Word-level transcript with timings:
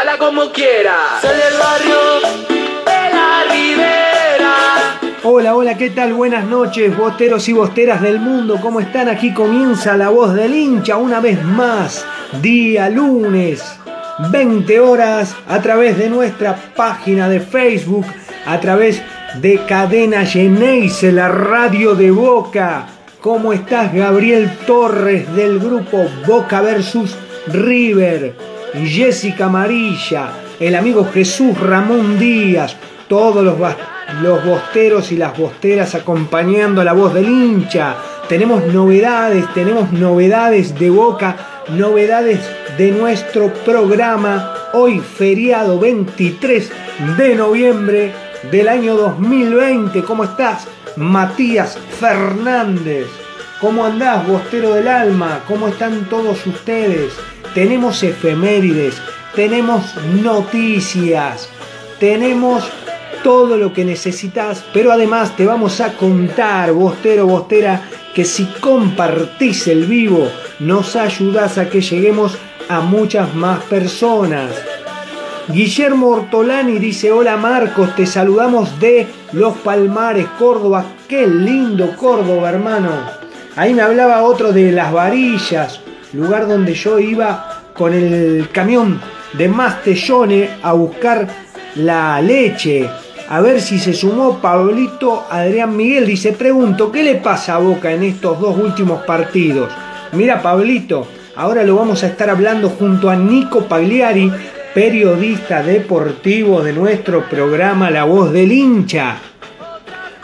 Contala 0.00 0.18
como 0.18 0.50
quiera. 0.52 1.18
Soy 1.20 1.36
del 1.36 1.58
barrio 1.58 1.98
de 2.86 3.14
la 3.14 3.52
Ribera. 3.52 5.00
Hola, 5.24 5.54
hola, 5.54 5.76
¿qué 5.76 5.90
tal? 5.90 6.14
Buenas 6.14 6.44
noches, 6.46 6.96
boteros 6.96 7.48
y 7.48 7.52
bosteras 7.52 8.00
del 8.00 8.18
mundo. 8.18 8.58
¿Cómo 8.62 8.80
están? 8.80 9.08
Aquí 9.08 9.34
comienza 9.34 9.96
la 9.96 10.08
voz 10.08 10.34
del 10.34 10.54
hincha 10.54 10.96
una 10.96 11.20
vez 11.20 11.42
más. 11.44 12.06
Día 12.40 12.88
lunes, 12.88 13.62
20 14.30 14.80
horas, 14.80 15.36
a 15.46 15.60
través 15.60 15.98
de 15.98 16.08
nuestra 16.08 16.56
página 16.74 17.28
de 17.28 17.40
Facebook, 17.40 18.06
a 18.46 18.58
través 18.58 19.02
de 19.34 19.60
Cadena 19.66 20.24
Geneise, 20.24 21.12
la 21.12 21.28
radio 21.28 21.94
de 21.94 22.10
Boca. 22.10 22.86
¿Cómo 23.20 23.52
estás, 23.52 23.92
Gabriel 23.92 24.50
Torres 24.66 25.34
del 25.36 25.58
grupo 25.58 26.06
Boca 26.26 26.62
versus 26.62 27.14
River? 27.48 28.59
Jessica 28.74 29.46
Amarilla, 29.46 30.32
el 30.58 30.74
amigo 30.74 31.08
Jesús 31.12 31.58
Ramón 31.58 32.18
Díaz, 32.18 32.76
todos 33.08 33.44
los, 33.44 33.56
los 34.22 34.44
bosteros 34.44 35.10
y 35.12 35.16
las 35.16 35.36
bosteras 35.36 35.94
acompañando 35.94 36.80
a 36.80 36.84
la 36.84 36.92
voz 36.92 37.14
del 37.14 37.28
hincha. 37.28 37.96
Tenemos 38.28 38.64
novedades, 38.66 39.44
tenemos 39.54 39.90
novedades 39.92 40.78
de 40.78 40.90
Boca, 40.90 41.36
novedades 41.70 42.40
de 42.78 42.92
nuestro 42.92 43.52
programa. 43.64 44.54
Hoy 44.72 45.00
feriado 45.00 45.80
23 45.80 46.70
de 47.16 47.34
noviembre 47.34 48.12
del 48.52 48.68
año 48.68 48.94
2020. 48.94 50.02
¿Cómo 50.04 50.24
estás? 50.24 50.68
Matías 50.96 51.76
Fernández. 51.98 53.08
¿Cómo 53.60 53.84
andás, 53.84 54.26
Bostero 54.26 54.74
del 54.74 54.88
Alma? 54.88 55.40
¿Cómo 55.46 55.68
están 55.68 56.08
todos 56.08 56.46
ustedes? 56.46 57.12
Tenemos 57.54 58.02
efemérides, 58.02 58.94
tenemos 59.34 59.96
noticias, 60.22 61.48
tenemos 61.98 62.64
todo 63.22 63.56
lo 63.56 63.72
que 63.72 63.84
necesitas, 63.84 64.64
pero 64.72 64.92
además 64.92 65.36
te 65.36 65.46
vamos 65.46 65.80
a 65.80 65.92
contar, 65.94 66.72
Bostero, 66.72 67.26
Bostera, 67.26 67.82
que 68.14 68.24
si 68.24 68.44
compartís 68.60 69.66
el 69.66 69.86
vivo, 69.86 70.28
nos 70.58 70.96
ayudás 70.96 71.58
a 71.58 71.68
que 71.68 71.80
lleguemos 71.80 72.38
a 72.68 72.80
muchas 72.80 73.34
más 73.34 73.62
personas. 73.64 74.52
Guillermo 75.48 76.08
Ortolani 76.10 76.78
dice, 76.78 77.10
hola 77.10 77.36
Marcos, 77.36 77.96
te 77.96 78.06
saludamos 78.06 78.78
de 78.78 79.08
Los 79.32 79.56
Palmares, 79.58 80.26
Córdoba. 80.38 80.84
Qué 81.08 81.26
lindo 81.26 81.96
Córdoba, 81.96 82.50
hermano. 82.50 82.90
Ahí 83.56 83.74
me 83.74 83.82
hablaba 83.82 84.22
otro 84.22 84.52
de 84.52 84.70
Las 84.70 84.92
Varillas, 84.92 85.80
lugar 86.12 86.48
donde 86.48 86.74
yo 86.74 86.98
iba 86.98 87.62
con 87.74 87.92
el 87.94 88.48
camión 88.52 89.00
de 89.32 89.48
Mastellone 89.48 90.50
a 90.62 90.72
buscar 90.72 91.26
la 91.76 92.20
leche. 92.20 92.88
A 93.28 93.40
ver 93.40 93.60
si 93.60 93.78
se 93.78 93.92
sumó 93.94 94.38
Pablito 94.40 95.26
Adrián 95.30 95.76
Miguel. 95.76 96.06
Dice, 96.06 96.32
pregunto, 96.32 96.90
¿qué 96.90 97.02
le 97.02 97.14
pasa 97.16 97.54
a 97.54 97.58
Boca 97.58 97.92
en 97.92 98.02
estos 98.02 98.40
dos 98.40 98.58
últimos 98.58 99.02
partidos? 99.02 99.70
Mira, 100.12 100.42
Pablito, 100.42 101.06
ahora 101.36 101.62
lo 101.62 101.76
vamos 101.76 102.02
a 102.02 102.08
estar 102.08 102.28
hablando 102.28 102.70
junto 102.70 103.08
a 103.08 103.14
Nico 103.14 103.66
Pagliari, 103.66 104.32
periodista 104.74 105.62
deportivo 105.62 106.62
de 106.62 106.72
nuestro 106.72 107.28
programa 107.28 107.90
La 107.90 108.04
Voz 108.04 108.32
del 108.32 108.50
Hincha. 108.50 109.18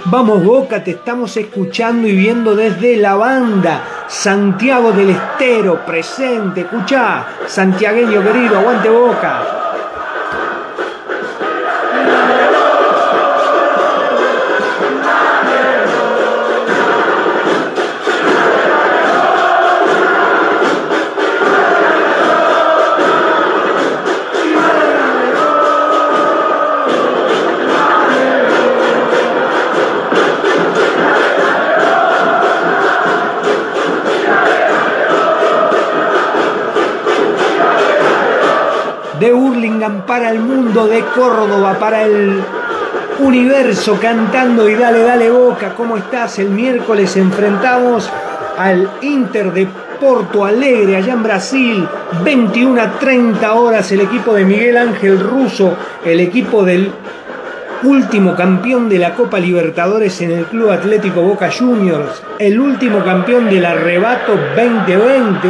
Vamos 0.06 0.44
Boca, 0.44 0.82
te 0.82 0.92
estamos 0.92 1.36
escuchando 1.36 2.08
y 2.08 2.12
viendo 2.12 2.56
desde 2.56 2.96
la 2.96 3.14
banda. 3.14 3.95
Santiago 4.08 4.92
del 4.92 5.10
Estero, 5.10 5.84
presente, 5.84 6.60
escuchá. 6.60 7.26
Santiagueño 7.46 8.22
querido, 8.22 8.58
aguante 8.58 8.88
Boca. 8.88 9.65
Para 39.86 40.30
el 40.30 40.40
mundo, 40.40 40.88
de 40.88 41.00
Córdoba 41.14 41.76
para 41.78 42.02
el 42.02 42.42
universo, 43.20 43.96
cantando 44.02 44.68
y 44.68 44.74
dale, 44.74 45.04
dale 45.04 45.30
boca, 45.30 45.74
¿cómo 45.76 45.96
estás? 45.96 46.40
El 46.40 46.50
miércoles 46.50 47.16
enfrentamos 47.16 48.10
al 48.58 48.90
Inter 49.02 49.52
de 49.52 49.68
Porto 50.00 50.44
Alegre, 50.44 50.96
allá 50.96 51.12
en 51.12 51.22
Brasil, 51.22 51.88
21 52.24 52.82
a 52.82 52.98
30 52.98 53.54
horas, 53.54 53.92
el 53.92 54.00
equipo 54.00 54.34
de 54.34 54.44
Miguel 54.44 54.76
Ángel 54.76 55.20
Russo, 55.20 55.76
el 56.04 56.18
equipo 56.18 56.64
del 56.64 56.90
último 57.84 58.34
campeón 58.34 58.88
de 58.88 58.98
la 58.98 59.14
Copa 59.14 59.38
Libertadores 59.38 60.20
en 60.20 60.32
el 60.32 60.46
Club 60.46 60.70
Atlético 60.70 61.22
Boca 61.22 61.48
Juniors, 61.56 62.24
el 62.40 62.58
último 62.58 63.04
campeón 63.04 63.48
del 63.48 63.64
Arrebato 63.64 64.32
2020, 64.56 65.48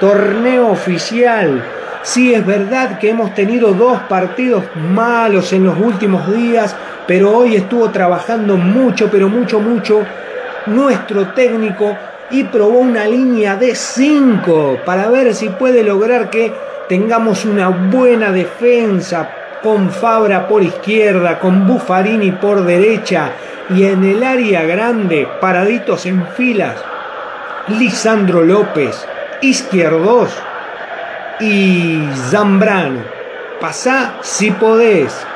torneo 0.00 0.68
oficial. 0.70 1.75
Sí 2.06 2.32
es 2.32 2.46
verdad 2.46 3.00
que 3.00 3.10
hemos 3.10 3.34
tenido 3.34 3.72
dos 3.72 3.98
partidos 4.08 4.62
malos 4.76 5.52
en 5.52 5.64
los 5.64 5.76
últimos 5.76 6.32
días, 6.32 6.76
pero 7.04 7.36
hoy 7.36 7.56
estuvo 7.56 7.90
trabajando 7.90 8.56
mucho, 8.56 9.08
pero 9.10 9.28
mucho, 9.28 9.58
mucho 9.58 10.06
nuestro 10.66 11.32
técnico 11.32 11.96
y 12.30 12.44
probó 12.44 12.78
una 12.78 13.06
línea 13.06 13.56
de 13.56 13.74
5 13.74 14.82
para 14.86 15.08
ver 15.08 15.34
si 15.34 15.48
puede 15.48 15.82
lograr 15.82 16.30
que 16.30 16.54
tengamos 16.88 17.44
una 17.44 17.70
buena 17.70 18.30
defensa 18.30 19.28
con 19.60 19.90
Fabra 19.90 20.46
por 20.46 20.62
izquierda, 20.62 21.40
con 21.40 21.66
Buffarini 21.66 22.30
por 22.30 22.64
derecha 22.64 23.32
y 23.68 23.82
en 23.82 24.04
el 24.04 24.22
área 24.22 24.62
grande, 24.62 25.26
paraditos 25.40 26.06
en 26.06 26.24
filas, 26.36 26.76
Lisandro 27.66 28.44
López, 28.44 29.04
izquierdos 29.40 30.30
y 31.40 32.08
Zambrano. 32.30 33.00
Pasá 33.60 34.14
si 34.22 34.50
podés. 34.50 35.26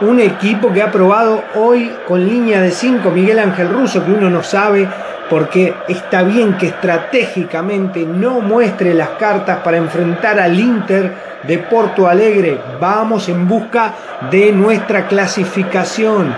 Un 0.00 0.18
equipo 0.18 0.72
que 0.72 0.82
ha 0.82 0.90
probado 0.90 1.44
hoy 1.54 1.92
con 2.08 2.26
línea 2.26 2.60
de 2.60 2.70
5 2.70 3.10
Miguel 3.10 3.38
Ángel 3.38 3.68
Russo, 3.68 4.04
que 4.04 4.12
uno 4.12 4.30
no 4.30 4.42
sabe 4.42 4.88
porque 5.28 5.74
está 5.88 6.22
bien 6.22 6.54
que 6.54 6.66
estratégicamente 6.66 8.04
no 8.04 8.40
muestre 8.40 8.94
las 8.94 9.10
cartas 9.10 9.58
para 9.58 9.76
enfrentar 9.76 10.40
al 10.40 10.58
Inter 10.58 11.12
de 11.44 11.58
Porto 11.58 12.08
Alegre. 12.08 12.58
Vamos 12.80 13.28
en 13.28 13.46
busca 13.46 13.94
de 14.30 14.52
nuestra 14.52 15.06
clasificación. 15.06 16.34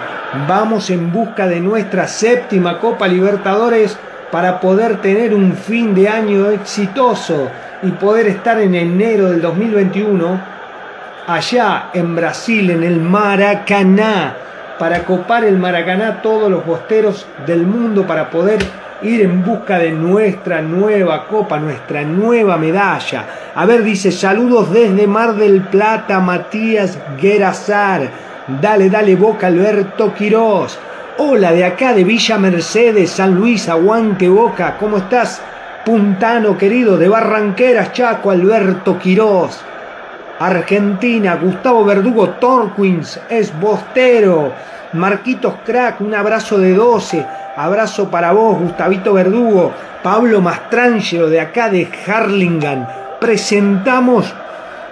Vamos 0.47 0.91
en 0.91 1.13
busca 1.13 1.47
de 1.47 1.61
nuestra 1.61 2.07
séptima 2.09 2.79
Copa 2.81 3.07
Libertadores 3.07 3.97
para 4.31 4.61
poder 4.61 5.01
tener 5.01 5.35
un 5.35 5.55
fin 5.55 5.95
de 5.95 6.09
año 6.09 6.51
exitoso 6.51 7.49
y 7.83 7.91
poder 7.93 8.29
estar 8.29 8.61
en 8.61 8.75
enero 8.75 9.31
del 9.31 9.41
2021 9.43 10.41
allá 11.27 11.91
en 11.93 12.15
Brasil, 12.15 12.71
en 12.71 12.83
el 12.83 13.01
Maracaná, 13.01 14.37
para 14.79 15.05
copar 15.05 15.45
el 15.45 15.59
Maracaná 15.59 16.23
todos 16.23 16.51
los 16.51 16.65
bosteros 16.65 17.27
del 17.47 17.67
mundo 17.67 18.07
para 18.07 18.31
poder 18.31 18.59
ir 19.03 19.23
en 19.23 19.45
busca 19.45 19.79
de 19.79 19.91
nuestra 19.91 20.63
nueva 20.63 21.27
copa, 21.27 21.59
nuestra 21.59 22.03
nueva 22.03 22.57
medalla. 22.57 23.25
A 23.55 23.67
ver, 23.67 23.83
dice, 23.83 24.13
saludos 24.13 24.73
desde 24.73 25.07
Mar 25.07 25.35
del 25.35 25.63
Plata, 25.63 26.21
Matías 26.21 26.99
Guerazar. 27.21 28.09
Dale, 28.61 28.91
dale, 28.91 29.17
Boca 29.17 29.49
Alberto 29.49 30.15
Quirós. 30.15 30.79
Hola, 31.19 31.53
de 31.53 31.65
acá 31.65 31.93
de 31.93 32.05
Villa 32.05 32.39
Mercedes, 32.39 33.11
San 33.11 33.35
Luis, 33.35 33.69
aguante 33.69 34.29
Boca. 34.29 34.77
¿Cómo 34.79 34.99
estás? 34.99 35.43
Puntano 35.85 36.57
querido, 36.57 36.97
de 36.97 37.09
Barranqueras, 37.09 37.93
Chaco, 37.93 38.31
Alberto 38.31 38.99
Quirós. 39.01 39.65
Argentina, 40.39 41.35
Gustavo 41.35 41.85
Verdugo 41.85 42.31
Torquins, 42.31 43.19
es 43.29 43.53
Bostero. 43.59 44.53
Marquitos 44.93 45.55
Crack, 45.65 46.01
un 46.01 46.15
abrazo 46.15 46.59
de 46.59 46.73
12. 46.75 47.27
Abrazo 47.57 48.11
para 48.11 48.31
vos, 48.31 48.61
Gustavito 48.61 49.13
Verdugo, 49.13 49.73
Pablo 50.05 50.41
Mastrangelo 50.41 51.29
de 51.29 51.41
acá 51.41 51.69
de 51.69 51.89
Harlingan. 52.07 52.87
Presentamos, 53.21 54.33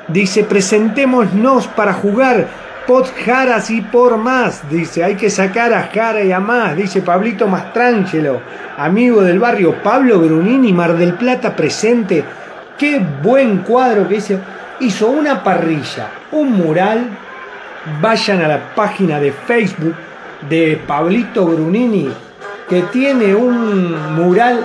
dice, 0.08 0.42
presentémonos 0.42 1.68
para 1.68 1.92
jugar 1.92 2.48
pot 2.86 3.12
Jaras 3.24 3.70
y 3.70 3.80
por 3.80 4.16
más. 4.16 4.68
Dice, 4.70 5.04
hay 5.04 5.16
que 5.16 5.30
sacar 5.30 5.72
a 5.72 5.90
Jara 5.92 6.22
y 6.22 6.32
a 6.32 6.40
más, 6.40 6.76
dice 6.76 7.02
Pablito 7.02 7.46
Mastrangelo, 7.46 8.40
amigo 8.76 9.22
del 9.22 9.38
barrio. 9.38 9.74
Pablo 9.82 10.18
Brunini, 10.18 10.72
Mar 10.72 10.96
del 10.96 11.14
Plata 11.14 11.54
presente. 11.54 12.24
Qué 12.78 13.00
buen 13.22 13.58
cuadro 13.58 14.08
que 14.08 14.16
hizo. 14.16 14.38
Hizo 14.80 15.08
una 15.10 15.42
parrilla, 15.42 16.08
un 16.32 16.52
mural. 16.52 17.06
Vayan 18.00 18.42
a 18.42 18.48
la 18.48 18.74
página 18.74 19.18
de 19.20 19.32
Facebook 19.32 19.94
de 20.48 20.80
Pablito 20.86 21.46
Brunini 21.46 22.10
que 22.70 22.82
tiene 22.82 23.34
un 23.34 24.14
mural 24.14 24.64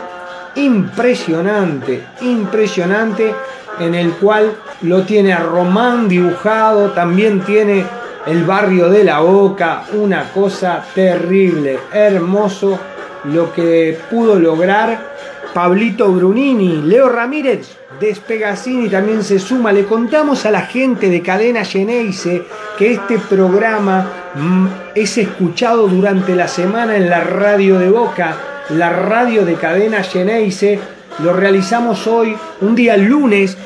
impresionante, 0.53 2.06
impresionante, 2.21 3.33
en 3.79 3.95
el 3.95 4.12
cual 4.13 4.53
lo 4.83 5.01
tiene 5.01 5.33
a 5.33 5.39
Román 5.39 6.07
dibujado, 6.07 6.91
también 6.91 7.41
tiene 7.41 7.83
el 8.25 8.44
barrio 8.44 8.89
de 8.89 9.04
la 9.04 9.19
Boca, 9.19 9.83
una 9.94 10.31
cosa 10.31 10.83
terrible, 10.94 11.80
hermoso 11.94 12.80
lo 13.25 13.51
que 13.54 13.98
pudo 14.10 14.39
lograr 14.39 15.16
Pablito 15.54 16.12
Brunini, 16.12 16.81
Leo 16.81 17.07
Ramírez, 17.10 17.77
Despegacini 18.00 18.89
también 18.89 19.24
se 19.24 19.39
suma. 19.39 19.72
Le 19.72 19.86
contamos 19.86 20.45
a 20.45 20.51
la 20.51 20.62
gente 20.62 21.10
de 21.10 21.22
Cadena 21.22 21.63
Geneise 21.63 22.44
que 22.77 22.92
este 22.92 23.18
programa 23.19 24.06
mm, 24.36 24.68
es 24.95 25.18
escuchado 25.18 25.88
durante 25.88 26.36
la 26.36 26.50
semana 26.50 26.98
en 26.98 27.10
la 27.10 27.22
radio 27.22 27.80
de 27.80 27.89
Boca, 27.89 28.36
la 28.69 28.89
radio 28.89 29.45
de 29.45 29.54
Cadena 29.54 30.04
Geneise. 30.04 30.80
Lo 31.19 31.31
realizamos 31.31 32.06
hoy, 32.06 32.36
un 32.60 32.75
día 32.75 32.98
lunes 32.98 33.57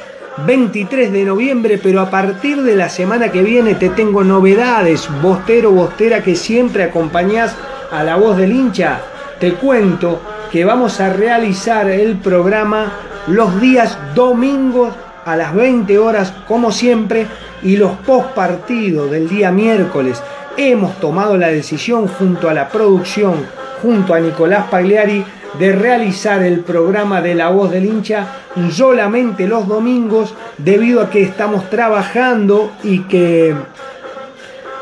23 0.46 1.12
de 1.12 1.26
noviembre, 1.26 1.80
pero 1.82 2.02
a 2.02 2.10
partir 2.10 2.62
de 2.62 2.76
la 2.76 2.90
semana 2.90 3.32
que 3.32 3.44
viene 3.44 3.76
te 3.76 3.90
tengo 3.90 4.24
novedades. 4.24 5.10
Bostero, 5.22 5.72
bostera 5.72 6.24
que 6.24 6.36
siempre 6.36 6.84
acompañás 6.84 7.56
a 7.92 8.04
la 8.04 8.16
voz 8.16 8.38
del 8.38 8.52
hincha. 8.52 9.02
Te 9.40 9.54
cuento 9.54 10.22
que 10.52 10.66
vamos 10.66 11.00
a 11.00 11.14
realizar 11.14 11.90
el 11.90 12.18
programa 12.18 12.92
los 13.28 13.60
días 13.62 13.98
domingos 14.16 14.94
a 15.26 15.36
las 15.36 15.54
20 15.54 15.98
horas 16.00 16.34
como 16.48 16.72
siempre 16.72 17.28
y 17.62 17.78
los 17.78 17.92
post 17.98 18.30
partidos 18.30 19.12
del 19.12 19.30
día 19.30 19.52
miércoles. 19.52 20.22
Hemos 20.58 21.00
tomado 21.00 21.38
la 21.38 21.48
decisión 21.48 22.08
junto 22.08 22.50
a 22.50 22.54
la 22.54 22.70
producción, 22.70 23.46
junto 23.82 24.14
a 24.14 24.20
Nicolás 24.20 24.68
Pagliari, 24.70 25.24
de 25.58 25.72
realizar 25.72 26.44
el 26.44 26.60
programa 26.60 27.22
de 27.22 27.36
La 27.36 27.50
Voz 27.50 27.72
del 27.72 27.86
Hincha 27.86 28.28
solamente 28.72 29.48
los 29.48 29.68
domingos 29.68 30.34
debido 30.58 31.02
a 31.02 31.10
que 31.10 31.24
estamos 31.24 31.70
trabajando 31.70 32.72
y 32.84 33.00
que 33.04 33.56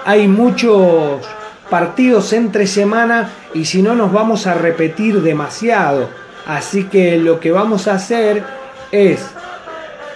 hay 0.05 0.27
muchos 0.27 1.21
partidos 1.69 2.33
entre 2.33 2.67
semana 2.67 3.29
y 3.53 3.65
si 3.65 3.81
no 3.81 3.95
nos 3.95 4.11
vamos 4.11 4.47
a 4.47 4.53
repetir 4.53 5.21
demasiado. 5.21 6.09
Así 6.45 6.85
que 6.85 7.17
lo 7.17 7.39
que 7.39 7.51
vamos 7.51 7.87
a 7.87 7.95
hacer 7.95 8.43
es 8.91 9.25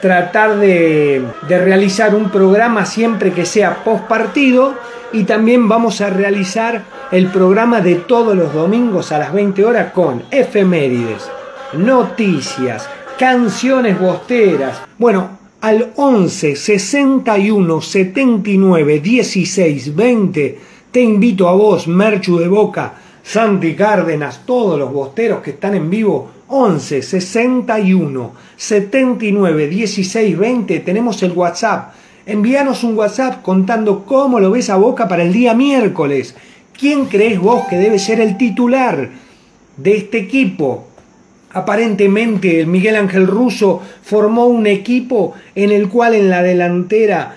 tratar 0.01 0.57
de, 0.57 1.23
realizar 1.47 2.15
un 2.15 2.29
programa 2.29 2.85
siempre 2.85 3.31
que 3.31 3.45
sea 3.45 3.83
post 3.83 4.05
partido 4.05 4.73
y 5.13 5.25
también 5.25 5.67
vamos 5.67 6.01
a 6.01 6.09
realizar 6.09 6.81
el 7.11 7.27
programa 7.27 7.81
de 7.81 7.95
todos 7.95 8.37
los 8.37 8.53
domingos 8.53 9.11
a 9.11 9.19
las 9.19 9.33
20 9.33 9.65
horas 9.65 9.91
con 9.91 10.23
efemérides, 10.31 11.29
noticias, 11.73 12.89
canciones 13.19 13.99
bosteras. 13.99 14.81
Bueno, 14.97 15.41
al 15.59 15.91
11 15.97 16.55
61 16.55 17.81
79 17.81 18.99
16 19.01 19.95
20 19.95 20.59
te 20.91 21.01
invito 21.01 21.49
a 21.49 21.53
vos, 21.53 21.85
Merchu 21.87 22.37
de 22.37 22.47
Boca, 22.47 22.93
Santi 23.21 23.75
Cárdenas, 23.75 24.45
todos 24.45 24.79
los 24.79 24.91
bosteros 24.91 25.41
que 25.41 25.51
están 25.51 25.75
en 25.75 25.89
vivo, 25.89 26.31
11 26.47 27.01
61 27.01 28.31
79 28.55 29.67
16 29.67 30.37
20, 30.37 30.79
tenemos 30.79 31.21
el 31.23 31.33
WhatsApp. 31.33 31.93
Envíanos 32.25 32.83
un 32.85 32.97
WhatsApp 32.97 33.41
contando 33.41 34.05
cómo 34.05 34.39
lo 34.39 34.51
ves 34.51 34.69
a 34.69 34.77
Boca 34.77 35.09
para 35.09 35.23
el 35.23 35.33
día 35.33 35.53
miércoles. 35.53 36.35
¿Quién 36.81 37.05
crees 37.05 37.39
vos 37.39 37.67
que 37.67 37.77
debe 37.77 37.99
ser 37.99 38.19
el 38.19 38.37
titular 38.37 39.11
de 39.77 39.97
este 39.97 40.17
equipo? 40.17 40.87
Aparentemente 41.51 42.59
el 42.59 42.65
Miguel 42.65 42.95
Ángel 42.95 43.27
Russo 43.27 43.83
formó 44.01 44.47
un 44.47 44.65
equipo 44.65 45.35
en 45.53 45.71
el 45.71 45.89
cual 45.89 46.15
en 46.15 46.31
la 46.31 46.41
delantera 46.41 47.35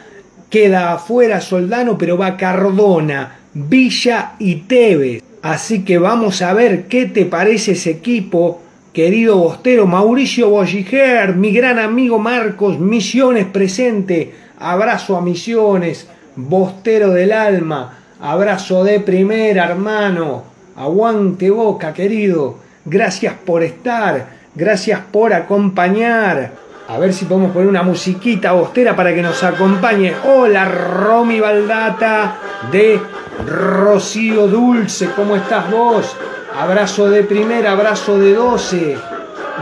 queda 0.48 0.94
afuera 0.94 1.42
Soldano, 1.42 1.98
pero 1.98 2.16
va 2.16 2.38
Cardona, 2.38 3.40
Villa 3.52 4.32
y 4.38 4.62
Tevez. 4.62 5.22
Así 5.42 5.84
que 5.84 5.98
vamos 5.98 6.40
a 6.40 6.54
ver 6.54 6.86
qué 6.86 7.04
te 7.04 7.26
parece 7.26 7.72
ese 7.72 7.90
equipo, 7.90 8.62
querido 8.94 9.36
Bostero, 9.36 9.86
Mauricio 9.86 10.48
Bolliger, 10.48 11.36
mi 11.36 11.52
gran 11.52 11.78
amigo 11.78 12.18
Marcos, 12.18 12.80
Misiones 12.80 13.44
presente, 13.44 14.32
abrazo 14.58 15.18
a 15.18 15.20
Misiones, 15.20 16.08
Bostero 16.34 17.10
del 17.10 17.32
alma, 17.32 18.03
abrazo 18.25 18.85
de 18.85 19.00
primera, 19.00 19.66
hermano, 19.66 20.45
aguante 20.76 21.50
boca, 21.50 21.93
querido, 21.93 22.57
gracias 22.87 23.35
por 23.35 23.62
estar, 23.62 24.28
gracias 24.54 25.00
por 25.12 25.35
acompañar. 25.35 26.52
A 26.88 26.99
ver 26.99 27.12
si 27.12 27.26
podemos 27.26 27.52
poner 27.52 27.69
una 27.69 27.83
musiquita 27.83 28.52
bostera 28.52 28.97
para 28.97 29.14
que 29.14 29.21
nos 29.21 29.45
acompañe. 29.45 30.14
Hola, 30.25 30.64
Romy 30.64 31.38
Baldata 31.38 32.38
de 32.73 32.99
Rocío 33.47 34.49
Dulce, 34.49 35.11
¿cómo 35.14 35.37
estás 35.37 35.71
vos? 35.71 36.16
Abrazo 36.59 37.11
de 37.11 37.25
primera, 37.25 37.73
abrazo 37.73 38.19
de 38.19 38.33
12. 38.33 38.97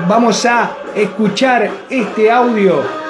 Vamos 0.06 0.46
a 0.46 0.70
escuchar 0.94 1.68
este 1.90 2.30
audio 2.30 3.01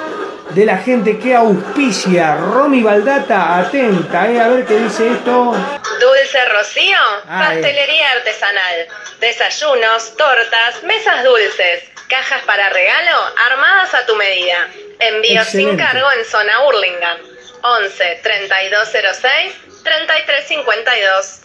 de 0.51 0.65
la 0.65 0.77
gente 0.77 1.17
que 1.17 1.35
auspicia. 1.35 2.35
Romy 2.35 2.83
Baldata, 2.83 3.57
atenta, 3.59 4.29
eh, 4.29 4.39
a 4.39 4.47
ver 4.49 4.65
qué 4.65 4.77
dice 4.79 5.07
esto. 5.11 5.51
Dulce 5.53 6.45
Rocío, 6.57 6.97
Ah, 7.27 7.43
eh. 7.53 7.61
pastelería 7.61 8.11
artesanal, 8.11 8.75
desayunos, 9.19 10.15
tortas, 10.17 10.83
mesas 10.83 11.23
dulces, 11.23 11.83
cajas 12.09 12.41
para 12.45 12.69
regalo 12.69 13.17
armadas 13.51 13.93
a 13.93 14.05
tu 14.05 14.15
medida. 14.15 14.67
Envío 14.99 15.43
sin 15.43 15.61
Excelente. 15.69 15.83
cargo 15.83 16.07
en 16.17 16.25
zona 16.25 16.53
Hurlingham. 16.67 17.17
11 17.63 18.19
3206 18.21 19.53
3352. 19.83 21.39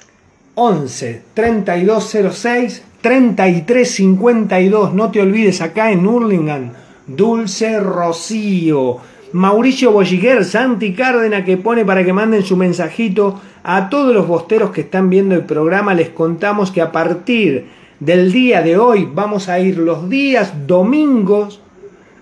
11 0.56 1.22
3206 1.34 2.82
3352. 3.02 4.92
No 4.94 5.10
te 5.10 5.20
olvides 5.20 5.60
acá 5.60 5.90
en 5.90 6.06
Hurlingham. 6.06 6.74
Dulce 7.08 7.80
Rocío. 7.80 8.98
Mauricio 9.32 9.92
Bolliguer, 9.92 10.44
Santi 10.44 10.94
Cárdena 10.94 11.44
que 11.44 11.56
pone 11.56 11.84
para 11.84 12.04
que 12.04 12.12
manden 12.12 12.44
su 12.44 12.56
mensajito. 12.56 13.40
A 13.62 13.90
todos 13.90 14.14
los 14.14 14.26
bosteros 14.26 14.70
que 14.70 14.82
están 14.82 15.10
viendo 15.10 15.34
el 15.34 15.44
programa 15.44 15.94
les 15.94 16.10
contamos 16.10 16.70
que 16.70 16.80
a 16.80 16.92
partir 16.92 17.66
del 18.00 18.32
día 18.32 18.62
de 18.62 18.78
hoy 18.78 19.08
vamos 19.12 19.48
a 19.48 19.58
ir 19.58 19.78
los 19.78 20.08
días 20.08 20.66
domingos 20.66 21.60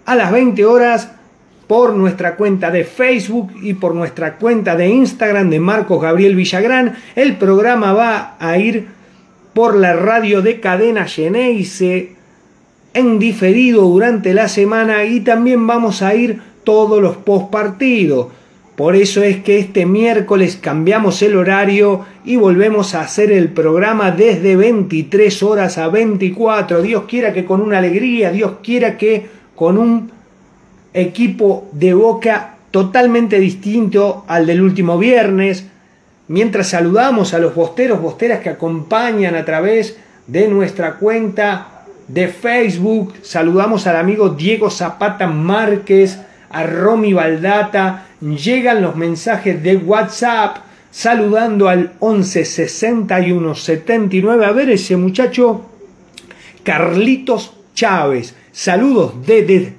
a 0.04 0.16
las 0.16 0.32
20 0.32 0.64
horas 0.64 1.12
por 1.66 1.94
nuestra 1.94 2.36
cuenta 2.36 2.70
de 2.70 2.84
Facebook 2.84 3.52
y 3.60 3.74
por 3.74 3.94
nuestra 3.94 4.36
cuenta 4.36 4.76
de 4.76 4.88
Instagram 4.88 5.50
de 5.50 5.60
Marcos 5.60 6.00
Gabriel 6.00 6.34
Villagrán. 6.34 6.96
El 7.14 7.36
programa 7.36 7.92
va 7.92 8.36
a 8.38 8.56
ir 8.58 8.88
por 9.52 9.76
la 9.76 9.92
radio 9.94 10.42
de 10.42 10.60
Cadena 10.60 11.04
Geneise 11.04 12.15
en 12.96 13.18
diferido 13.18 13.82
durante 13.82 14.32
la 14.32 14.48
semana 14.48 15.04
y 15.04 15.20
también 15.20 15.66
vamos 15.66 16.00
a 16.00 16.14
ir 16.14 16.40
todos 16.64 17.02
los 17.02 17.16
post 17.18 17.50
partidos. 17.50 18.28
Por 18.74 18.96
eso 18.96 19.22
es 19.22 19.42
que 19.42 19.58
este 19.58 19.84
miércoles 19.84 20.58
cambiamos 20.60 21.20
el 21.20 21.36
horario 21.36 22.06
y 22.24 22.36
volvemos 22.36 22.94
a 22.94 23.02
hacer 23.02 23.30
el 23.32 23.50
programa 23.50 24.12
desde 24.12 24.56
23 24.56 25.42
horas 25.42 25.76
a 25.76 25.88
24. 25.88 26.80
Dios 26.80 27.04
quiera 27.06 27.34
que 27.34 27.44
con 27.44 27.60
una 27.60 27.78
alegría, 27.78 28.30
Dios 28.32 28.52
quiera 28.62 28.96
que 28.96 29.26
con 29.54 29.76
un 29.76 30.10
equipo 30.94 31.68
de 31.72 31.92
Boca 31.92 32.56
totalmente 32.70 33.38
distinto 33.38 34.24
al 34.26 34.46
del 34.46 34.62
último 34.62 34.96
viernes. 34.98 35.66
Mientras 36.28 36.68
saludamos 36.68 37.34
a 37.34 37.38
los 37.38 37.54
bosteros, 37.54 38.00
bosteras 38.00 38.40
que 38.40 38.48
acompañan 38.48 39.34
a 39.34 39.44
través 39.44 39.98
de 40.26 40.48
nuestra 40.48 40.94
cuenta 40.94 41.75
de 42.08 42.28
Facebook, 42.28 43.14
saludamos 43.22 43.86
al 43.86 43.96
amigo 43.96 44.30
Diego 44.30 44.70
Zapata 44.70 45.26
Márquez, 45.26 46.18
a 46.50 46.62
Romy 46.62 47.12
Baldata, 47.12 48.06
llegan 48.20 48.82
los 48.82 48.96
mensajes 48.96 49.62
de 49.62 49.76
WhatsApp 49.76 50.58
saludando 50.90 51.68
al 51.68 51.92
11 52.00 52.44
61 52.44 53.54
79. 53.54 54.46
A 54.46 54.52
ver 54.52 54.70
ese 54.70 54.96
muchacho, 54.96 55.66
Carlitos 56.62 57.52
Chávez. 57.74 58.34
Saludos 58.52 59.14
desde, 59.26 59.74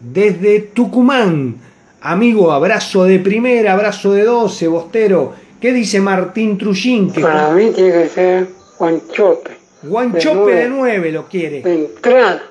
desde 0.00 0.60
Tucumán. 0.60 1.56
Amigo, 2.00 2.52
abrazo 2.52 3.04
de 3.04 3.18
primera, 3.18 3.72
abrazo 3.72 4.12
de 4.12 4.24
12, 4.24 4.68
Bostero. 4.68 5.34
¿Qué 5.60 5.72
dice 5.72 6.00
Martín 6.00 6.56
Trujín? 6.58 7.10
Que 7.10 7.20
Para 7.20 7.50
mí 7.50 7.70
tiene 7.74 7.92
que 7.92 8.08
ser 8.08 8.48
Juanchope. 8.76 9.63
Guanchope 9.88 10.52
de 10.52 10.62
de 10.62 10.68
nueve. 10.68 10.98
9 10.98 11.12
lo 11.12 11.28
quiere. 11.28 11.62
Entrada. 11.64 12.42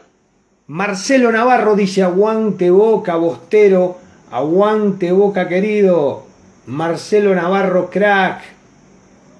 Marcelo 0.68 1.32
Navarro 1.32 1.76
dice 1.76 2.04
aguante 2.04 2.70
boca, 2.70 3.16
Bostero. 3.16 3.98
Aguante 4.32 5.12
boca, 5.12 5.48
querido. 5.48 6.24
Marcelo 6.68 7.36
Navarro, 7.36 7.90
crack. 7.90 8.42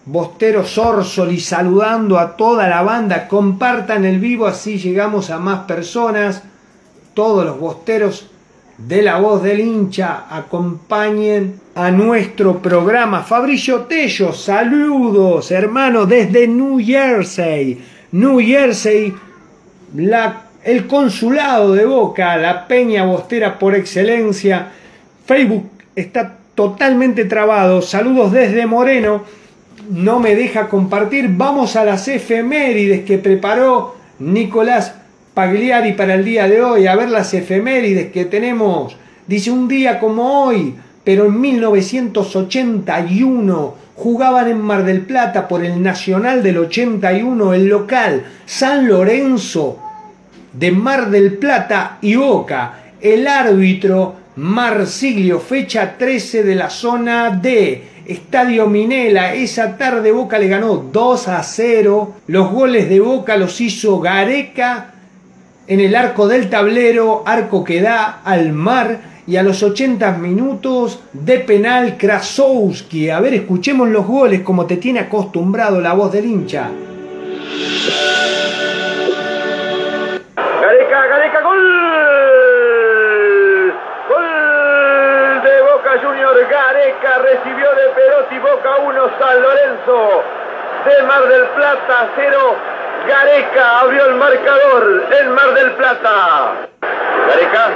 Bostero 0.06 0.66
Sorsoli 0.66 1.40
saludando 1.40 2.20
a 2.20 2.36
toda 2.36 2.68
la 2.68 2.82
banda. 2.82 3.28
Compartan 3.28 4.04
el 4.04 4.20
vivo, 4.20 4.48
así 4.48 4.78
llegamos 4.78 5.30
a 5.30 5.40
más 5.40 5.62
personas. 5.62 6.44
Todos 7.14 7.46
los 7.46 7.58
bosteros 7.58 8.30
de 8.88 9.02
la 9.02 9.18
voz 9.18 9.44
del 9.44 9.60
hincha 9.60 10.26
acompañen 10.30 11.60
a 11.76 11.90
nuestro 11.92 12.62
programa. 12.62 13.24
Fabricio 13.24 13.82
Tello, 13.82 14.34
saludos, 14.34 15.52
hermano, 15.52 16.06
desde 16.06 16.48
New 16.48 16.80
Jersey. 16.80 17.82
New 18.12 18.40
Jersey, 18.40 19.14
el 20.64 20.88
consulado 20.88 21.74
de 21.74 21.86
Boca, 21.86 22.36
la 22.38 22.68
peña 22.68 23.06
bostera 23.06 23.58
por 23.58 23.74
excelencia. 23.76 24.72
Facebook 25.26 25.70
está 25.96 26.38
totalmente 26.54 27.26
trabado. 27.26 27.82
Saludos 27.82 28.32
desde 28.32 28.66
Moreno. 28.66 29.24
No 29.90 30.20
me 30.20 30.36
deja 30.36 30.68
compartir. 30.68 31.30
Vamos 31.30 31.76
a 31.76 31.86
las 31.86 32.08
efemérides 32.08 33.06
que 33.06 33.18
preparó 33.18 33.96
Nicolás 34.20 34.94
Pagliari 35.34 35.94
para 35.94 36.16
el 36.16 36.26
día 36.26 36.48
de 36.48 36.62
hoy. 36.62 36.88
A 36.88 36.96
ver 36.96 37.10
las 37.10 37.34
efemérides 37.34 38.12
que 38.12 38.26
tenemos. 38.26 38.96
Dice 39.26 39.52
un 39.52 39.68
día 39.68 40.00
como 40.00 40.46
hoy, 40.46 40.76
pero 41.04 41.26
en 41.26 41.42
1981 41.42 43.76
jugaban 43.96 44.48
en 44.50 44.62
Mar 44.62 44.86
del 44.86 45.02
Plata 45.02 45.48
por 45.48 45.64
el 45.64 45.82
Nacional 45.82 46.44
del 46.44 46.58
81 46.58 47.54
el 47.54 47.68
local 47.68 48.26
San 48.46 48.86
Lorenzo 48.88 49.80
de 50.52 50.72
Mar 50.72 51.10
del 51.10 51.38
Plata 51.38 52.00
y 52.02 52.16
Boca. 52.16 52.80
El 53.02 53.28
árbitro 53.28 54.16
Marsiglio, 54.36 55.40
fecha 55.40 55.96
13 55.98 56.44
de 56.44 56.56
la 56.56 56.70
zona 56.70 57.32
D. 57.32 57.94
Estadio 58.06 58.68
Minela, 58.68 59.34
esa 59.34 59.78
tarde 59.78 60.12
Boca 60.12 60.38
le 60.38 60.50
ganó 60.50 60.76
2 60.76 61.28
a 61.30 61.42
0. 61.42 62.16
Los 62.28 62.52
goles 62.52 62.90
de 62.90 63.00
Boca 63.00 63.38
los 63.38 63.62
hizo 63.62 64.00
Gareca 64.00 64.93
en 65.68 65.80
el 65.80 65.96
arco 65.96 66.28
del 66.28 66.50
tablero, 66.50 67.24
arco 67.26 67.64
que 67.64 67.82
da 67.82 68.22
al 68.24 68.52
mar. 68.54 69.14
Y 69.26 69.38
a 69.38 69.44
los 69.44 69.64
80 69.64 70.12
minutos 70.18 71.02
de 71.14 71.40
penal 71.40 71.96
Krasowski. 71.98 73.10
A 73.10 73.22
ver, 73.22 73.34
escuchemos 73.34 73.88
los 73.88 74.06
goles 74.06 74.42
como 74.42 74.66
te 74.66 74.76
tiene 74.76 75.00
acostumbrado 75.00 75.80
la 75.80 75.94
voz 75.94 76.12
del 76.12 76.26
hincha. 76.26 76.70
Gareca, 80.36 81.06
Gareca, 81.08 81.42
gol. 81.42 81.74
Gol 84.10 85.42
de 85.42 85.62
Boca 85.62 85.92
Junior. 86.04 86.36
Gareca 86.52 87.20
recibió 87.20 87.70
de 87.76 87.90
Perotti 87.96 88.40
Boca 88.40 88.76
1, 88.86 89.02
San 89.20 89.42
Lorenzo. 89.42 90.24
De 90.84 91.04
Mar 91.08 91.30
del 91.30 91.46
Plata 91.56 92.10
0. 92.18 92.83
Gareca 93.08 93.80
abrió 93.82 94.06
el 94.06 94.16
marcador 94.16 95.04
en 95.20 95.32
Mar 95.34 95.54
del 95.54 95.72
Plata. 95.72 96.52
Gareca. 97.28 97.68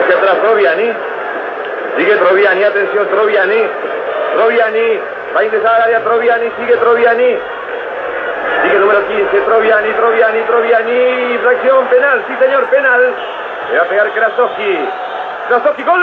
Hacia 0.00 0.16
atrás 0.16 0.38
Troviani. 0.40 0.92
Sigue 1.96 2.16
Troviani, 2.16 2.64
atención 2.64 3.08
Troviani. 3.08 3.62
Troviani. 4.34 5.00
Va 5.34 5.40
a 5.40 5.44
ingresar 5.44 5.74
al 5.74 5.82
área 5.82 6.00
Troviani, 6.04 6.50
sigue 6.58 6.76
Troviani. 6.76 7.38
Sigue 8.62 8.74
el 8.74 8.80
número 8.80 9.06
15, 9.06 9.40
Troviani, 9.40 9.92
Troviani, 9.92 10.40
Troviani. 10.42 11.32
Infracción 11.34 11.86
penal, 11.88 12.24
sí 12.26 12.36
señor, 12.38 12.64
penal. 12.70 13.14
Le 13.72 13.78
va 13.78 13.84
a 13.84 13.88
pegar 13.88 14.10
Krasowski. 14.10 14.88
Krasowski, 15.48 15.82
gol. 15.82 16.02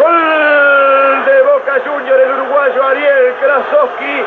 Gol 0.00 1.24
de 1.24 1.42
Boca 1.42 1.80
Junior, 1.86 2.20
el 2.20 2.32
uruguayo 2.32 2.86
Ariel 2.86 3.34
Krasowski. 3.40 4.24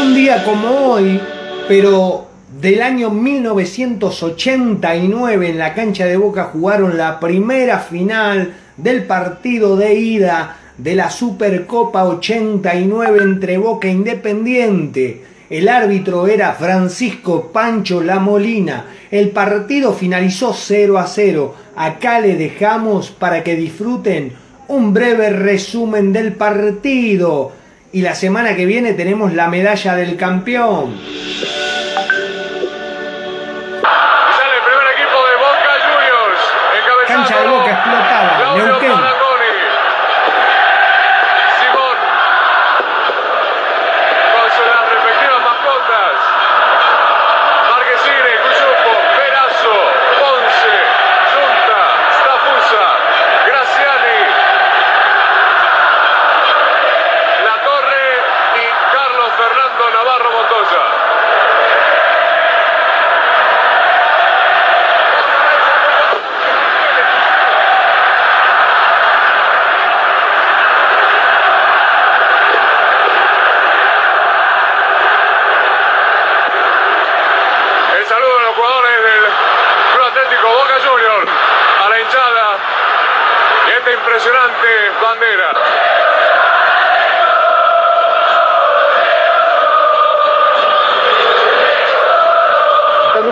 Un 0.00 0.14
día 0.14 0.42
como 0.44 0.68
hoy, 0.68 1.20
pero 1.68 2.28
del 2.60 2.82
año 2.82 3.10
1989 3.10 5.48
en 5.48 5.58
la 5.58 5.74
cancha 5.74 6.06
de 6.06 6.16
Boca 6.16 6.50
jugaron 6.52 6.96
la 6.96 7.20
primera 7.20 7.78
final 7.78 8.54
del 8.76 9.04
partido 9.04 9.76
de 9.76 9.94
ida 9.94 10.56
de 10.78 10.96
la 10.96 11.10
Supercopa 11.10 12.04
89 12.04 13.22
entre 13.22 13.58
Boca 13.58 13.86
Independiente. 13.88 15.22
El 15.48 15.68
árbitro 15.68 16.26
era 16.26 16.54
Francisco 16.54 17.52
Pancho 17.52 18.02
La 18.02 18.18
Molina. 18.18 18.86
El 19.10 19.30
partido 19.30 19.92
finalizó 19.92 20.52
0 20.54 20.98
a 20.98 21.06
0. 21.06 21.54
Acá 21.76 22.18
le 22.20 22.36
dejamos 22.36 23.10
para 23.10 23.44
que 23.44 23.54
disfruten 23.54 24.32
un 24.66 24.92
breve 24.92 25.30
resumen 25.30 26.12
del 26.12 26.32
partido. 26.32 27.61
Y 27.94 28.00
la 28.00 28.14
semana 28.14 28.56
que 28.56 28.64
viene 28.64 28.94
tenemos 28.94 29.34
la 29.34 29.48
medalla 29.48 29.94
del 29.94 30.16
campeón. 30.16 30.98
Sale 33.82 34.56
el 34.56 34.62
primer 34.64 34.88
equipo 34.94 35.18
de 35.28 35.36
Boca 35.36 35.76
Juniors. 35.84 36.40
Encabezado 36.80 37.06
Cancha 37.06 37.36
de 37.38 37.48
Boca 37.48 37.70
explotada, 37.70 38.36
Claudio 38.38 38.64
Neuquén. 38.64 38.92
Marangoni. 38.92 39.32
jugadores 78.54 79.02
del 79.02 79.24
Club 79.92 80.04
Atlético 80.06 80.48
Boca 80.48 80.74
Juniors, 80.86 81.30
a 81.84 81.88
la 81.88 82.00
hinchada 82.00 82.58
y 83.66 83.70
esta 83.70 83.92
impresionante 83.92 84.90
bandera. 85.00 85.52
El 93.14 93.24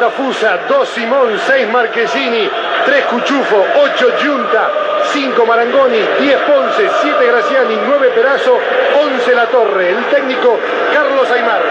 número 0.00 0.08
4 0.08 0.08
está 0.08 0.10
Fusa, 0.10 0.58
2 0.66 0.88
Simón, 0.88 1.38
6 1.46 1.68
Marquesini, 1.68 2.50
3 2.86 3.04
Cuchufo, 3.06 3.66
8 3.82 4.12
Giunta, 4.18 4.70
5 5.12 5.46
Marangoni, 5.46 6.00
10 6.20 6.38
Ponce, 6.40 6.90
7 7.02 7.26
Graciani, 7.26 7.78
9 7.86 8.10
Perazo, 8.14 8.58
11 8.98 9.34
La 9.34 9.46
Torre. 9.46 9.90
El 9.90 10.04
técnico 10.06 10.58
Carlos 10.92 11.30
Aymar. 11.30 11.62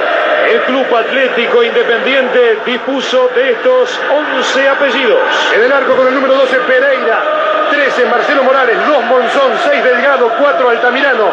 El 0.48 0.62
Club 0.62 0.96
Atlético 0.96 1.64
Independiente 1.64 2.60
dispuso 2.66 3.30
de 3.36 3.52
estos 3.52 4.00
11 4.38 4.70
apellidos. 4.70 5.20
En 5.56 5.64
el 5.64 5.72
arco 5.72 5.96
con 5.96 6.08
el 6.08 6.14
número 6.14 6.36
12 6.36 6.60
Pereira, 6.60 7.68
13 7.72 8.06
Marcelo 8.06 8.44
Morales, 8.44 8.78
2 8.88 9.04
Monzón, 9.06 9.52
6 9.70 9.84
Delgado, 9.84 10.32
4 10.40 10.70
Altamirano, 10.70 11.30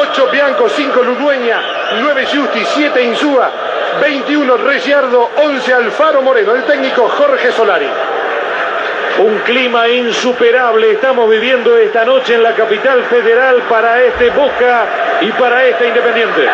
8 0.00 0.28
Bianco, 0.30 0.68
5 0.68 1.02
Ludueña, 1.02 1.60
9 2.00 2.26
Justi, 2.32 2.64
7 2.64 3.02
Insúa, 3.02 3.50
21 4.00 4.56
Reciardo, 4.58 5.30
11 5.36 5.74
Alfaro 5.74 6.22
Moreno. 6.22 6.54
El 6.54 6.64
técnico 6.64 7.08
Jorge 7.08 7.52
Solari. 7.52 7.88
Un 9.18 9.38
clima 9.38 9.88
insuperable 9.88 10.92
estamos 10.92 11.28
viviendo 11.28 11.76
esta 11.76 12.04
noche 12.04 12.34
en 12.34 12.42
la 12.42 12.54
capital 12.54 13.02
federal 13.04 13.62
para 13.68 14.00
este 14.02 14.30
Boca 14.30 14.86
y 15.20 15.32
para 15.32 15.64
este 15.64 15.88
Independiente. 15.88 16.48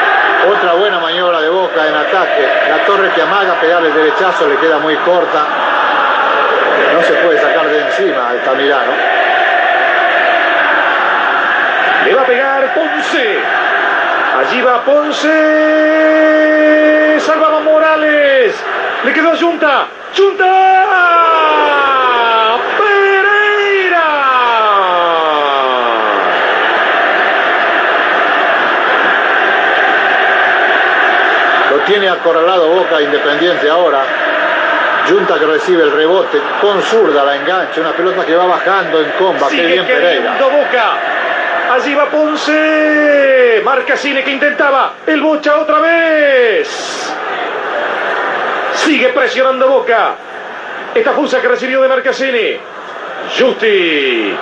Otra 0.51 0.73
buena 0.73 0.99
maniobra 0.99 1.41
de 1.41 1.49
Boca 1.51 1.87
en 1.87 1.95
ataque. 1.95 2.49
La 2.71 2.85
torre 2.87 3.11
que 3.15 3.21
amaga 3.21 3.61
pegarle 3.61 3.89
el 3.89 3.95
derechazo 3.95 4.49
le 4.49 4.57
queda 4.57 4.79
muy 4.79 4.97
corta. 4.97 5.47
No 6.95 7.03
se 7.03 7.13
puede 7.15 7.39
sacar 7.39 7.69
de 7.69 7.81
encima 7.81 8.33
el 8.33 8.41
Tamirano. 8.41 8.93
Le 12.07 12.15
va 12.15 12.23
a 12.23 12.27
pegar 12.27 12.75
Ponce. 12.75 13.64
Allí 14.37 14.61
va 14.63 14.85
Ponce. 14.85 15.31
Salvaba 17.21 17.61
Morales. 17.61 18.53
Le 19.05 19.13
quedó 19.13 19.31
a 19.31 19.37
Junta. 19.37 19.87
¡Junta! 20.17 20.75
Lo 31.71 31.79
tiene 31.87 32.09
acorralado 32.09 32.69
Boca 32.71 33.01
Independiente 33.01 33.71
ahora. 33.71 34.03
Junta 35.09 35.39
que 35.39 35.47
recibe 35.47 35.85
el 35.85 35.93
rebote 35.93 36.41
con 36.61 36.83
zurda 36.83 37.25
la 37.25 37.37
engancha, 37.37 37.81
una 37.81 37.93
pelota 37.93 38.25
que 38.25 38.35
va 38.35 38.47
bajando 38.47 39.01
en 39.01 39.11
comba, 39.13 39.49
qué 39.49 39.57
Sigue 39.57 39.67
bien 39.67 39.87
Pereira. 39.87 40.33
Boca. 40.41 41.14
Allí 41.75 41.93
va 41.93 42.09
Ponce. 42.09 43.61
Marcasine 43.65 44.23
que 44.23 44.31
intentaba. 44.31 44.93
El 45.09 45.21
Bocha 45.21 45.59
otra 45.59 45.81
vez. 45.81 47.13
Sigue 48.75 49.09
presionando 49.09 49.67
Boca. 49.69 50.15
Esta 50.95 51.11
fusa 51.15 51.41
que 51.41 51.49
recibió 51.49 51.83
de 51.83 51.89
Marcasini. 51.89 52.57
Justi. 53.37 54.37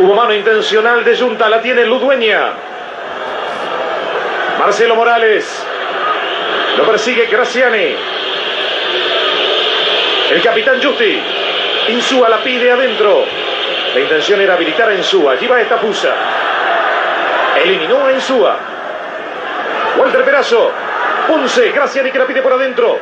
Hubo 0.00 0.14
mano 0.14 0.34
intencional 0.34 1.02
de 1.04 1.16
Junta. 1.16 1.48
La 1.48 1.62
tiene 1.62 1.86
Ludueña. 1.86 2.48
Marcelo 4.58 4.94
Morales. 4.94 5.64
Lo 6.76 6.84
persigue 6.84 7.28
Graciani. 7.28 7.96
El 10.32 10.42
capitán 10.42 10.82
Justi. 10.82 11.18
Insúa 11.88 12.28
la 12.28 12.42
pide 12.44 12.72
adentro. 12.72 13.37
La 13.98 14.04
intención 14.04 14.40
era 14.40 14.54
habilitar 14.54 14.88
a 14.88 14.94
Insúa. 14.94 15.32
Allí 15.32 15.48
va 15.48 15.60
esta 15.60 15.76
fusa. 15.76 16.14
Eliminó 17.64 18.06
a 18.06 18.12
Insúa. 18.12 18.56
Walter 19.96 20.24
Perazo. 20.24 20.70
Ponce. 21.26 21.72
Graciani 21.72 22.12
que 22.12 22.18
la 22.20 22.24
pide 22.24 22.40
por 22.40 22.52
adentro. 22.52 22.96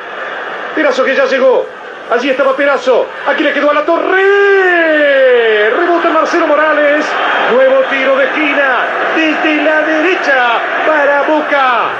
Perazo 0.75 1.05
que 1.05 1.15
ya 1.15 1.27
llegó. 1.27 1.67
Allí 2.11 2.31
estaba 2.31 2.57
Perazo. 2.57 3.09
Aquí 3.27 3.43
le 3.43 3.53
quedó 3.53 3.73
a 3.73 3.75
la 3.75 3.85
torre. 3.85 5.69
Rebota 5.69 6.09
Marcelo 6.09 6.47
Morales. 6.47 7.05
Nuevo 7.53 7.81
tiro 7.91 8.17
de 8.17 8.25
esquina. 8.25 8.79
Desde 9.15 9.65
la 9.65 9.83
derecha 9.83 10.61
para 10.87 11.23
Boca. 11.25 11.91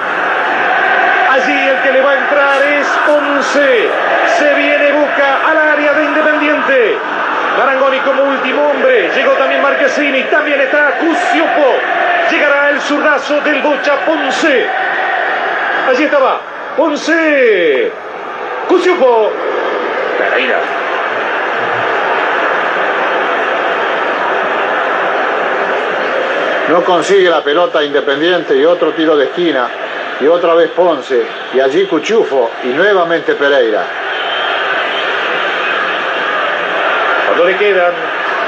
Allí 1.35 1.69
el 1.69 1.83
que 1.83 1.93
le 1.93 2.01
va 2.01 2.13
a 2.13 2.17
entrar 2.17 2.63
es 2.63 2.87
Ponce. 3.07 3.91
Se 4.39 4.55
viene 4.55 4.93
Boca 4.93 5.51
al 5.51 5.59
área 5.59 5.93
de 5.93 6.03
Independiente. 6.03 6.99
Marangoni 7.57 7.99
como 8.01 8.23
último 8.25 8.71
hombre. 8.71 9.11
Llegó 9.15 9.33
también 9.33 9.63
Marquesini. 9.63 10.23
También 10.25 10.61
está 10.61 10.99
Cusiopo. 10.99 11.75
Llegará 12.31 12.71
el 12.71 12.81
zurdazo 12.81 13.41
del 13.41 13.63
Bocha 13.63 13.97
Ponce. 14.05 14.67
Allí 15.89 16.05
estaba. 16.05 16.41
Ponce. 16.77 17.91
Cusiopo. 18.69 19.33
Pereira. 20.19 20.59
No 26.69 26.83
consigue 26.83 27.31
la 27.31 27.45
pelota 27.45 27.85
Independiente 27.85 28.57
y 28.57 28.65
otro 28.65 28.93
tiro 28.93 29.17
de 29.17 29.27
esquina. 29.27 29.69
Y 30.21 30.27
otra 30.27 30.55
vez 30.55 30.71
Ponce. 30.71 31.23
Y 31.55 31.61
allí 31.61 31.87
Cuchufo. 31.87 32.51
Y 32.65 32.69
nuevamente 32.69 33.35
Pereira. 33.35 34.06
Cuando 37.37 37.53
le 37.53 37.59
quedan 37.59 37.93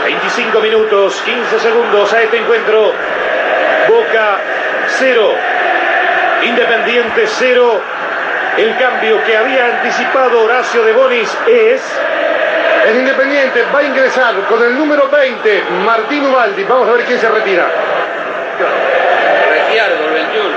25 0.05 0.61
minutos, 0.61 1.20
15 1.22 1.59
segundos 1.59 2.11
a 2.11 2.22
este 2.22 2.38
encuentro, 2.38 2.94
Boca 3.87 4.38
0, 4.87 5.35
Independiente 6.44 7.27
0. 7.27 7.81
El 8.57 8.79
cambio 8.79 9.22
que 9.24 9.37
había 9.37 9.66
anticipado 9.66 10.42
Horacio 10.42 10.83
de 10.85 10.92
Bonis 10.92 11.37
es 11.46 11.83
El 12.87 12.96
Independiente 13.01 13.62
va 13.74 13.81
a 13.81 13.83
ingresar 13.83 14.35
con 14.48 14.64
el 14.64 14.79
número 14.79 15.07
20, 15.11 15.64
Martín 15.85 16.24
Ubaldi. 16.24 16.64
Vamos 16.64 16.88
a 16.88 16.92
ver 16.92 17.05
quién 17.05 17.18
se 17.18 17.29
retira. 17.29 17.66
Regiardo, 19.51 20.07
el 20.07 20.14
21. 20.14 20.48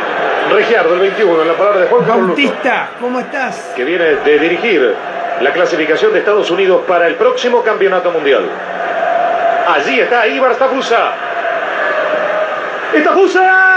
Regiardo, 0.53 0.93
el 0.93 0.99
21, 1.01 1.41
en 1.41 1.47
la 1.49 1.53
palabra 1.55 1.81
de 1.81 1.87
Juan. 1.87 2.07
Bautista, 2.07 2.91
¿cómo 2.97 3.19
estás? 3.19 3.73
que 3.75 3.83
viene 3.83 4.05
de 4.05 4.39
dirigir 4.39 4.95
la 5.41 5.51
clasificación 5.51 6.13
de 6.13 6.19
Estados 6.19 6.51
Unidos 6.51 6.81
para 6.87 7.07
el 7.07 7.15
próximo 7.15 7.63
campeonato 7.63 8.11
mundial. 8.11 8.43
Allí 9.67 9.99
está 9.99 10.27
Ibar 10.27 10.55
Tafusa. 10.55 11.13
¡Estafusa! 12.93 13.71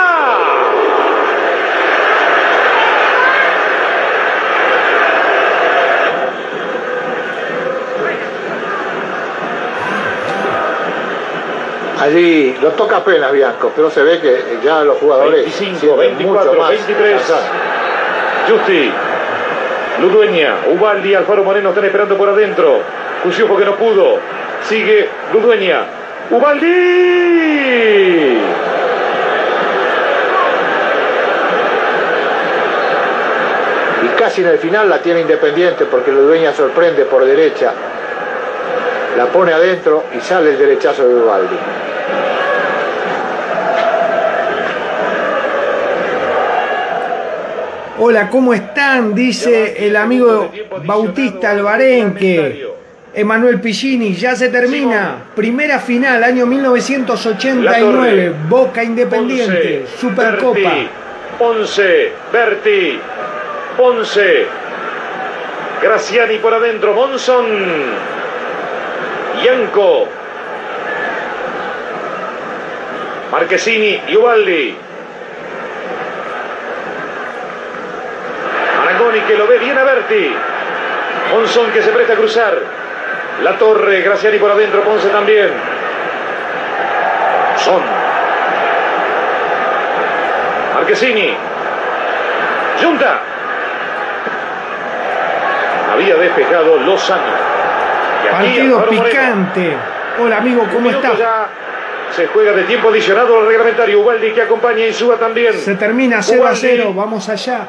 Allí 12.01 12.55
lo 12.61 12.71
toca 12.73 12.99
apenas 12.99 13.33
Bianco, 13.33 13.73
pero 13.75 13.89
se 13.89 14.03
ve 14.03 14.21
que 14.21 14.59
ya 14.63 14.81
los 14.83 14.99
jugadores 14.99 15.45
25, 15.45 15.79
sienten 15.79 15.99
24, 15.99 16.51
mucho 16.51 16.61
más 16.61 16.71
23. 16.71 17.17
cansados. 17.17 17.45
Justi, 18.47 18.93
Ludueña, 20.01 20.57
Ubaldi, 20.73 21.15
Alfaro 21.15 21.45
Moreno 21.45 21.69
están 21.71 21.85
esperando 21.85 22.17
por 22.17 22.29
adentro. 22.29 22.81
Cusiufo 23.23 23.57
que 23.57 23.65
no 23.65 23.77
pudo. 23.77 24.19
Sigue 24.63 25.09
Ludueña. 25.33 25.83
Ubaldi. 26.31 26.67
Y 34.03 34.09
casi 34.19 34.43
en 34.43 34.49
el 34.49 34.59
final 34.59 34.89
la 34.89 34.99
tiene 34.99 35.21
Independiente 35.21 35.85
porque 35.87 36.11
la 36.11 36.21
dueña 36.21 36.53
sorprende 36.53 37.05
por 37.05 37.25
derecha. 37.25 37.73
La 39.17 39.27
pone 39.27 39.53
adentro 39.53 40.05
y 40.17 40.21
sale 40.21 40.51
el 40.51 40.59
derechazo 40.59 41.07
de 41.07 41.15
Ubaldi. 41.15 41.57
Hola, 47.97 48.29
¿cómo 48.29 48.53
están? 48.53 49.15
Dice 49.15 49.87
el 49.87 49.95
amigo 49.95 50.51
Bautista 50.85 51.53
Albarenque. 51.53 52.67
Emanuel 53.15 53.61
Pillini, 53.61 54.15
ya 54.15 54.35
se 54.35 54.49
termina. 54.49 55.27
Primera 55.37 55.79
final, 55.79 56.25
año 56.25 56.45
1989. 56.47 58.35
Boca 58.49 58.83
Independiente, 58.83 59.87
Supercopa. 60.01 60.73
Ponce, 61.39 62.13
Berti, 62.33 62.99
Ponce, 63.77 64.47
Graciani 65.81 66.39
por 66.39 66.55
adentro, 66.55 66.95
Monzón, 66.95 67.47
Yanco, 69.45 70.09
Marquesini 73.31 74.01
y 74.09 74.17
Ubaldi. 74.17 74.77
Marangoni 78.79 79.14
que 79.27 79.37
lo 79.37 79.47
ve 79.47 79.59
bien 79.59 79.77
a 79.77 79.85
Berti. 79.85 80.35
Monzón 81.33 81.71
que 81.71 81.83
se 81.83 81.91
presta 81.91 82.15
a 82.15 82.17
cruzar. 82.17 82.59
La 83.43 83.59
Torre, 83.59 84.01
Graciani 84.03 84.39
por 84.39 84.51
adentro, 84.51 84.83
Ponce 84.83 85.09
también. 85.09 85.51
Son. 87.57 87.83
Marquesini. 90.75 91.37
Junta. 92.83 93.21
Había 95.93 96.17
despejado 96.17 96.77
Lozano. 96.79 97.23
Y 98.25 98.29
aquí 98.29 98.37
Partido 98.37 98.79
Moreno. 98.81 99.03
picante. 99.05 99.77
Hola 100.21 100.37
amigo, 100.39 100.67
¿cómo 100.73 100.91
estás? 100.91 101.19
ya 101.19 101.49
se 102.11 102.29
juega 102.29 102.53
de 102.53 102.63
tiempo 102.65 102.89
adicionado 102.91 103.41
al 103.41 103.47
reglamentario. 103.47 104.01
Ubaldi 104.01 104.33
que 104.33 104.43
acompaña 104.43 104.85
a 104.85 104.89
Insúa 104.89 105.17
también. 105.17 105.53
Se 105.55 105.75
termina 105.75 106.23
0 106.23 106.39
a 106.39 106.45
Ubaldi. 106.45 106.61
0, 106.61 106.93
vamos 106.95 107.29
allá. 107.29 107.67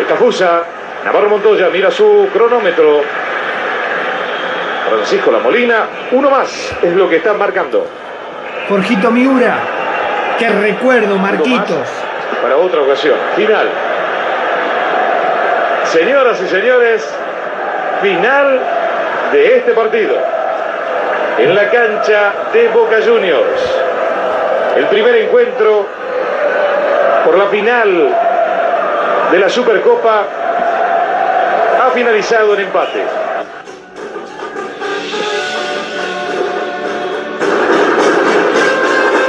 Estafusa, 0.00 0.62
Navarro 1.04 1.28
Montoya 1.28 1.68
mira 1.70 1.90
su 1.90 2.28
cronómetro. 2.32 3.02
Francisco 4.88 5.30
La 5.30 5.38
Molina, 5.38 5.86
uno 6.12 6.30
más 6.30 6.74
es 6.82 6.92
lo 6.94 7.08
que 7.08 7.16
están 7.16 7.38
marcando. 7.38 7.86
Jorgito 8.68 9.10
Miura, 9.10 9.58
qué 10.38 10.48
recuerdo, 10.48 11.16
Marquitos. 11.16 11.88
Para 12.42 12.56
otra 12.56 12.80
ocasión. 12.80 13.16
Final. 13.36 13.68
Señoras 15.84 16.40
y 16.40 16.48
señores, 16.48 17.14
final 18.02 18.60
de 19.32 19.56
este 19.58 19.72
partido. 19.72 20.16
En 21.38 21.54
la 21.54 21.68
cancha 21.70 22.32
de 22.52 22.68
Boca 22.68 22.96
Juniors. 23.04 23.80
El 24.76 24.86
primer 24.86 25.14
encuentro 25.16 25.86
por 27.24 27.36
la 27.36 27.46
final 27.46 28.29
de 29.30 29.38
la 29.38 29.48
Supercopa 29.48 30.26
ha 31.82 31.90
finalizado 31.92 32.54
en 32.54 32.60
empate. 32.60 33.04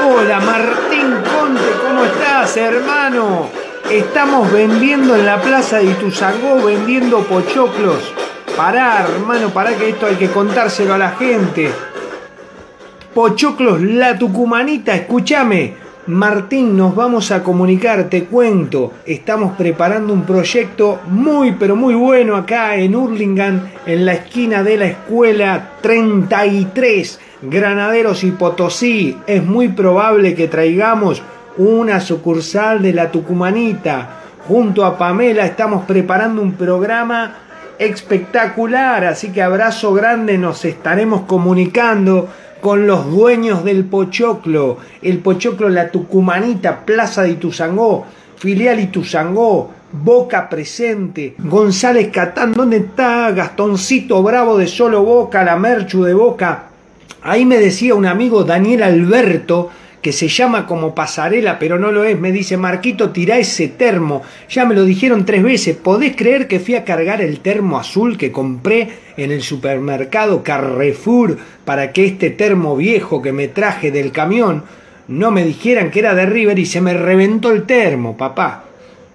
Hola 0.03 0.39
Martín 0.39 1.13
Conte, 1.31 1.71
¿cómo 1.85 2.03
estás, 2.05 2.57
hermano? 2.57 3.49
Estamos 3.91 4.51
vendiendo 4.51 5.15
en 5.15 5.25
la 5.25 5.39
plaza 5.39 5.77
de 5.77 5.85
Ituzangó, 5.85 6.63
vendiendo 6.65 7.19
pochoclos. 7.23 8.13
Pará, 8.57 9.05
hermano, 9.07 9.49
pará 9.49 9.73
que 9.73 9.89
esto 9.89 10.07
hay 10.07 10.15
que 10.15 10.29
contárselo 10.29 10.95
a 10.95 10.97
la 10.97 11.11
gente. 11.11 11.71
Pochoclos 13.13 13.81
La 13.81 14.17
Tucumanita, 14.17 14.95
escúchame. 14.95 15.80
Martín, 16.11 16.75
nos 16.75 16.93
vamos 16.93 17.31
a 17.31 17.41
comunicar, 17.41 18.09
te 18.09 18.25
cuento. 18.25 18.91
Estamos 19.05 19.53
preparando 19.55 20.11
un 20.11 20.23
proyecto 20.23 20.99
muy, 21.07 21.53
pero 21.53 21.77
muy 21.77 21.95
bueno 21.95 22.35
acá 22.35 22.75
en 22.75 22.97
Hurlingham, 22.97 23.69
en 23.85 24.05
la 24.05 24.15
esquina 24.15 24.61
de 24.61 24.75
la 24.75 24.87
escuela 24.87 25.69
33, 25.79 27.17
Granaderos 27.43 28.25
y 28.25 28.31
Potosí. 28.31 29.17
Es 29.25 29.41
muy 29.45 29.69
probable 29.69 30.35
que 30.35 30.49
traigamos 30.49 31.23
una 31.55 32.01
sucursal 32.01 32.81
de 32.81 32.91
La 32.91 33.09
Tucumanita. 33.09 34.09
Junto 34.49 34.83
a 34.83 34.97
Pamela 34.97 35.45
estamos 35.45 35.85
preparando 35.85 36.41
un 36.41 36.55
programa 36.55 37.35
espectacular, 37.79 39.05
así 39.05 39.31
que 39.31 39.41
abrazo 39.41 39.93
grande, 39.93 40.37
nos 40.37 40.65
estaremos 40.65 41.21
comunicando 41.21 42.27
con 42.61 42.87
los 42.87 43.09
dueños 43.11 43.65
del 43.65 43.83
Pochoclo, 43.85 44.77
el 45.01 45.17
Pochoclo 45.19 45.67
La 45.67 45.89
Tucumanita, 45.89 46.85
Plaza 46.85 47.23
de 47.23 47.31
Ituzangó, 47.31 48.05
filial 48.37 48.79
Ituzangó, 48.79 49.71
Boca 49.91 50.47
presente, 50.47 51.35
González 51.39 52.09
Catán, 52.13 52.53
¿dónde 52.53 52.77
está 52.77 53.31
Gastoncito 53.31 54.23
Bravo 54.23 54.57
de 54.57 54.67
Solo 54.67 55.03
Boca, 55.03 55.43
la 55.43 55.57
Merchu 55.57 56.03
de 56.03 56.13
Boca? 56.13 56.69
Ahí 57.23 57.45
me 57.45 57.57
decía 57.57 57.93
un 57.93 58.05
amigo 58.05 58.45
Daniel 58.45 58.83
Alberto, 58.83 59.69
que 60.01 60.11
se 60.11 60.27
llama 60.27 60.65
como 60.65 60.95
pasarela, 60.95 61.59
pero 61.59 61.77
no 61.77 61.91
lo 61.91 62.03
es. 62.03 62.19
Me 62.19 62.31
dice, 62.31 62.57
Marquito, 62.57 63.11
tira 63.11 63.37
ese 63.37 63.67
termo. 63.67 64.23
Ya 64.49 64.65
me 64.65 64.73
lo 64.73 64.83
dijeron 64.83 65.25
tres 65.25 65.43
veces. 65.43 65.77
¿Podés 65.77 66.15
creer 66.15 66.47
que 66.47 66.59
fui 66.59 66.75
a 66.75 66.83
cargar 66.83 67.21
el 67.21 67.39
termo 67.39 67.77
azul 67.77 68.17
que 68.17 68.31
compré 68.31 68.89
en 69.17 69.31
el 69.31 69.43
supermercado 69.43 70.43
Carrefour 70.43 71.37
para 71.65 71.91
que 71.91 72.05
este 72.05 72.31
termo 72.31 72.75
viejo 72.75 73.21
que 73.21 73.31
me 73.31 73.47
traje 73.47 73.91
del 73.91 74.11
camión 74.11 74.63
no 75.07 75.29
me 75.29 75.43
dijeran 75.43 75.91
que 75.91 75.99
era 75.99 76.15
de 76.15 76.25
River 76.25 76.57
y 76.57 76.65
se 76.65 76.81
me 76.81 76.93
reventó 76.93 77.51
el 77.51 77.63
termo, 77.63 78.17
papá? 78.17 78.63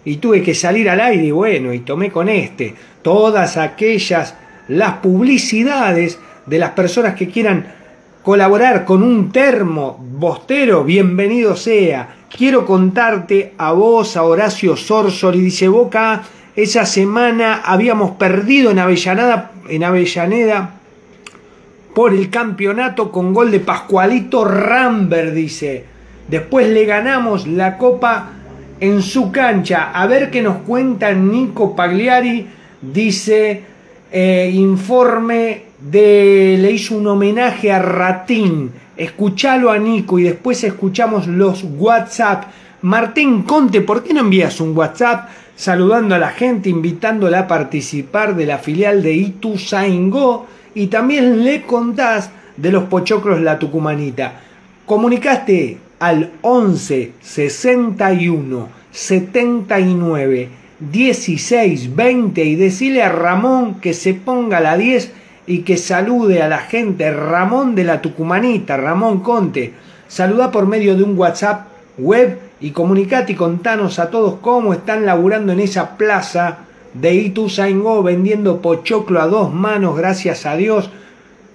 Y 0.04 0.16
tuve 0.16 0.42
que 0.42 0.54
salir 0.54 0.88
al 0.88 1.00
aire 1.00 1.24
y 1.24 1.30
bueno, 1.32 1.72
y 1.72 1.80
tomé 1.80 2.10
con 2.12 2.28
este. 2.28 2.74
Todas 3.02 3.56
aquellas, 3.56 4.36
las 4.68 4.98
publicidades 4.98 6.20
de 6.46 6.58
las 6.58 6.70
personas 6.70 7.14
que 7.16 7.28
quieran 7.28 7.75
colaborar 8.26 8.84
con 8.84 9.04
un 9.04 9.30
termo 9.30 10.04
bostero, 10.18 10.82
bienvenido 10.82 11.54
sea. 11.54 12.16
Quiero 12.28 12.66
contarte 12.66 13.54
a 13.56 13.70
vos, 13.70 14.16
a 14.16 14.24
Horacio 14.24 14.74
Sorsol, 14.74 15.36
y 15.36 15.42
dice 15.42 15.68
Boca, 15.68 16.24
esa 16.56 16.86
semana 16.86 17.62
habíamos 17.64 18.16
perdido 18.16 18.72
en 18.72 18.80
Avellaneda, 18.80 19.52
en 19.68 19.84
Avellaneda 19.84 20.74
por 21.94 22.12
el 22.12 22.28
campeonato 22.28 23.12
con 23.12 23.32
gol 23.32 23.52
de 23.52 23.60
Pascualito 23.60 24.44
Rambert, 24.44 25.32
dice. 25.32 25.84
Después 26.26 26.68
le 26.68 26.84
ganamos 26.84 27.46
la 27.46 27.78
copa 27.78 28.30
en 28.80 29.02
su 29.02 29.30
cancha. 29.30 29.92
A 29.92 30.04
ver 30.08 30.32
qué 30.32 30.42
nos 30.42 30.56
cuenta 30.64 31.12
Nico 31.12 31.76
Pagliari, 31.76 32.44
dice 32.82 33.62
eh, 34.10 34.50
informe 34.52 35.65
de 35.78 36.56
le 36.60 36.70
hizo 36.70 36.96
un 36.96 37.06
homenaje 37.06 37.72
a 37.72 37.78
Ratín. 37.78 38.70
Escuchalo 38.96 39.70
a 39.70 39.78
Nico 39.78 40.18
y 40.18 40.24
después 40.24 40.64
escuchamos 40.64 41.26
los 41.26 41.64
WhatsApp. 41.76 42.44
Martín 42.82 43.42
Conte, 43.42 43.80
¿por 43.80 44.02
qué 44.02 44.14
no 44.14 44.20
envías 44.20 44.60
un 44.60 44.76
WhatsApp 44.76 45.28
saludando 45.54 46.14
a 46.14 46.18
la 46.18 46.30
gente, 46.30 46.68
invitándola 46.70 47.40
a 47.40 47.48
participar 47.48 48.36
de 48.36 48.46
la 48.46 48.58
filial 48.58 49.02
de 49.02 49.12
Ituzaingó? 49.14 50.46
Y 50.74 50.86
también 50.86 51.44
le 51.44 51.62
contás 51.62 52.30
de 52.56 52.70
los 52.70 52.84
pochoclos 52.84 53.40
La 53.40 53.58
Tucumanita. 53.58 54.40
Comunicaste 54.86 55.78
al 55.98 56.32
11 56.42 57.12
61 57.20 58.68
79 58.90 60.48
16 60.78 61.96
20 61.96 62.44
y 62.44 62.54
decile 62.54 63.02
a 63.02 63.08
Ramón 63.08 63.80
que 63.80 63.94
se 63.94 64.14
ponga 64.14 64.60
la 64.60 64.76
10 64.76 65.12
y 65.46 65.60
que 65.60 65.76
salude 65.76 66.42
a 66.42 66.48
la 66.48 66.58
gente. 66.58 67.10
Ramón 67.10 67.74
de 67.74 67.84
la 67.84 68.00
Tucumanita, 68.00 68.76
Ramón 68.76 69.20
Conte. 69.20 69.74
Saluda 70.08 70.50
por 70.50 70.66
medio 70.66 70.96
de 70.96 71.02
un 71.02 71.18
WhatsApp 71.18 71.68
web 71.98 72.38
y 72.60 72.70
comunicate 72.70 73.32
y 73.32 73.36
contanos 73.36 73.98
a 73.98 74.10
todos 74.10 74.36
cómo 74.40 74.72
están 74.72 75.06
laburando 75.06 75.52
en 75.52 75.60
esa 75.60 75.96
plaza 75.96 76.58
de 76.94 77.14
Ituzaingó 77.14 78.02
vendiendo 78.02 78.60
pochoclo 78.60 79.20
a 79.20 79.26
dos 79.26 79.52
manos, 79.52 79.96
gracias 79.96 80.46
a 80.46 80.56
Dios. 80.56 80.90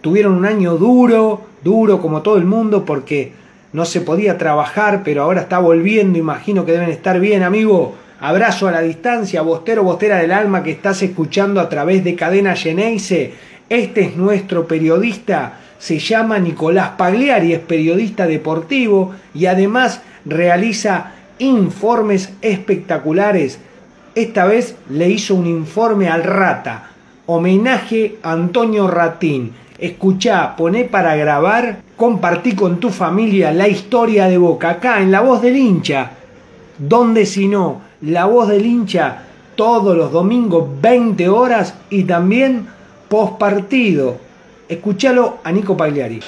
Tuvieron 0.01 0.33
un 0.33 0.45
año 0.45 0.77
duro, 0.77 1.41
duro 1.63 2.01
como 2.01 2.21
todo 2.21 2.37
el 2.37 2.45
mundo 2.45 2.85
porque 2.85 3.33
no 3.73 3.85
se 3.85 4.01
podía 4.01 4.37
trabajar, 4.37 5.01
pero 5.03 5.23
ahora 5.23 5.41
está 5.41 5.59
volviendo, 5.59 6.19
imagino 6.19 6.65
que 6.65 6.73
deben 6.73 6.89
estar 6.89 7.19
bien, 7.19 7.43
amigo. 7.43 7.95
Abrazo 8.19 8.67
a 8.67 8.71
la 8.71 8.81
distancia, 8.81 9.41
bostero, 9.41 9.83
bostera 9.83 10.17
del 10.17 10.31
alma 10.31 10.61
que 10.61 10.71
estás 10.71 11.01
escuchando 11.01 11.59
a 11.59 11.69
través 11.69 12.03
de 12.03 12.15
Cadena 12.15 12.55
Geneise. 12.55 13.33
Este 13.71 14.01
es 14.01 14.17
nuestro 14.17 14.67
periodista, 14.67 15.53
se 15.79 15.97
llama 15.97 16.39
Nicolás 16.39 16.89
Pagliari, 16.97 17.53
es 17.53 17.59
periodista 17.61 18.27
deportivo 18.27 19.13
y 19.33 19.45
además 19.45 20.01
realiza 20.25 21.13
informes 21.39 22.33
espectaculares. 22.41 23.59
Esta 24.13 24.43
vez 24.43 24.75
le 24.89 25.09
hizo 25.09 25.35
un 25.35 25.47
informe 25.47 26.09
al 26.09 26.25
Rata, 26.25 26.89
homenaje 27.27 28.17
a 28.23 28.33
Antonio 28.33 28.89
Ratín. 28.89 29.53
Escuchá, 29.77 30.53
poné 30.57 30.83
para 30.83 31.15
grabar, 31.15 31.77
compartí 31.95 32.55
con 32.55 32.81
tu 32.81 32.89
familia 32.89 33.53
la 33.53 33.69
historia 33.69 34.27
de 34.27 34.37
Boca 34.37 34.71
acá 34.71 35.01
en 35.01 35.11
La 35.11 35.21
Voz 35.21 35.41
del 35.41 35.55
Hincha. 35.55 36.11
Donde 36.77 37.25
si 37.25 37.47
no, 37.47 37.79
La 38.01 38.25
Voz 38.25 38.49
del 38.49 38.65
Hincha 38.65 39.23
todos 39.55 39.95
los 39.95 40.11
domingos 40.11 40.67
20 40.81 41.29
horas 41.29 41.75
y 41.89 42.03
también 42.03 42.67
post 43.11 43.37
partido. 43.37 44.17
Escuchalo 44.69 45.39
a 45.43 45.51
Nico 45.51 45.75
Pagliari. 45.75 46.21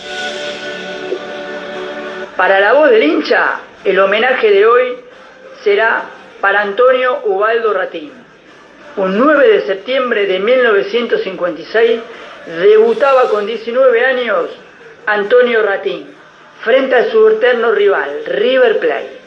Para 2.35 2.59
la 2.59 2.73
voz 2.73 2.89
del 2.89 3.03
hincha, 3.03 3.61
el 3.85 3.97
homenaje 3.97 4.51
de 4.51 4.65
hoy 4.65 4.97
será 5.63 6.03
para 6.41 6.61
Antonio 6.61 7.21
Ubaldo 7.23 7.73
Ratín. 7.73 8.11
Un 8.97 9.17
9 9.17 9.47
de 9.47 9.61
septiembre 9.61 10.25
de 10.25 10.39
1956 10.39 12.01
debutaba 12.59 13.29
con 13.29 13.45
19 13.45 14.05
años 14.05 14.49
Antonio 15.05 15.63
Ratín 15.63 16.05
frente 16.65 16.95
a 16.95 17.09
su 17.09 17.29
eterno 17.29 17.71
rival, 17.71 18.09
River 18.25 18.79
Plate. 18.79 19.17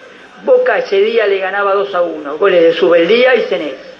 Boca 0.44 0.76
ese 0.76 1.00
día 1.00 1.26
le 1.26 1.38
ganaba 1.38 1.72
2 1.72 1.94
a 1.94 2.02
1, 2.02 2.36
goles 2.36 2.62
de 2.62 2.74
Subeldía 2.74 3.34
y 3.34 3.42
Cenés. 3.44 3.95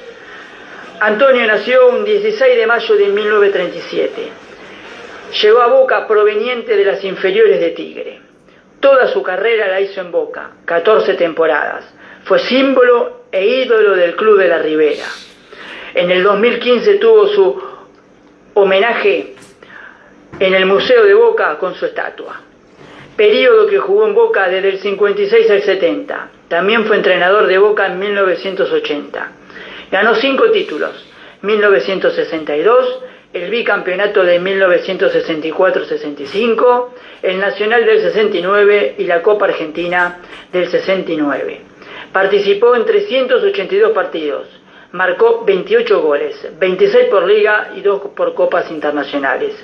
Antonio 1.01 1.47
nació 1.47 1.89
un 1.89 2.05
16 2.05 2.57
de 2.57 2.67
mayo 2.67 2.97
de 2.97 3.09
1937. 3.09 4.29
Llegó 5.43 5.61
a 5.61 5.67
Boca 5.67 6.07
proveniente 6.07 6.75
de 6.75 6.85
las 6.87 7.05
inferiores 7.05 7.61
de 7.61 7.71
Tigre. 7.71 8.21
Toda 8.81 9.09
su 9.09 9.23
carrera 9.23 9.69
la 9.69 9.81
hizo 9.81 10.01
en 10.01 10.11
Boca, 10.11 10.53
14 10.65 11.15
temporadas. 11.15 11.85
Fue 12.25 12.39
símbolo 12.39 13.25
e 13.31 13.47
ídolo 13.47 13.95
del 13.95 14.17
Club 14.17 14.39
de 14.39 14.49
la 14.49 14.59
Ribera. 14.59 15.05
En 15.95 16.11
el 16.11 16.23
2015 16.23 16.95
tuvo 16.95 17.29
su 17.29 17.63
homenaje 18.55 19.35
en 20.39 20.55
el 20.55 20.65
Museo 20.65 21.05
de 21.05 21.15
Boca 21.15 21.59
con 21.59 21.75
su 21.75 21.85
estatua. 21.85 22.41
Período 23.17 23.67
que 23.67 23.79
jugó 23.79 24.07
en 24.07 24.15
Boca 24.15 24.49
desde 24.49 24.71
el 24.71 24.79
56 24.79 25.51
al 25.51 25.63
70. 25.63 26.31
También 26.49 26.87
fue 26.87 26.97
entrenador 26.97 27.47
de 27.47 27.59
Boca 27.59 27.87
en 27.87 27.99
1980. 27.99 29.33
Ganó 29.91 30.15
cinco 30.15 30.51
títulos. 30.51 31.05
1962, 31.43 33.01
el 33.33 33.51
bicampeonato 33.51 34.23
de 34.25 34.41
1964-65, 34.41 36.89
el 37.23 37.39
Nacional 37.39 37.85
del 37.85 38.01
69 38.01 38.97
y 38.99 39.05
la 39.05 39.23
Copa 39.23 39.45
Argentina 39.47 40.19
del 40.53 40.69
69. 40.69 41.61
Participó 42.13 42.75
en 42.75 42.85
382 42.85 43.93
partidos, 43.93 44.49
marcó 44.93 45.45
28 45.45 46.01
goles, 46.01 46.49
26 46.59 47.07
por 47.09 47.27
liga 47.27 47.73
y 47.77 47.83
2 47.83 48.01
por 48.17 48.35
copas 48.35 48.71
internacionales. 48.71 49.55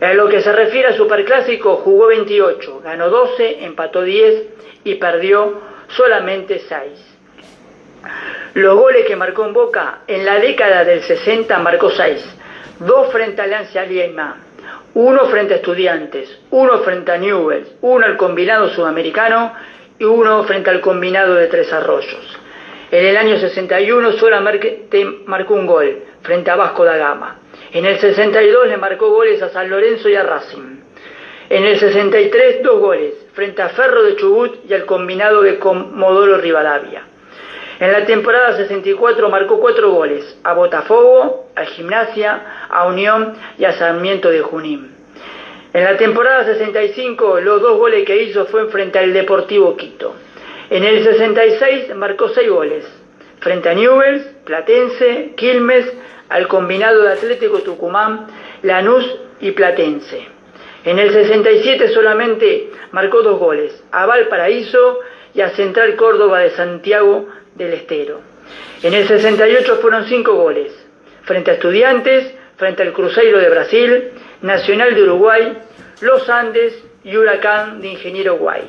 En 0.00 0.16
lo 0.16 0.28
que 0.28 0.42
se 0.42 0.52
refiere 0.52 0.88
a 0.88 0.96
Superclásico, 0.96 1.76
jugó 1.76 2.06
28, 2.06 2.82
ganó 2.84 3.08
12, 3.08 3.64
empató 3.64 4.02
10 4.02 4.44
y 4.84 4.94
perdió 4.94 5.60
solamente 5.88 6.60
6. 6.60 7.17
Los 8.54 8.76
goles 8.76 9.06
que 9.06 9.16
marcó 9.16 9.44
en 9.44 9.52
Boca, 9.52 10.00
en 10.06 10.24
la 10.24 10.38
década 10.38 10.84
del 10.84 11.02
60 11.02 11.58
marcó 11.58 11.90
6, 11.90 12.36
dos 12.80 13.12
frente 13.12 13.40
a 13.40 13.44
Alianza 13.44 13.84
Lima, 13.84 14.36
uno 14.94 15.26
frente 15.26 15.54
a 15.54 15.56
Estudiantes, 15.58 16.40
uno 16.50 16.78
frente 16.80 17.12
a 17.12 17.18
Newells, 17.18 17.68
uno 17.82 18.04
al 18.04 18.16
combinado 18.16 18.68
sudamericano 18.70 19.52
y 19.98 20.04
uno 20.04 20.44
frente 20.44 20.70
al 20.70 20.80
combinado 20.80 21.34
de 21.34 21.46
Tres 21.48 21.72
Arroyos. 21.72 22.38
En 22.90 23.04
el 23.04 23.16
año 23.16 23.38
61 23.38 24.12
solamente 24.12 24.86
marcó 25.26 25.54
un 25.54 25.66
gol 25.66 26.02
frente 26.22 26.50
a 26.50 26.56
Vasco 26.56 26.84
da 26.84 26.96
Gama. 26.96 27.36
En 27.72 27.84
el 27.84 27.98
62 27.98 28.68
le 28.68 28.76
marcó 28.78 29.10
goles 29.10 29.42
a 29.42 29.50
San 29.50 29.68
Lorenzo 29.68 30.08
y 30.08 30.16
a 30.16 30.22
Racing. 30.22 30.80
En 31.50 31.64
el 31.64 31.78
63 31.78 32.62
dos 32.62 32.80
goles 32.80 33.14
frente 33.34 33.60
a 33.62 33.68
Ferro 33.68 34.02
de 34.02 34.16
Chubut 34.16 34.68
y 34.68 34.74
al 34.74 34.86
combinado 34.86 35.42
de 35.42 35.58
Comodoro 35.58 36.38
Rivadavia. 36.38 37.02
En 37.80 37.92
la 37.92 38.04
temporada 38.06 38.56
64 38.56 39.28
marcó 39.28 39.60
cuatro 39.60 39.90
goles 39.90 40.36
a 40.42 40.52
Botafogo, 40.54 41.50
a 41.54 41.64
Gimnasia, 41.64 42.66
a 42.68 42.86
Unión 42.88 43.34
y 43.56 43.64
a 43.64 43.72
Sarmiento 43.72 44.30
de 44.30 44.40
Junín. 44.40 44.96
En 45.72 45.84
la 45.84 45.96
temporada 45.96 46.44
65 46.44 47.40
los 47.40 47.62
dos 47.62 47.78
goles 47.78 48.04
que 48.04 48.20
hizo 48.22 48.46
fue 48.46 48.66
frente 48.66 48.98
al 48.98 49.12
Deportivo 49.12 49.76
Quito. 49.76 50.16
En 50.70 50.82
el 50.82 51.04
66 51.04 51.94
marcó 51.94 52.28
seis 52.30 52.50
goles 52.50 52.84
frente 53.40 53.68
a 53.68 53.74
Newells, 53.74 54.24
Platense, 54.44 55.34
Quilmes, 55.36 55.92
al 56.28 56.48
combinado 56.48 57.02
de 57.02 57.12
Atlético 57.12 57.60
Tucumán, 57.60 58.26
Lanús 58.62 59.08
y 59.40 59.52
Platense. 59.52 60.26
En 60.84 60.98
el 60.98 61.12
67 61.12 61.88
solamente 61.90 62.70
marcó 62.90 63.22
dos 63.22 63.38
goles, 63.38 63.84
a 63.92 64.06
Valparaíso 64.06 64.98
y 65.34 65.42
a 65.42 65.50
Central 65.50 65.96
Córdoba 65.96 66.40
de 66.40 66.50
Santiago 66.50 67.28
del 67.58 67.74
Estero. 67.74 68.20
En 68.82 68.94
el 68.94 69.06
68 69.06 69.78
fueron 69.82 70.06
cinco 70.06 70.34
goles, 70.34 70.72
frente 71.22 71.50
a 71.50 71.54
Estudiantes, 71.54 72.32
frente 72.56 72.82
al 72.82 72.92
Cruzeiro 72.92 73.38
de 73.38 73.50
Brasil, 73.50 74.10
Nacional 74.40 74.94
de 74.94 75.02
Uruguay, 75.02 75.58
Los 76.00 76.28
Andes 76.30 76.82
y 77.04 77.16
Huracán 77.16 77.80
de 77.80 77.88
Ingeniero 77.88 78.36
Guay. 78.36 78.62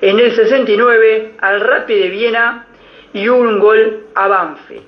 En 0.00 0.18
el 0.18 0.34
69 0.34 1.32
al 1.40 1.60
Rapid 1.60 2.02
de 2.02 2.08
Viena 2.08 2.66
y 3.12 3.28
un 3.28 3.58
gol 3.58 4.06
a 4.14 4.28
Banfield 4.28 4.84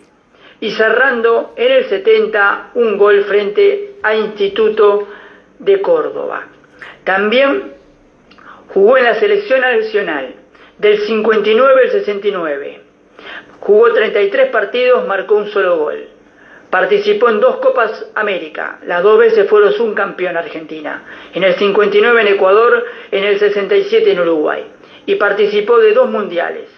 y 0.60 0.70
cerrando 0.70 1.54
en 1.56 1.72
el 1.72 1.84
70 1.86 2.70
un 2.74 2.96
gol 2.96 3.24
frente 3.24 3.96
a 4.02 4.14
Instituto 4.14 5.08
de 5.58 5.82
Córdoba. 5.82 6.46
También 7.02 7.72
jugó 8.68 8.96
en 8.96 9.04
la 9.04 9.16
selección 9.16 9.60
nacional 9.60 10.36
del 10.78 11.00
59 11.00 11.82
al 11.82 11.90
69. 11.90 12.81
Jugó 13.60 13.92
33 13.92 14.50
partidos, 14.50 15.06
marcó 15.06 15.36
un 15.36 15.50
solo 15.50 15.76
gol. 15.78 16.08
Participó 16.70 17.28
en 17.28 17.40
dos 17.40 17.56
Copas 17.56 18.06
América, 18.14 18.78
las 18.86 19.02
dos 19.02 19.18
veces 19.18 19.48
fue 19.48 19.72
subcampeón 19.72 20.36
Argentina, 20.36 21.02
en 21.34 21.44
el 21.44 21.54
59 21.54 22.20
en 22.22 22.28
Ecuador, 22.28 22.86
en 23.10 23.24
el 23.24 23.38
67 23.38 24.10
en 24.10 24.20
Uruguay, 24.20 24.64
y 25.04 25.16
participó 25.16 25.78
de 25.78 25.92
dos 25.92 26.08
mundiales, 26.08 26.70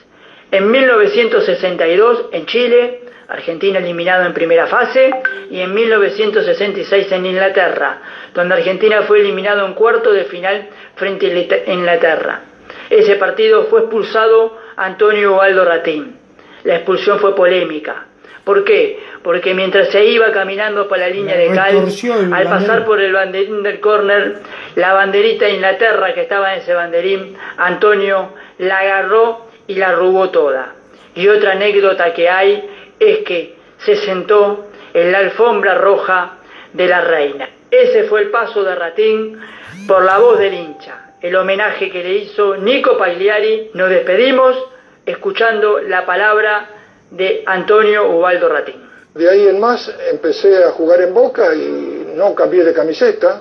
en 0.51 0.71
1962 0.71 2.27
en 2.33 2.47
Chile, 2.47 3.01
Argentina 3.29 3.79
eliminado 3.79 4.25
en 4.25 4.35
primera 4.35 4.67
fase, 4.67 5.11
y 5.51 5.61
en 5.61 5.75
1966 5.75 7.11
en 7.11 7.27
Inglaterra, 7.27 7.99
donde 8.35 8.55
Argentina 8.55 9.03
fue 9.03 9.21
eliminado 9.21 9.67
en 9.67 9.75
cuarto 9.75 10.13
de 10.13 10.25
final 10.25 10.69
frente 10.95 11.63
a 11.67 11.73
Inglaterra. 11.73 12.43
Ese 12.91 13.17
partido 13.17 13.65
fue 13.65 13.81
expulsado 13.81 14.57
Antonio 14.77 15.35
Ubaldo 15.35 15.65
Ratín. 15.65 16.24
La 16.65 16.77
expulsión 16.77 17.19
fue 17.19 17.35
polémica. 17.35 18.07
¿Por 18.45 18.65
qué? 18.65 18.99
Porque 19.23 19.55
mientras 19.55 19.89
se 19.89 20.05
iba 20.05 20.31
caminando 20.31 20.87
por 20.87 20.99
la 20.99 21.09
línea 21.09 21.37
de 21.37 21.49
cal, 21.55 21.89
al 22.33 22.45
pasar 22.45 22.85
por 22.85 23.01
el 23.01 23.13
banderín 23.13 23.63
del 23.63 23.81
córner, 23.81 24.41
la 24.75 24.93
banderita 24.93 25.47
de 25.47 25.53
Inglaterra 25.53 26.13
que 26.13 26.23
estaba 26.23 26.53
en 26.53 26.61
ese 26.61 26.75
banderín, 26.75 27.37
Antonio 27.57 28.35
la 28.59 28.81
agarró 28.81 29.47
y 29.67 29.77
la 29.77 29.91
arrugó 29.91 30.29
toda. 30.29 30.75
Y 31.15 31.27
otra 31.29 31.53
anécdota 31.53 32.13
que 32.13 32.29
hay 32.29 32.69
es 33.01 33.19
que 33.21 33.55
se 33.79 33.97
sentó 33.97 34.67
en 34.93 35.11
la 35.11 35.19
alfombra 35.19 35.75
roja 35.77 36.35
de 36.75 36.87
la 36.87 37.01
reina. 37.01 37.49
Ese 37.71 38.05
fue 38.05 38.23
el 38.23 38.31
paso 38.31 38.63
de 38.63 38.75
Ratín 38.75 39.41
por 39.87 40.05
la 40.05 40.19
voz 40.19 40.39
del 40.39 40.53
hincha, 40.53 41.15
el 41.21 41.35
homenaje 41.35 41.91
que 41.91 42.05
le 42.05 42.15
hizo 42.17 42.57
Nico 42.57 42.99
Pagliari. 42.99 43.71
Nos 43.73 43.89
despedimos 43.89 44.57
escuchando 45.07 45.81
la 45.81 46.07
palabra 46.07 46.69
de 47.11 47.43
Antonio 47.47 48.11
Ubaldo 48.11 48.49
Ratín. 48.49 48.83
De 49.15 49.29
ahí 49.29 49.47
en 49.47 49.61
más 49.61 49.93
empecé 50.11 50.65
a 50.65 50.71
jugar 50.71 51.01
en 51.03 51.15
Boca 51.15 51.55
y 51.55 52.13
no 52.17 52.35
cambié 52.35 52.65
de 52.65 52.73
camiseta. 52.73 53.41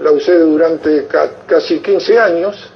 La 0.00 0.10
usé 0.10 0.38
durante 0.38 1.06
casi 1.46 1.80
15 1.80 2.18
años 2.18 2.72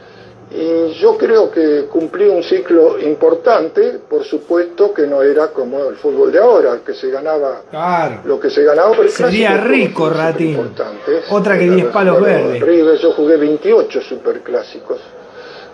y 0.52 0.94
yo 0.94 1.16
creo 1.16 1.48
que 1.50 1.84
cumplí 1.84 2.26
un 2.26 2.42
ciclo 2.42 2.98
importante, 2.98 4.00
por 4.08 4.24
supuesto 4.24 4.92
que 4.92 5.06
no 5.06 5.22
era 5.22 5.48
como 5.48 5.88
el 5.88 5.96
fútbol 5.96 6.32
de 6.32 6.40
ahora, 6.40 6.80
que 6.84 6.92
se 6.92 7.08
ganaba 7.08 7.62
lo 8.24 8.40
que 8.40 8.50
se 8.50 8.64
ganaba. 8.64 8.90
Pero 8.96 9.08
Sería 9.08 9.58
rico, 9.58 10.10
Ratín. 10.10 10.74
Otra 11.30 11.56
que 11.56 11.70
10 11.70 11.86
palos 11.86 12.20
verdes. 12.20 12.60
River, 12.60 12.98
yo 12.98 13.12
jugué 13.12 13.36
28 13.36 14.00
superclásicos 14.00 14.98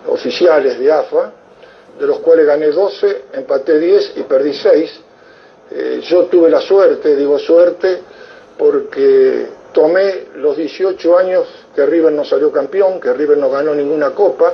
oficiales 0.07 0.79
de 0.79 0.91
AFA, 0.91 1.31
de 1.99 2.07
los 2.07 2.19
cuales 2.19 2.45
gané 2.45 2.67
12, 2.67 3.25
empaté 3.33 3.79
10 3.79 4.13
y 4.17 4.23
perdí 4.23 4.53
6. 4.53 5.01
Eh, 5.69 6.01
yo 6.03 6.25
tuve 6.25 6.49
la 6.49 6.61
suerte, 6.61 7.15
digo 7.15 7.37
suerte, 7.39 8.01
porque 8.57 9.47
tomé 9.73 10.27
los 10.35 10.55
18 10.55 11.17
años 11.17 11.47
que 11.75 11.85
River 11.85 12.13
no 12.13 12.23
salió 12.23 12.51
campeón, 12.51 12.99
que 12.99 13.13
River 13.13 13.37
no 13.37 13.49
ganó 13.49 13.75
ninguna 13.75 14.11
copa. 14.11 14.53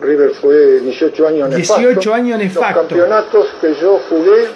River 0.00 0.30
fue 0.30 0.80
18 0.80 1.28
años 1.28 1.48
nefasto. 1.48 1.78
18 1.78 2.14
años 2.14 2.38
nefasto. 2.38 2.80
Los 2.80 2.88
campeonatos 2.88 3.46
que 3.60 3.74
yo 3.74 4.00
jugué 4.08 4.48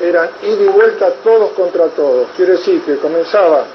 eran 0.00 0.28
ida 0.42 0.62
y 0.62 0.68
vuelta 0.68 1.12
todos 1.22 1.52
contra 1.52 1.86
todos. 1.88 2.28
Quiere 2.36 2.52
decir 2.52 2.82
que 2.82 2.96
comenzaba 2.96 3.66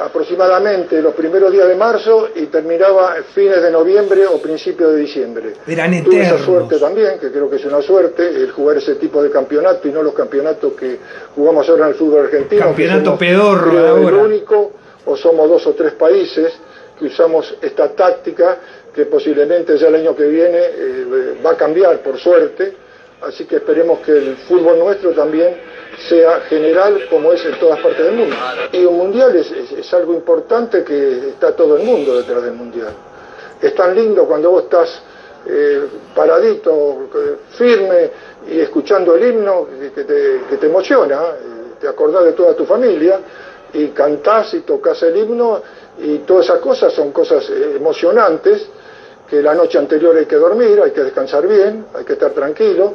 aproximadamente 0.00 1.00
los 1.02 1.14
primeros 1.14 1.52
días 1.52 1.68
de 1.68 1.76
marzo 1.76 2.28
y 2.34 2.46
terminaba 2.46 3.16
fines 3.34 3.62
de 3.62 3.70
noviembre 3.70 4.26
o 4.26 4.40
principios 4.40 4.92
de 4.92 4.98
diciembre. 5.00 5.54
Eran 5.66 6.02
Tuve 6.02 6.22
esa 6.22 6.38
suerte 6.38 6.78
también, 6.78 7.18
que 7.18 7.30
creo 7.30 7.48
que 7.50 7.56
es 7.56 7.64
una 7.64 7.82
suerte, 7.82 8.26
el 8.26 8.50
jugar 8.50 8.78
ese 8.78 8.94
tipo 8.96 9.22
de 9.22 9.30
campeonato 9.30 9.86
y 9.88 9.92
no 9.92 10.02
los 10.02 10.14
campeonatos 10.14 10.72
que 10.72 10.98
jugamos 11.34 11.68
ahora 11.68 11.84
en 11.84 11.92
el 11.92 11.94
fútbol 11.96 12.24
argentino. 12.24 12.62
Campeonato 12.62 13.18
pedorro 13.18 13.78
ahora. 13.78 14.16
El 14.16 14.24
único, 14.24 14.72
o 15.04 15.16
somos 15.16 15.48
dos 15.48 15.66
o 15.66 15.74
tres 15.74 15.92
países 15.92 16.52
que 16.98 17.06
usamos 17.06 17.54
esta 17.60 17.88
táctica 17.94 18.58
que 18.94 19.06
posiblemente 19.06 19.76
ya 19.76 19.88
el 19.88 19.96
año 19.96 20.14
que 20.14 20.26
viene 20.26 20.58
eh, 20.58 21.34
va 21.44 21.52
a 21.52 21.56
cambiar 21.56 21.98
por 22.02 22.18
suerte, 22.18 22.76
así 23.26 23.44
que 23.44 23.56
esperemos 23.56 24.00
que 24.00 24.12
el 24.12 24.36
fútbol 24.36 24.78
nuestro 24.78 25.10
también 25.10 25.56
sea 26.08 26.40
general 26.42 27.06
como 27.10 27.32
es 27.32 27.44
en 27.44 27.58
todas 27.58 27.80
partes 27.80 28.04
del 28.04 28.14
mundo. 28.14 28.36
Y 28.72 28.84
un 28.84 28.96
mundial 28.96 29.36
es, 29.36 29.94
algo 29.94 30.14
importante 30.14 30.82
que 30.84 31.28
está 31.28 31.54
todo 31.54 31.76
el 31.76 31.84
mundo 31.84 32.16
detrás 32.16 32.42
del 32.42 32.54
mundial. 32.54 32.92
Es 33.60 33.74
tan 33.74 33.94
lindo 33.94 34.24
cuando 34.24 34.50
vos 34.50 34.64
estás 34.64 35.02
eh, 35.46 35.82
paradito, 36.14 37.08
firme 37.50 38.10
y 38.50 38.60
escuchando 38.60 39.14
el 39.14 39.24
himno 39.24 39.68
que 39.94 40.04
te, 40.04 40.66
emociona. 40.66 41.20
te 41.80 41.88
acordás 41.88 42.24
de 42.24 42.32
toda 42.32 42.54
tu 42.54 42.64
familia 42.64 43.20
y 43.72 43.88
cantás 43.88 44.54
y 44.54 44.60
tocas 44.60 45.02
el 45.02 45.16
himno 45.16 45.62
y 45.98 46.18
todas 46.18 46.46
esas 46.46 46.58
cosas 46.60 46.92
son 46.92 47.12
cosas 47.12 47.48
eh, 47.50 47.74
emocionantes 47.76 48.66
que 49.28 49.40
la 49.40 49.54
noche 49.54 49.78
anterior 49.78 50.14
hay 50.16 50.26
que 50.26 50.36
dormir, 50.36 50.80
hay 50.84 50.90
que 50.90 51.04
descansar 51.04 51.46
bien, 51.46 51.86
hay 51.94 52.04
que 52.04 52.12
estar 52.14 52.32
tranquilo. 52.32 52.94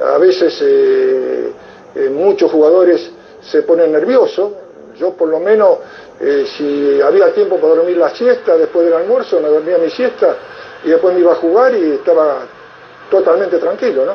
A 0.00 0.18
veces 0.18 0.58
eh, 0.62 1.52
eh, 1.94 2.10
muchos 2.10 2.50
jugadores 2.50 3.10
se 3.40 3.62
ponen 3.62 3.92
nerviosos. 3.92 4.52
Yo 4.98 5.12
por 5.12 5.28
lo 5.28 5.38
menos, 5.38 5.78
si 6.56 7.00
había 7.00 7.32
tiempo 7.32 7.56
para 7.60 7.76
dormir 7.76 7.96
la 7.98 8.10
siesta 8.10 8.56
después 8.56 8.84
del 8.84 8.94
almuerzo, 8.94 9.40
me 9.40 9.46
dormía 9.46 9.78
mi 9.78 9.88
siesta 9.90 10.36
y 10.84 10.90
después 10.90 11.14
me 11.14 11.20
iba 11.20 11.30
a 11.30 11.36
jugar 11.36 11.72
y 11.72 11.92
estaba 11.92 12.46
totalmente 13.08 13.58
tranquilo, 13.58 14.06
¿no? 14.06 14.12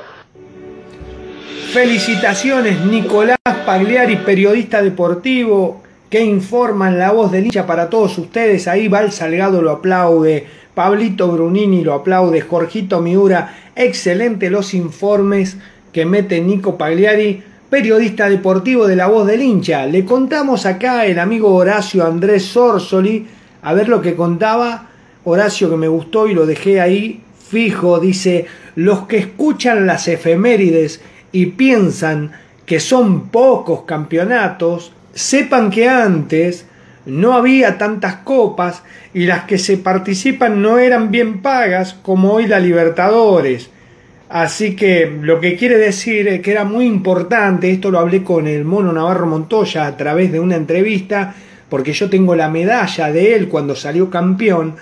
Felicitaciones 1.71 2.81
Nicolás 2.85 3.37
Pagliari, 3.65 4.17
periodista 4.17 4.81
deportivo, 4.81 5.81
que 6.09 6.21
informa 6.21 6.89
en 6.89 6.99
la 6.99 7.11
voz 7.11 7.31
del 7.31 7.45
hincha 7.45 7.65
para 7.65 7.89
todos 7.89 8.17
ustedes. 8.17 8.67
Ahí 8.67 8.87
Val 8.87 9.11
Salgado 9.11 9.61
lo 9.61 9.71
aplaude, 9.71 10.47
Pablito 10.73 11.31
Brunini 11.31 11.83
lo 11.83 11.93
aplaude, 11.93 12.41
Jorgito 12.41 13.01
Miura. 13.01 13.55
Excelente 13.75 14.49
los 14.49 14.73
informes 14.73 15.57
que 15.91 16.05
mete 16.05 16.41
Nico 16.41 16.77
Pagliari, 16.77 17.43
periodista 17.69 18.29
deportivo 18.29 18.87
de 18.87 18.95
la 18.95 19.07
voz 19.07 19.27
del 19.27 19.41
hincha. 19.41 19.85
Le 19.85 20.05
contamos 20.05 20.65
acá 20.65 21.05
el 21.05 21.19
amigo 21.19 21.53
Horacio 21.53 22.05
Andrés 22.05 22.45
Sorsoli, 22.45 23.27
a 23.61 23.73
ver 23.73 23.87
lo 23.89 24.01
que 24.01 24.15
contaba. 24.15 24.89
Horacio 25.25 25.69
que 25.69 25.77
me 25.77 25.87
gustó 25.87 26.27
y 26.27 26.33
lo 26.33 26.45
dejé 26.45 26.81
ahí 26.81 27.23
fijo, 27.53 27.99
dice, 27.99 28.47
los 28.75 29.05
que 29.05 29.17
escuchan 29.17 29.85
las 29.85 30.07
efemérides 30.07 31.01
y 31.31 31.47
piensan 31.47 32.31
que 32.65 32.79
son 32.79 33.29
pocos 33.29 33.83
campeonatos, 33.83 34.91
sepan 35.13 35.69
que 35.69 35.87
antes 35.87 36.65
no 37.05 37.33
había 37.33 37.77
tantas 37.77 38.15
copas 38.17 38.83
y 39.13 39.25
las 39.25 39.43
que 39.43 39.57
se 39.57 39.77
participan 39.77 40.61
no 40.61 40.77
eran 40.77 41.11
bien 41.11 41.41
pagas 41.41 41.93
como 41.93 42.33
hoy 42.33 42.47
la 42.47 42.59
Libertadores. 42.59 43.69
Así 44.29 44.75
que 44.75 45.19
lo 45.21 45.39
que 45.39 45.55
quiere 45.55 45.77
decir 45.77 46.27
es 46.27 46.41
que 46.41 46.51
era 46.51 46.63
muy 46.63 46.85
importante, 46.85 47.69
esto 47.69 47.91
lo 47.91 47.99
hablé 47.99 48.23
con 48.23 48.47
el 48.47 48.65
mono 48.65 48.91
Navarro 48.91 49.27
Montoya 49.27 49.85
a 49.85 49.95
través 49.95 50.31
de 50.31 50.39
una 50.39 50.55
entrevista, 50.55 51.35
porque 51.69 51.93
yo 51.93 52.09
tengo 52.09 52.35
la 52.35 52.49
medalla 52.49 53.11
de 53.11 53.35
él 53.35 53.47
cuando 53.47 53.75
salió 53.75 54.09
campeón, 54.09 54.75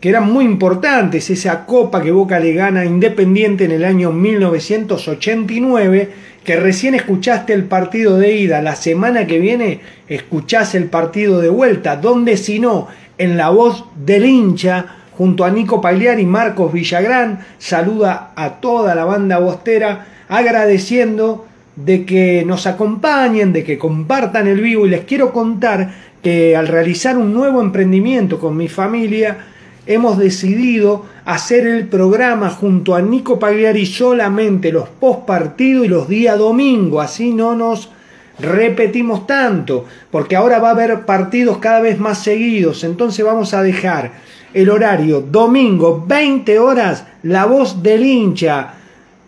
que 0.00 0.08
eran 0.08 0.32
muy 0.32 0.44
importantes, 0.44 1.28
esa 1.30 1.66
copa 1.66 2.02
que 2.02 2.10
Boca 2.10 2.40
le 2.40 2.54
gana 2.54 2.86
Independiente 2.86 3.64
en 3.66 3.72
el 3.72 3.84
año 3.84 4.12
1989, 4.12 6.10
que 6.42 6.56
recién 6.56 6.94
escuchaste 6.94 7.52
el 7.52 7.64
partido 7.64 8.16
de 8.16 8.34
ida, 8.34 8.62
la 8.62 8.76
semana 8.76 9.26
que 9.26 9.38
viene 9.38 9.80
escuchás 10.08 10.74
el 10.74 10.86
partido 10.86 11.40
de 11.40 11.50
vuelta, 11.50 11.96
donde 11.96 12.38
si 12.38 12.58
no, 12.58 12.88
en 13.18 13.36
la 13.36 13.50
voz 13.50 13.84
del 13.94 14.24
hincha, 14.24 14.86
junto 15.12 15.44
a 15.44 15.50
Nico 15.50 15.82
Pagliari 15.82 16.22
y 16.22 16.26
Marcos 16.26 16.72
Villagrán, 16.72 17.40
saluda 17.58 18.32
a 18.34 18.60
toda 18.60 18.94
la 18.94 19.04
banda 19.04 19.38
bostera, 19.38 20.06
agradeciendo 20.30 21.46
de 21.76 22.06
que 22.06 22.42
nos 22.46 22.66
acompañen, 22.66 23.52
de 23.52 23.62
que 23.62 23.76
compartan 23.76 24.46
el 24.46 24.62
vivo. 24.62 24.86
Y 24.86 24.90
les 24.90 25.04
quiero 25.04 25.30
contar 25.30 25.90
que 26.22 26.56
al 26.56 26.68
realizar 26.68 27.18
un 27.18 27.34
nuevo 27.34 27.60
emprendimiento 27.60 28.38
con 28.38 28.56
mi 28.56 28.68
familia, 28.68 29.49
hemos 29.90 30.18
decidido 30.18 31.04
hacer 31.24 31.66
el 31.66 31.88
programa 31.88 32.48
junto 32.48 32.94
a 32.94 33.02
Nico 33.02 33.40
Pagliari 33.40 33.86
solamente 33.86 34.70
los 34.70 34.88
post 34.88 35.26
partido 35.26 35.84
y 35.84 35.88
los 35.88 36.08
días 36.08 36.38
domingo, 36.38 37.00
así 37.00 37.32
no 37.32 37.56
nos 37.56 37.90
repetimos 38.38 39.26
tanto, 39.26 39.86
porque 40.12 40.36
ahora 40.36 40.60
va 40.60 40.68
a 40.68 40.72
haber 40.72 41.04
partidos 41.04 41.58
cada 41.58 41.80
vez 41.80 41.98
más 41.98 42.22
seguidos, 42.22 42.84
entonces 42.84 43.24
vamos 43.24 43.52
a 43.52 43.64
dejar 43.64 44.12
el 44.54 44.70
horario 44.70 45.22
domingo 45.22 46.04
20 46.06 46.60
horas, 46.60 47.04
la 47.24 47.46
voz 47.46 47.82
del 47.82 48.04
hincha 48.04 48.74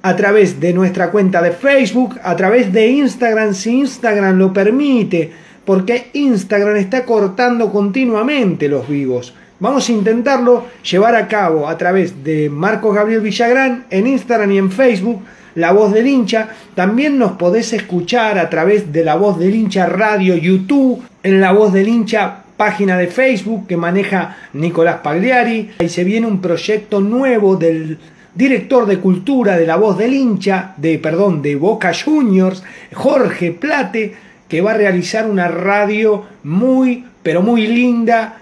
a 0.01 0.17
través 0.17 0.61
de 0.61 0.73
nuestra 0.73 1.11
cuenta 1.11 1.43
de 1.43 1.51
Facebook, 1.51 2.21
a 2.23 2.37
través 2.37 2.73
de 2.73 2.87
Instagram, 2.87 3.53
si 3.53 3.81
Instagram 3.81 4.39
lo 4.39 4.53
permite, 4.53 5.33
porque 5.65 6.11
Instagram 6.13 6.77
está 6.77 7.05
cortando 7.05 7.73
continuamente 7.73 8.69
los 8.69 8.89
vivos. 8.89 9.35
Vamos 9.63 9.89
a 9.89 9.93
intentarlo 9.93 10.65
llevar 10.83 11.15
a 11.15 11.29
cabo 11.29 11.69
a 11.69 11.79
través 11.79 12.25
de 12.25 12.51
Marcos 12.51 12.97
Gabriel 12.97 13.21
Villagrán 13.21 13.85
en 13.91 14.09
Instagram 14.09 14.51
y 14.51 14.59
en 14.59 14.73
Facebook, 14.73 15.23
La 15.55 15.71
Voz 15.71 15.93
del 15.93 16.09
Hincha. 16.09 16.49
También 16.75 17.17
nos 17.17 17.35
podés 17.35 17.73
escuchar 17.73 18.41
a 18.41 18.51
través 18.51 18.93
de 18.93 19.05
La 19.05 19.15
Voz 19.15 19.39
del 19.39 19.55
Hincha 19.55 19.87
Radio 19.87 20.35
YouTube, 20.35 21.01
en 21.23 21.41
La 21.41 21.53
Voz 21.53 21.73
del 21.73 21.87
Hincha 21.87 22.39
página 22.57 22.99
de 22.99 23.07
Facebook 23.07 23.69
que 23.69 23.77
maneja 23.77 24.37
Nicolás 24.53 24.97
Pagliari. 24.97 25.71
Ahí 25.79 25.89
se 25.89 26.03
viene 26.03 26.27
un 26.27 26.41
proyecto 26.41 27.01
nuevo 27.01 27.55
del 27.55 27.99
director 28.35 28.85
de 28.85 28.99
cultura 28.99 29.57
de 29.57 29.67
La 29.67 29.77
Voz 29.77 29.97
del 29.97 30.13
Hincha, 30.13 30.75
de 30.77 30.99
perdón, 30.99 31.41
de 31.41 31.55
Boca 31.55 31.93
Juniors, 31.95 32.65
Jorge 32.93 33.53
Plate, 33.53 34.13
que 34.49 34.61
va 34.61 34.73
a 34.73 34.77
realizar 34.77 35.31
una 35.31 35.47
radio 35.47 36.25
muy 36.43 37.05
pero 37.23 37.43
muy 37.43 37.69
linda 37.69 38.42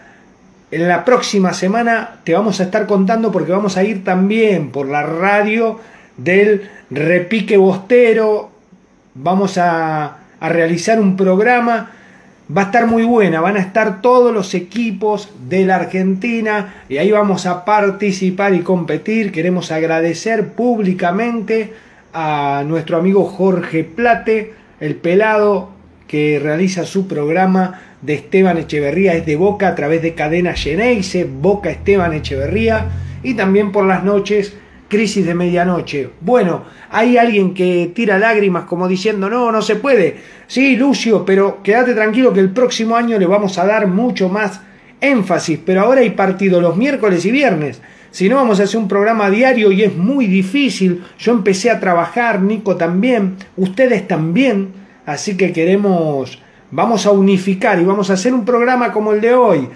en 0.71 0.87
la 0.87 1.05
próxima 1.05 1.53
semana 1.53 2.21
te 2.25 2.35
vamos 2.35 2.61
a 2.61 2.65
estar 2.65 2.87
contando 2.87 3.33
porque 3.33 3.53
vamos 3.53 3.77
a 3.77 3.85
ir 3.85 4.05
también 4.05 4.71
por 4.71 4.87
la 4.87 5.03
radio 5.03 5.81
del 6.17 6.71
repique 6.91 7.57
bostero. 7.57 8.51
Vamos 9.15 9.59
a, 9.59 10.19
a 10.39 10.49
realizar 10.49 11.01
un 11.01 11.17
programa. 11.17 11.91
Va 12.57 12.63
a 12.63 12.65
estar 12.67 12.87
muy 12.87 13.03
buena. 13.03 13.41
Van 13.41 13.57
a 13.57 13.61
estar 13.61 14.01
todos 14.01 14.33
los 14.33 14.55
equipos 14.55 15.31
de 15.49 15.65
la 15.65 15.77
Argentina 15.77 16.83
y 16.89 16.99
ahí 16.99 17.11
vamos 17.11 17.47
a 17.47 17.65
participar 17.65 18.55
y 18.55 18.61
competir. 18.61 19.33
Queremos 19.33 19.73
agradecer 19.73 20.53
públicamente 20.53 21.73
a 22.13 22.65
nuestro 22.67 22.97
amigo 22.97 23.25
Jorge 23.25 23.85
Plate, 23.85 24.55
el 24.81 24.97
pelado 24.97 25.71
que 26.07 26.41
realiza 26.43 26.85
su 26.87 27.07
programa 27.07 27.81
de 28.03 28.15
Esteban 28.15 28.59
Echeverría 28.59 29.15
es 29.15 29.27
de 29.27 29.37
Boca 29.37 29.69
a 29.69 29.75
través 29.75 30.03
de 30.03 30.15
Cadena 30.15 30.55
Geneise, 30.55 31.25
Boca 31.25 31.71
Esteban 31.71 32.13
Echeverría 32.13 32.87
y 33.23 33.35
también 33.35 33.73
por 33.73 33.85
las 33.87 34.05
noches 34.05 34.55
Crisis 34.89 35.25
de 35.25 35.35
Medianoche. 35.35 36.11
Bueno, 36.21 36.65
hay 36.91 37.17
alguien 37.17 37.55
que 37.55 37.93
tira 37.95 38.19
lágrimas 38.19 38.65
como 38.65 38.89
diciendo, 38.89 39.31
no, 39.31 39.53
no 39.53 39.63
se 39.63 39.77
puede. 39.77 40.17
Sí, 40.49 40.77
Lucio, 40.77 41.25
pero 41.25 41.63
quédate 41.63 41.95
tranquilo 41.95 42.33
que 42.33 42.41
el 42.41 42.51
próximo 42.51 42.97
año 42.97 43.17
le 43.17 43.27
vamos 43.27 43.57
a 43.59 43.67
dar 43.67 43.87
mucho 43.87 44.29
más 44.29 44.61
énfasis, 45.01 45.61
pero 45.65 45.83
ahora 45.83 46.01
hay 46.01 46.11
partido 46.11 46.61
los 46.61 46.77
miércoles 46.77 47.25
y 47.25 47.31
viernes. 47.31 47.81
Si 48.11 48.29
no, 48.29 48.37
vamos 48.37 48.59
a 48.59 48.65
hacer 48.65 48.81
un 48.81 48.89
programa 48.89 49.31
diario 49.31 49.71
y 49.71 49.85
es 49.85 49.97
muy 49.97 50.27
difícil. 50.27 51.05
Yo 51.19 51.33
empecé 51.33 51.71
a 51.71 51.79
trabajar, 51.79 52.43
Nico 52.43 52.77
también, 52.77 53.37
ustedes 53.57 54.09
también, 54.09 54.73
así 55.07 55.37
que 55.37 55.53
queremos 55.53 56.41
vamos 56.71 57.07
a 57.07 57.11
unificar 57.11 57.81
y 57.81 57.85
vamos 57.85 58.11
a 58.11 58.15
hacer 58.15 58.35
un 58.35 58.45
programa 58.45 58.93
como 58.93 59.13
el 59.13 59.21
de 59.21 59.35
hoy, 59.35 59.69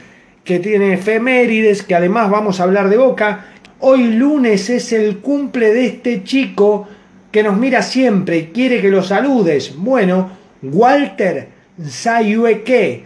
que 0.45 0.59
tiene 0.59 0.95
efemérides, 0.95 1.83
que 1.83 1.95
además 1.95 2.31
vamos 2.31 2.61
a 2.61 2.65
hablar 2.65 2.89
de 2.89 2.97
Boca. 2.97 3.47
Hoy 3.81 4.05
lunes 4.05 4.71
es 4.71 4.93
el 4.93 5.19
cumple 5.19 5.73
de 5.73 5.87
este 5.87 6.23
chico 6.23 6.89
que 7.31 7.43
nos 7.43 7.57
mira 7.57 7.83
siempre 7.83 8.39
y 8.39 8.47
quiere 8.47 8.81
que 8.81 8.91
lo 8.91 9.03
saludes. 9.03 9.75
Bueno, 9.77 10.31
Walter 10.63 11.49
Sayueque. 11.85 13.05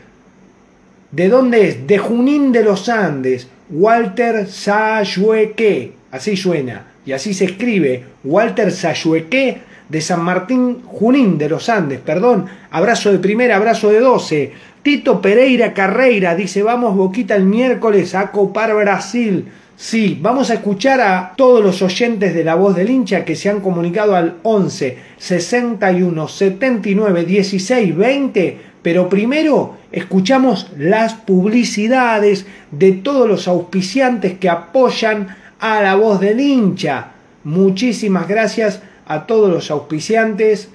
¿De 1.10 1.28
dónde 1.28 1.68
es? 1.68 1.86
De 1.86 1.98
Junín 1.98 2.52
de 2.52 2.62
los 2.62 2.88
Andes. 2.88 3.48
Walter 3.70 4.46
Sayueque. 4.46 5.92
Así 6.10 6.36
suena. 6.36 6.92
Y 7.06 7.12
así 7.12 7.32
se 7.32 7.46
escribe. 7.46 8.04
Walter 8.22 8.70
Sayueque 8.70 9.62
de 9.88 10.00
San 10.00 10.22
Martín 10.22 10.82
Junín 10.84 11.38
de 11.38 11.48
los 11.48 11.68
Andes, 11.68 12.00
perdón, 12.00 12.46
abrazo 12.70 13.10
de 13.10 13.18
primera, 13.18 13.56
abrazo 13.56 13.90
de 13.90 14.00
doce. 14.00 14.52
Tito 14.82 15.20
Pereira 15.20 15.74
Carreira 15.74 16.34
dice, 16.34 16.62
vamos 16.62 16.96
Boquita 16.96 17.34
el 17.34 17.44
miércoles 17.44 18.14
a 18.14 18.30
copar 18.30 18.74
Brasil. 18.74 19.46
Sí, 19.76 20.18
vamos 20.20 20.50
a 20.50 20.54
escuchar 20.54 21.00
a 21.00 21.34
todos 21.36 21.62
los 21.62 21.82
oyentes 21.82 22.34
de 22.34 22.42
la 22.42 22.56
voz 22.56 22.74
del 22.74 22.90
hincha 22.90 23.24
que 23.24 23.36
se 23.36 23.48
han 23.48 23.60
comunicado 23.60 24.16
al 24.16 24.38
11 24.42 24.98
61 25.18 26.26
79 26.26 27.24
16 27.24 27.96
20, 27.96 28.60
pero 28.82 29.08
primero 29.08 29.76
escuchamos 29.92 30.72
las 30.76 31.14
publicidades 31.14 32.46
de 32.72 32.90
todos 32.90 33.28
los 33.28 33.46
auspiciantes 33.46 34.36
que 34.38 34.48
apoyan 34.48 35.36
a 35.60 35.80
la 35.80 35.94
voz 35.94 36.18
del 36.18 36.40
hincha. 36.40 37.12
Muchísimas 37.44 38.26
gracias 38.26 38.82
a 39.08 39.26
todos 39.26 39.50
los 39.50 39.70
auspiciantes 39.70 40.68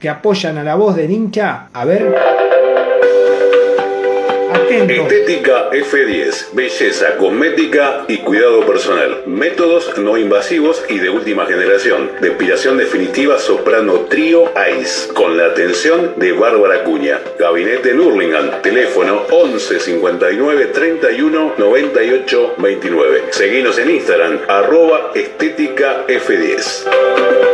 que 0.00 0.08
apoyan 0.08 0.58
a 0.58 0.64
la 0.64 0.74
voz 0.74 0.96
del 0.96 1.10
hincha. 1.10 1.68
A 1.72 1.84
ver. 1.84 2.14
atento. 4.52 4.92
Estética 4.92 5.70
F10, 5.70 6.52
belleza, 6.52 7.16
cosmética 7.16 8.04
y 8.08 8.18
cuidado 8.18 8.64
personal. 8.66 9.22
Métodos 9.26 9.96
no 9.98 10.16
invasivos 10.16 10.82
y 10.88 10.98
de 10.98 11.10
última 11.10 11.46
generación. 11.46 12.10
Depilación 12.20 12.78
definitiva 12.78 13.38
Soprano 13.38 14.00
Trio 14.08 14.50
Ice, 14.78 15.12
con 15.12 15.36
la 15.36 15.46
atención 15.46 16.14
de 16.16 16.32
Bárbara 16.32 16.84
Cuña. 16.84 17.20
Gabinete 17.38 17.90
en 17.90 18.00
Hurlingham, 18.00 18.62
teléfono 18.62 19.22
11 19.30 19.80
59 19.80 20.66
31 20.66 21.54
98 21.58 22.54
29. 22.58 23.22
Seguinos 23.30 23.78
en 23.78 23.90
Instagram, 23.90 24.40
arroba 24.48 25.12
estética 25.14 26.06
F10. 26.06 27.53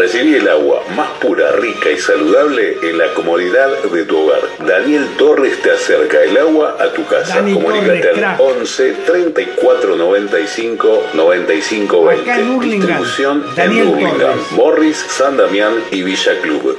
Recibí 0.00 0.34
el 0.34 0.48
agua 0.48 0.82
más 0.96 1.10
pura, 1.20 1.52
rica 1.52 1.90
y 1.90 1.98
saludable 1.98 2.74
en 2.82 2.96
la 2.96 3.12
comodidad 3.12 3.68
de 3.82 4.04
tu 4.06 4.16
hogar. 4.16 4.40
Daniel 4.66 5.06
Torres 5.18 5.60
te 5.60 5.72
acerca 5.72 6.22
el 6.22 6.38
agua 6.38 6.74
a 6.80 6.90
tu 6.94 7.04
casa. 7.04 7.36
Dani 7.36 7.52
Comunícate 7.52 8.00
Torres, 8.00 8.06
al 8.06 8.18
crack. 8.18 8.40
11 8.40 8.92
34 9.04 9.96
95 9.96 11.02
95 11.12 12.04
20. 12.06 12.30
Acá 12.30 12.40
en 12.40 12.60
Distribución 12.60 13.44
Daniel 13.54 13.88
en 13.88 13.92
Hurlingham, 13.92 14.18
Torres. 14.18 14.52
Morris, 14.52 14.96
San 14.96 15.36
Damián 15.36 15.74
y 15.90 16.02
Villa 16.02 16.32
Club. 16.40 16.78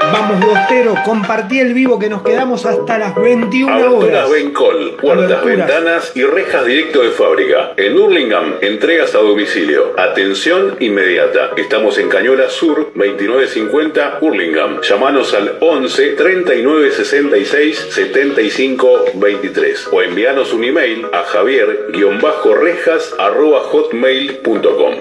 Vamos, 0.11 0.39
Bostero, 0.45 0.95
compartí 1.05 1.59
el 1.59 1.73
vivo 1.73 1.99
que 1.99 2.09
nos 2.09 2.23
quedamos 2.23 2.65
hasta 2.65 2.97
las 2.97 3.15
21 3.15 3.95
horas. 3.95 4.29
Bencol, 4.29 4.97
puertas, 4.99 5.31
Aberturas. 5.31 5.67
ventanas 5.67 6.11
y 6.15 6.23
rejas 6.23 6.65
directo 6.65 7.01
de 7.03 7.11
fábrica. 7.11 7.73
En 7.77 7.97
Hurlingham, 7.97 8.55
entregas 8.61 9.13
a 9.15 9.19
domicilio. 9.19 9.93
Atención 9.97 10.75
inmediata. 10.79 11.51
Estamos 11.55 11.97
en 11.97 12.09
Cañola 12.09 12.49
Sur, 12.49 12.91
2950 12.95 14.17
Hurlingham. 14.21 14.81
Llámanos 14.81 15.33
al 15.33 15.57
11 15.59 16.09
39 16.13 16.91
66 16.91 17.87
75 17.91 19.05
23 19.15 19.87
o 19.91 20.01
envíanos 20.01 20.51
un 20.53 20.63
email 20.63 21.05
a 21.13 21.23
javier-rejas 21.23 23.13
arroba 23.19 23.59
hotmail.com. 23.61 24.95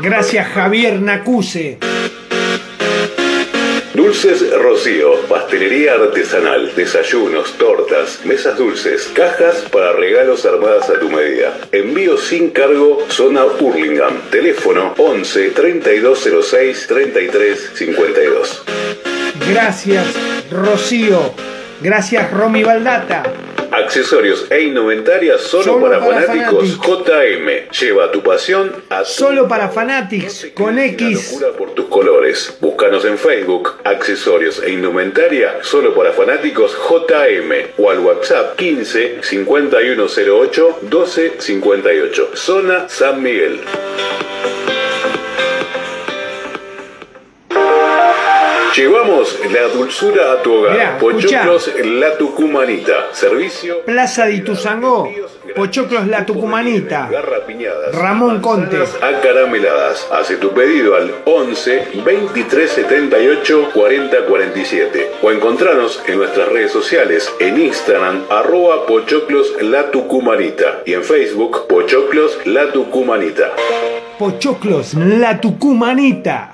Gracias, 0.00 0.46
Javier 0.48 1.00
Nacuse. 1.02 1.78
Dulces 3.94 4.50
Rocío, 4.52 5.22
pastelería 5.28 5.94
artesanal, 5.94 6.74
desayunos, 6.74 7.52
tortas, 7.54 8.20
mesas 8.24 8.56
dulces, 8.56 9.10
cajas 9.14 9.64
para 9.72 9.92
regalos 9.92 10.44
armadas 10.44 10.90
a 10.90 10.98
tu 11.00 11.08
medida. 11.08 11.56
Envío 11.72 12.16
sin 12.16 12.50
cargo, 12.50 13.04
zona 13.08 13.44
Hurlingham. 13.44 14.20
Teléfono 14.30 14.94
11 14.98 15.50
3206 15.50 16.86
33 16.86 17.70
52. 17.74 18.62
Gracias, 19.50 20.06
Rocío. 20.50 21.32
Gracias, 21.80 22.30
Romy 22.32 22.62
Baldata. 22.62 23.22
Accesorios 23.78 24.50
e 24.50 24.62
indumentaria 24.62 25.38
solo, 25.38 25.62
Solo 25.62 25.80
para, 25.80 26.00
para 26.00 26.22
fanáticos 26.22 26.78
JM. 26.80 27.70
Lleva 27.70 28.10
tu 28.10 28.22
pasión 28.22 28.72
a 28.90 29.02
tu 29.04 29.08
Solo 29.08 29.46
para 29.46 29.68
Fanatics, 29.68 30.48
con 30.54 30.78
X. 30.78 31.32
locura 31.32 31.56
por 31.56 31.70
tus 31.74 31.86
colores. 31.86 32.56
Búscanos 32.60 33.04
en 33.04 33.16
Facebook, 33.16 33.76
accesorios 33.84 34.60
e 34.64 34.72
indumentaria 34.72 35.58
solo 35.62 35.94
para 35.94 36.12
fanáticos 36.12 36.76
JM 36.76 37.52
o 37.78 37.90
al 37.90 38.00
WhatsApp 38.00 38.56
15 38.56 39.18
5108 39.22 40.78
1258. 40.82 42.30
Zona 42.34 42.88
San 42.88 43.22
Miguel. 43.22 43.60
Llevamos 48.76 49.38
la 49.52 49.68
dulzura 49.68 50.32
a 50.32 50.42
tu 50.42 50.52
hogar. 50.54 50.72
Mirá, 50.72 50.98
Pochoclos 50.98 51.70
La 51.84 52.16
Tucumanita. 52.16 53.08
Servicio 53.12 53.80
Plaza 53.82 54.26
de 54.26 54.34
Ituzangó, 54.34 55.10
Pochoclos 55.54 56.06
La 56.06 56.24
Tucumanita. 56.26 57.08
Ramón 57.92 58.40
Contes. 58.40 58.94
Acarameladas. 59.00 60.06
Hace 60.12 60.36
tu 60.36 60.52
pedido 60.52 60.96
al 60.96 61.12
11 61.24 61.88
23 62.04 62.70
78 62.70 63.70
40 63.74 64.26
47 64.26 65.10
o 65.22 65.30
encontranos 65.32 66.02
en 66.06 66.18
nuestras 66.18 66.48
redes 66.48 66.70
sociales 66.72 67.32
en 67.40 67.60
Instagram 67.60 68.24
arroba 68.30 68.86
Pochoclos 68.86 69.54
La 69.62 69.90
Tucumanita 69.90 70.82
y 70.84 70.92
en 70.94 71.02
Facebook 71.02 71.66
Pochoclos 71.68 72.38
La 72.44 72.70
Tucumanita. 72.72 73.52
Pochoclos 74.18 74.94
La 74.94 75.40
Tucumanita. 75.40 76.52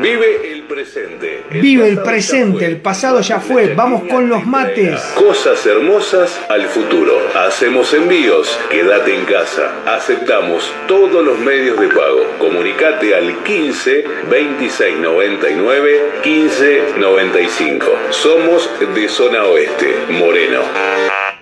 Vive 0.00 0.52
el 0.52 0.62
presente. 0.64 1.44
Vive 1.50 1.88
el 1.88 2.02
presente, 2.02 2.66
el 2.66 2.78
pasado 2.78 3.20
ya 3.20 3.40
fue. 3.40 3.74
Vamos 3.74 4.02
con 4.08 4.28
los 4.28 4.44
mates. 4.46 5.00
Cosas 5.14 5.64
hermosas 5.66 6.38
al 6.48 6.66
futuro. 6.66 7.18
Hacemos 7.34 7.92
envíos. 7.94 8.58
Quédate 8.70 9.14
en 9.14 9.24
casa. 9.24 9.72
Aceptamos 9.86 10.72
todos 10.86 11.24
los 11.24 11.38
medios 11.38 11.78
de 11.80 11.88
pago. 11.88 12.26
Comunicate 12.38 13.14
al 13.14 13.42
15 13.44 14.04
26 14.30 14.98
99 14.98 16.12
15 16.22 16.82
95. 16.98 17.86
Somos 18.10 18.70
de 18.94 19.08
zona 19.08 19.44
oeste, 19.44 19.94
Moreno. 20.10 21.33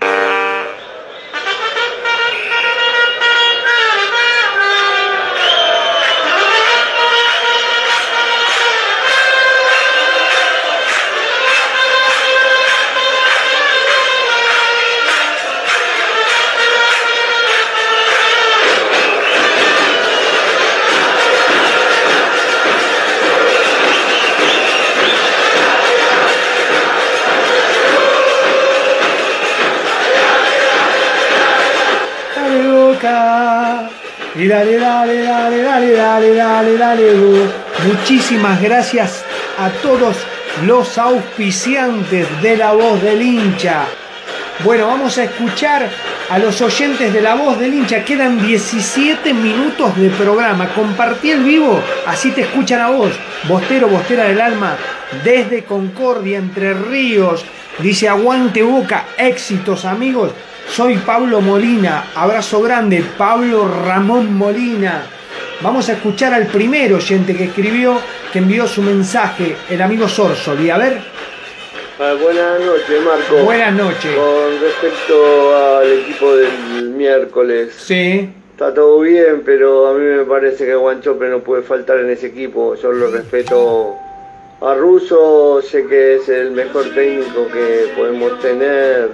Y 34.42 34.48
dale, 34.48 34.76
dale, 34.76 35.22
dale, 35.22 35.62
dale, 35.62 36.34
dale, 36.34 36.76
dale. 36.76 37.12
Muchísimas 37.86 38.60
gracias 38.60 39.24
a 39.56 39.70
todos 39.70 40.16
los 40.66 40.98
auspiciantes 40.98 42.26
de 42.42 42.56
la 42.56 42.72
voz 42.72 43.00
del 43.00 43.22
hincha. 43.22 43.84
Bueno, 44.64 44.88
vamos 44.88 45.16
a 45.18 45.24
escuchar 45.24 45.88
a 46.28 46.40
los 46.40 46.60
oyentes 46.60 47.14
de 47.14 47.20
la 47.20 47.36
voz 47.36 47.56
del 47.60 47.72
hincha. 47.72 48.04
Quedan 48.04 48.44
17 48.44 49.32
minutos 49.32 49.96
de 49.96 50.10
programa. 50.10 50.70
Compartí 50.70 51.30
el 51.30 51.44
vivo, 51.44 51.80
así 52.04 52.32
te 52.32 52.40
escuchan 52.40 52.80
a 52.80 52.90
vos. 52.90 53.12
Bostero, 53.48 53.86
bostera 53.86 54.24
del 54.24 54.40
alma, 54.40 54.76
desde 55.22 55.62
Concordia, 55.62 56.38
Entre 56.38 56.74
Ríos. 56.74 57.44
Dice 57.78 58.08
aguante 58.08 58.64
boca, 58.64 59.04
éxitos 59.16 59.84
amigos. 59.84 60.32
Soy 60.74 60.96
Pablo 60.96 61.40
Molina, 61.40 62.06
abrazo 62.14 62.62
grande, 62.62 63.04
Pablo 63.18 63.68
Ramón 63.68 64.32
Molina. 64.34 65.02
Vamos 65.60 65.88
a 65.88 65.92
escuchar 65.92 66.32
al 66.32 66.46
primer 66.46 66.92
oyente 66.94 67.36
que 67.36 67.44
escribió, 67.44 67.98
que 68.32 68.38
envió 68.38 68.66
su 68.66 68.80
mensaje, 68.82 69.54
el 69.68 69.82
amigo 69.82 70.08
Sorsoli. 70.08 70.70
A 70.70 70.78
ver, 70.78 70.98
Ah, 72.00 72.14
buenas 72.20 72.58
noches, 72.60 73.02
Marco. 73.04 73.44
Buenas 73.44 73.74
noches. 73.74 74.16
Con 74.16 74.60
respecto 74.60 75.56
al 75.56 75.92
equipo 75.92 76.34
del 76.34 76.88
miércoles. 76.96 77.74
Sí. 77.78 78.28
Está 78.52 78.74
todo 78.74 79.00
bien, 79.00 79.42
pero 79.44 79.88
a 79.88 79.92
mí 79.92 80.00
me 80.04 80.24
parece 80.24 80.64
que 80.64 80.74
Guanchope 80.74 81.28
no 81.28 81.40
puede 81.40 81.62
faltar 81.62 81.98
en 81.98 82.10
ese 82.10 82.28
equipo. 82.28 82.74
Yo 82.74 82.90
lo 82.92 83.10
respeto 83.10 83.94
a 84.62 84.74
Russo, 84.74 85.60
sé 85.62 85.86
que 85.86 86.16
es 86.16 86.28
el 86.28 86.52
mejor 86.52 86.86
técnico 86.94 87.46
que 87.52 87.92
podemos 87.94 88.40
tener 88.40 89.10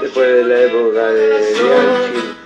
después 0.00 0.28
de 0.28 0.44
la 0.44 0.62
época 0.62 1.12
de 1.12 1.28
Bianchi. 1.28 2.36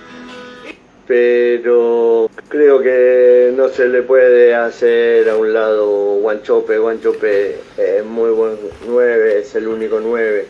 Pero 1.07 2.29
creo 2.49 2.81
que 2.81 3.53
no 3.55 3.69
se 3.69 3.87
le 3.87 4.01
puede 4.01 4.55
hacer 4.55 5.29
a 5.29 5.37
un 5.37 5.53
lado 5.53 6.15
Guanchope. 6.21 6.79
Guanchope 6.79 7.57
es 7.77 8.03
muy 8.03 8.31
buen 8.31 8.57
9, 8.87 9.39
es 9.39 9.53
el 9.55 9.67
único 9.67 9.99
9. 9.99 10.45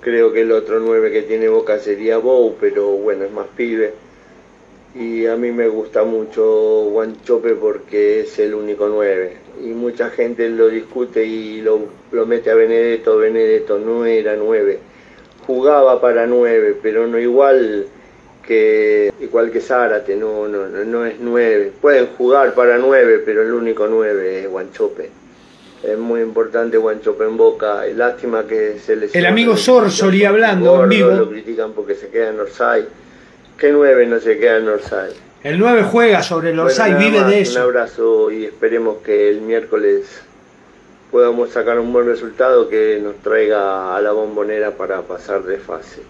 Creo 0.00 0.32
que 0.32 0.40
el 0.40 0.52
otro 0.52 0.80
9 0.80 1.12
que 1.12 1.22
tiene 1.22 1.48
Boca 1.48 1.78
sería 1.78 2.16
Bow, 2.16 2.56
pero 2.58 2.88
bueno, 2.92 3.24
es 3.24 3.32
más 3.32 3.46
pibe. 3.56 3.92
Y 4.94 5.26
a 5.26 5.36
mí 5.36 5.50
me 5.50 5.68
gusta 5.68 6.04
mucho 6.04 6.84
Guanchope 6.90 7.54
porque 7.54 8.20
es 8.20 8.38
el 8.38 8.54
único 8.54 8.88
9. 8.88 9.36
Y 9.64 9.68
mucha 9.68 10.08
gente 10.10 10.48
lo 10.48 10.68
discute 10.68 11.26
y 11.26 11.60
lo, 11.60 11.80
lo 12.10 12.26
mete 12.26 12.50
a 12.50 12.54
Benedetto. 12.54 13.18
Benedetto 13.18 13.78
no 13.78 14.06
era 14.06 14.36
9. 14.36 14.93
Jugaba 15.46 16.00
para 16.00 16.26
9, 16.26 16.78
pero 16.82 17.06
no 17.06 17.18
igual 17.18 17.86
que 18.46 19.12
igual 19.20 19.50
que 19.50 19.60
Zárate, 19.60 20.16
no, 20.16 20.48
no, 20.48 20.66
no, 20.68 21.04
es 21.06 21.14
9. 21.20 21.72
Pueden 21.80 22.06
jugar 22.18 22.54
para 22.54 22.78
9, 22.78 23.22
pero 23.24 23.42
el 23.42 23.52
único 23.52 23.86
9 23.86 24.40
es 24.44 24.48
Guanchope. 24.50 25.10
Es 25.82 25.98
muy 25.98 26.22
importante 26.22 26.78
Guanchope 26.78 27.24
en 27.24 27.36
Boca. 27.36 27.84
Lástima 27.94 28.46
que 28.46 28.78
se 28.78 28.96
les... 28.96 29.14
El 29.14 29.26
amigo 29.26 29.54
Sorsoli 29.56 30.24
hablando 30.24 30.82
en 30.82 30.88
vivo. 30.88 31.10
Lo 31.10 31.28
critican 31.28 31.72
porque 31.72 31.94
se 31.94 32.08
queda 32.08 32.30
en 32.30 32.40
Orsay. 32.40 32.86
¿Qué 33.58 33.70
9 33.70 34.06
no 34.06 34.18
se 34.18 34.38
queda 34.38 34.56
en 34.58 34.68
Orsay? 34.68 35.12
El 35.42 35.58
9 35.58 35.82
juega 35.82 36.22
sobre 36.22 36.50
el 36.50 36.58
Orsay, 36.58 36.92
Bueno, 36.94 37.06
vive 37.06 37.20
más, 37.20 37.28
de 37.30 37.36
Un 37.36 37.42
eso. 37.42 37.60
abrazo 37.60 38.30
y 38.30 38.44
esperemos 38.46 38.98
que 39.04 39.28
el 39.28 39.42
miércoles 39.42 40.22
podamos 41.14 41.50
sacar 41.50 41.78
un 41.78 41.92
buen 41.92 42.06
resultado 42.06 42.68
que 42.68 42.98
nos 43.00 43.14
traiga 43.18 43.96
a 43.96 44.00
la 44.00 44.10
bombonera 44.10 44.72
para 44.72 45.02
pasar 45.02 45.44
de 45.44 45.58
fase. 45.58 46.02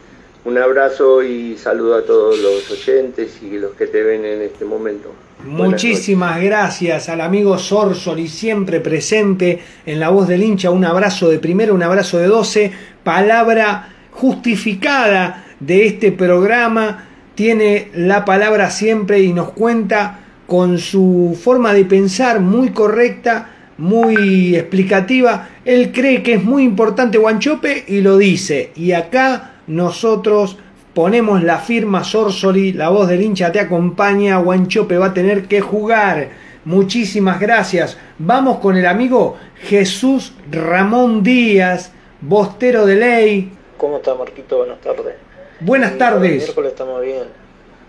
Un 0.47 0.57
abrazo 0.57 1.23
y 1.23 1.59
saludo 1.59 1.97
a 1.97 2.07
todos 2.07 2.39
los 2.39 2.71
oyentes 2.71 3.39
y 3.43 3.59
los 3.59 3.73
que 3.73 3.87
te 3.87 4.03
ven 4.03 4.25
en 4.25 4.41
este 4.41 4.65
momento. 4.65 5.11
Muchísimas 5.45 6.43
gracias 6.43 7.11
al 7.11 7.21
amigo 7.21 7.59
Sorsoli, 7.59 8.29
siempre 8.29 8.81
presente 8.81 9.63
en 9.85 10.01
la 10.01 10.09
voz 10.09 10.27
del 10.27 10.43
hincha. 10.43 10.71
Un 10.71 10.87
abrazo 10.87 11.29
de 11.29 11.39
primero, 11.39 11.75
un 11.75 11.83
abrazo 11.83 12.17
de 12.17 12.27
12. 12.27 12.73
Palabra 13.05 13.91
justificada 14.11 15.45
de 15.61 15.85
este 15.85 16.13
programa. 16.13 17.09
Tiene 17.35 17.91
la 17.93 18.25
palabra 18.25 18.71
siempre 18.71 19.21
y 19.21 19.35
nos 19.35 19.51
cuenta 19.51 20.21
con 20.47 20.79
su 20.79 21.39
forma 21.39 21.75
de 21.75 21.85
pensar 21.85 22.41
muy 22.41 22.71
correcta, 22.71 23.54
muy 23.79 24.57
explicativa. 24.57 25.49
Él 25.64 25.93
cree 25.93 26.22
que 26.22 26.35
es 26.35 26.45
muy 26.45 26.64
importante 26.64 27.18
Guanchope 27.18 27.85
y 27.87 28.01
lo 28.01 28.16
dice. 28.18 28.70
Y 28.77 28.93
acá 28.93 29.55
nosotros 29.66 30.59
ponemos 30.95 31.43
la 31.43 31.59
firma 31.59 32.05
Sorsoli, 32.05 32.72
la 32.72 32.89
voz 32.89 33.09
del 33.09 33.22
hincha 33.22 33.51
te 33.51 33.61
acompaña, 33.61 34.39
Guanchope 34.39 34.97
va 34.97 35.07
a 35.07 35.14
tener 35.14 35.47
que 35.47 35.61
jugar. 35.61 36.31
Muchísimas 36.64 37.41
gracias. 37.41 37.99
Vamos 38.18 38.59
con 38.59 38.77
el 38.77 38.87
amigo 38.87 39.37
Jesús 39.57 40.33
Ramón 40.51 41.22
Díaz, 41.22 41.93
bostero 42.20 42.87
de 42.87 42.95
ley. 42.95 43.53
¿Cómo 43.77 43.99
está 43.99 44.14
Marquito? 44.14 44.59
Buenas 44.59 44.81
tardes. 44.81 45.14
Buenas 45.61 45.95
Y 45.95 45.99
tardes. 45.99 46.31
El 46.31 46.39
miércoles 46.39 46.72
estamos 46.72 47.03
bien. 47.03 47.25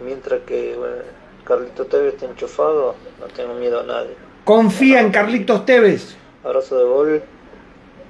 Mientras 0.03 0.41
que 0.41 0.75
bueno, 0.77 0.95
Carlito 1.45 1.85
Tevez 1.85 2.15
está 2.15 2.25
enchufado, 2.25 2.95
no 3.19 3.27
tengo 3.27 3.53
miedo 3.53 3.79
a 3.79 3.83
nadie. 3.83 4.24
Confía 4.45 5.01
en 5.01 5.11
Carlitos 5.11 5.65
Tevez. 5.65 6.15
Abrazo 6.43 6.77
de 6.77 6.85
gol 6.85 7.23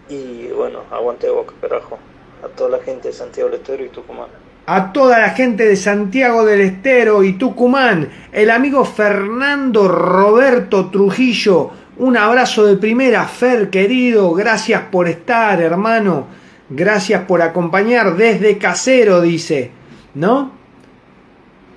y 0.09 0.47
bueno, 0.55 0.81
aguante 0.91 1.29
boca, 1.29 1.53
carajo. 1.61 1.97
A 2.43 2.47
toda 2.49 2.77
la 2.77 2.83
gente 2.83 3.07
de 3.07 3.13
Santiago 3.13 3.49
del 3.49 3.59
Estero 3.61 3.83
y 3.85 3.89
Tucumán. 3.89 4.27
a 4.67 4.91
toda 4.91 5.19
la 5.19 5.29
gente 5.29 5.65
de 5.65 5.75
Santiago 5.75 6.43
del 6.43 6.61
Estero 6.61 7.23
y 7.23 7.33
Tucumán, 7.33 8.09
el 8.31 8.49
amigo 8.49 8.83
Fernando 8.83 9.87
Roberto 9.87 10.89
Trujillo, 10.89 11.69
un 11.97 12.17
abrazo 12.17 12.65
de 12.65 12.75
primera, 12.75 13.25
Fer 13.25 13.69
querido, 13.69 14.33
gracias 14.33 14.81
por 14.91 15.07
estar, 15.07 15.61
hermano, 15.61 16.25
gracias 16.69 17.23
por 17.25 17.43
acompañar 17.43 18.17
desde 18.17 18.57
casero, 18.57 19.21
dice, 19.21 19.69
¿no? 20.15 20.51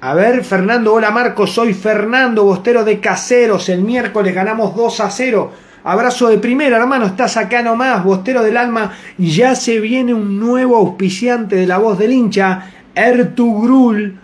A 0.01 0.15
ver, 0.15 0.45
Fernando, 0.45 0.95
hola 0.95 1.11
Marco, 1.11 1.49
soy 1.49 1.75
Fernando, 1.75 2.45
bostero 2.45 2.85
de 2.85 3.01
caseros, 3.01 3.69
el 3.69 3.83
miércoles 3.83 4.33
ganamos 4.33 4.77
2 4.77 5.01
a 5.01 5.11
0. 5.11 5.51
Abrazo 5.83 6.29
de 6.29 6.39
primera, 6.39 6.77
hermano, 6.77 7.07
estás 7.07 7.37
acá 7.37 7.65
nomás, 7.65 8.05
bostero 8.05 8.45
del 8.45 8.59
alma. 8.59 8.93
Ya 9.17 9.57
se 9.57 9.81
viene 9.81 10.15
un 10.15 10.39
nuevo 10.39 10.77
auspiciante 10.77 11.57
de 11.57 11.67
la 11.67 11.79
voz 11.79 11.99
del 11.99 12.13
hincha, 12.13 12.71
Ertugrul, 12.95 14.21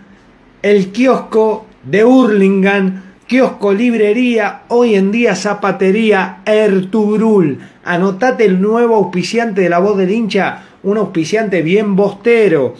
el 0.61 0.93
kiosco 0.93 1.65
de 1.83 2.05
Hurlingham, 2.05 3.01
kiosco 3.27 3.73
librería, 3.73 4.61
hoy 4.69 4.95
en 4.95 5.11
día 5.11 5.35
zapatería 5.35 6.37
Ertugrul. 6.45 7.59
Anotate 7.83 8.45
el 8.45 8.61
nuevo 8.61 8.95
auspiciante 8.95 9.59
de 9.59 9.69
la 9.69 9.79
voz 9.79 9.97
del 9.97 10.11
hincha, 10.11 10.63
un 10.83 10.97
auspiciante 10.99 11.61
bien 11.61 11.97
bostero, 11.97 12.75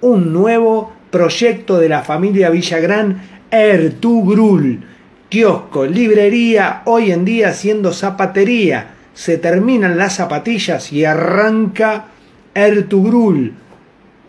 un 0.00 0.32
nuevo 0.32 0.99
proyecto 1.10 1.78
de 1.78 1.88
la 1.88 2.02
familia 2.02 2.50
Villagrán, 2.50 3.22
Ertugrul. 3.50 4.80
Kiosco, 5.28 5.86
librería, 5.86 6.82
hoy 6.86 7.12
en 7.12 7.24
día 7.24 7.52
siendo 7.52 7.92
zapatería. 7.92 8.94
Se 9.14 9.38
terminan 9.38 9.98
las 9.98 10.16
zapatillas 10.16 10.92
y 10.92 11.04
arranca 11.04 12.06
Ertugrul. 12.54 13.54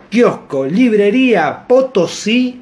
Kiosco, 0.09 0.65
librería, 0.65 1.65
Potosí 1.67 2.61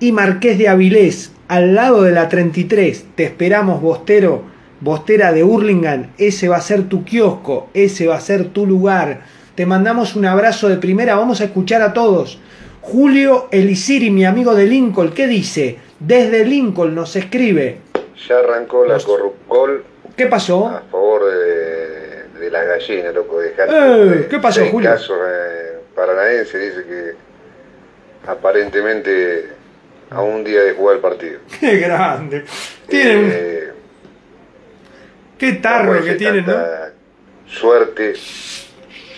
y 0.00 0.12
Marqués 0.12 0.58
de 0.58 0.68
Avilés, 0.68 1.32
al 1.48 1.74
lado 1.74 2.02
de 2.02 2.12
la 2.12 2.28
33. 2.28 3.06
Te 3.14 3.24
esperamos, 3.24 3.80
Bostero, 3.80 4.44
Bostera 4.80 5.32
de 5.32 5.44
Hurlingham. 5.44 6.10
Ese 6.18 6.48
va 6.48 6.56
a 6.56 6.60
ser 6.60 6.84
tu 6.84 7.04
kiosco, 7.04 7.70
ese 7.74 8.06
va 8.06 8.16
a 8.16 8.20
ser 8.20 8.50
tu 8.50 8.66
lugar. 8.66 9.22
Te 9.54 9.66
mandamos 9.66 10.16
un 10.16 10.26
abrazo 10.26 10.68
de 10.68 10.76
primera. 10.76 11.16
Vamos 11.16 11.40
a 11.40 11.44
escuchar 11.44 11.82
a 11.82 11.92
todos. 11.92 12.38
Julio 12.86 13.48
Elisiri, 13.50 14.10
mi 14.10 14.24
amigo 14.26 14.54
de 14.54 14.66
Lincoln, 14.66 15.12
¿qué 15.14 15.26
dice? 15.26 15.78
Desde 15.98 16.44
Lincoln 16.44 16.94
nos 16.94 17.16
escribe. 17.16 17.78
Ya 18.28 18.38
arrancó 18.38 18.84
la 18.84 18.98
corrupcol 18.98 19.84
¿Qué 20.16 20.26
pasó? 20.26 20.68
a 20.68 20.82
favor 20.90 21.24
de, 21.24 22.40
de 22.40 22.50
las 22.50 22.66
gallinas, 22.66 23.14
loco. 23.14 23.40
Dejar 23.40 23.68
Eh, 23.72 24.26
¿qué 24.28 24.38
pasó, 24.38 24.66
Julio? 24.66 24.90
casos 24.90 25.16
eh, 25.26 25.78
paranaense 25.94 26.58
dice 26.58 26.84
que 26.84 27.12
aparentemente 28.30 29.48
a 30.10 30.20
un 30.20 30.44
día 30.44 30.60
de 30.62 30.74
jugar 30.74 30.96
el 30.96 31.00
partido. 31.00 31.40
Qué 31.60 31.78
grande. 31.78 32.44
Tienen 32.86 33.18
un- 33.24 33.30
Eh, 33.32 33.60
Qué 35.38 35.54
tarro 35.54 35.94
que 35.94 36.00
dice, 36.02 36.14
tienen, 36.16 36.44
¿no? 36.46 36.54
Suerte, 37.46 38.14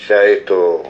ya 0.08 0.22
esto 0.24 0.82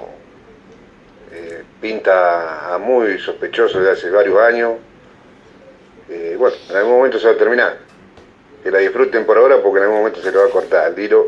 pinta 1.80 2.74
a 2.74 2.78
muy 2.78 3.18
sospechoso 3.18 3.80
de 3.80 3.90
hace 3.92 4.10
varios 4.10 4.38
años. 4.38 4.72
Eh, 6.08 6.36
bueno, 6.38 6.56
en 6.70 6.76
algún 6.76 6.92
momento 6.96 7.18
se 7.18 7.26
va 7.26 7.32
a 7.34 7.36
terminar. 7.36 7.76
Que 8.62 8.70
la 8.70 8.78
disfruten 8.78 9.24
por 9.24 9.36
ahora 9.38 9.56
porque 9.62 9.78
en 9.78 9.84
algún 9.84 9.98
momento 9.98 10.20
se 10.20 10.30
le 10.32 10.38
va 10.38 10.44
a 10.46 10.50
cortar 10.50 10.88
el 10.88 10.94
tiro 10.94 11.26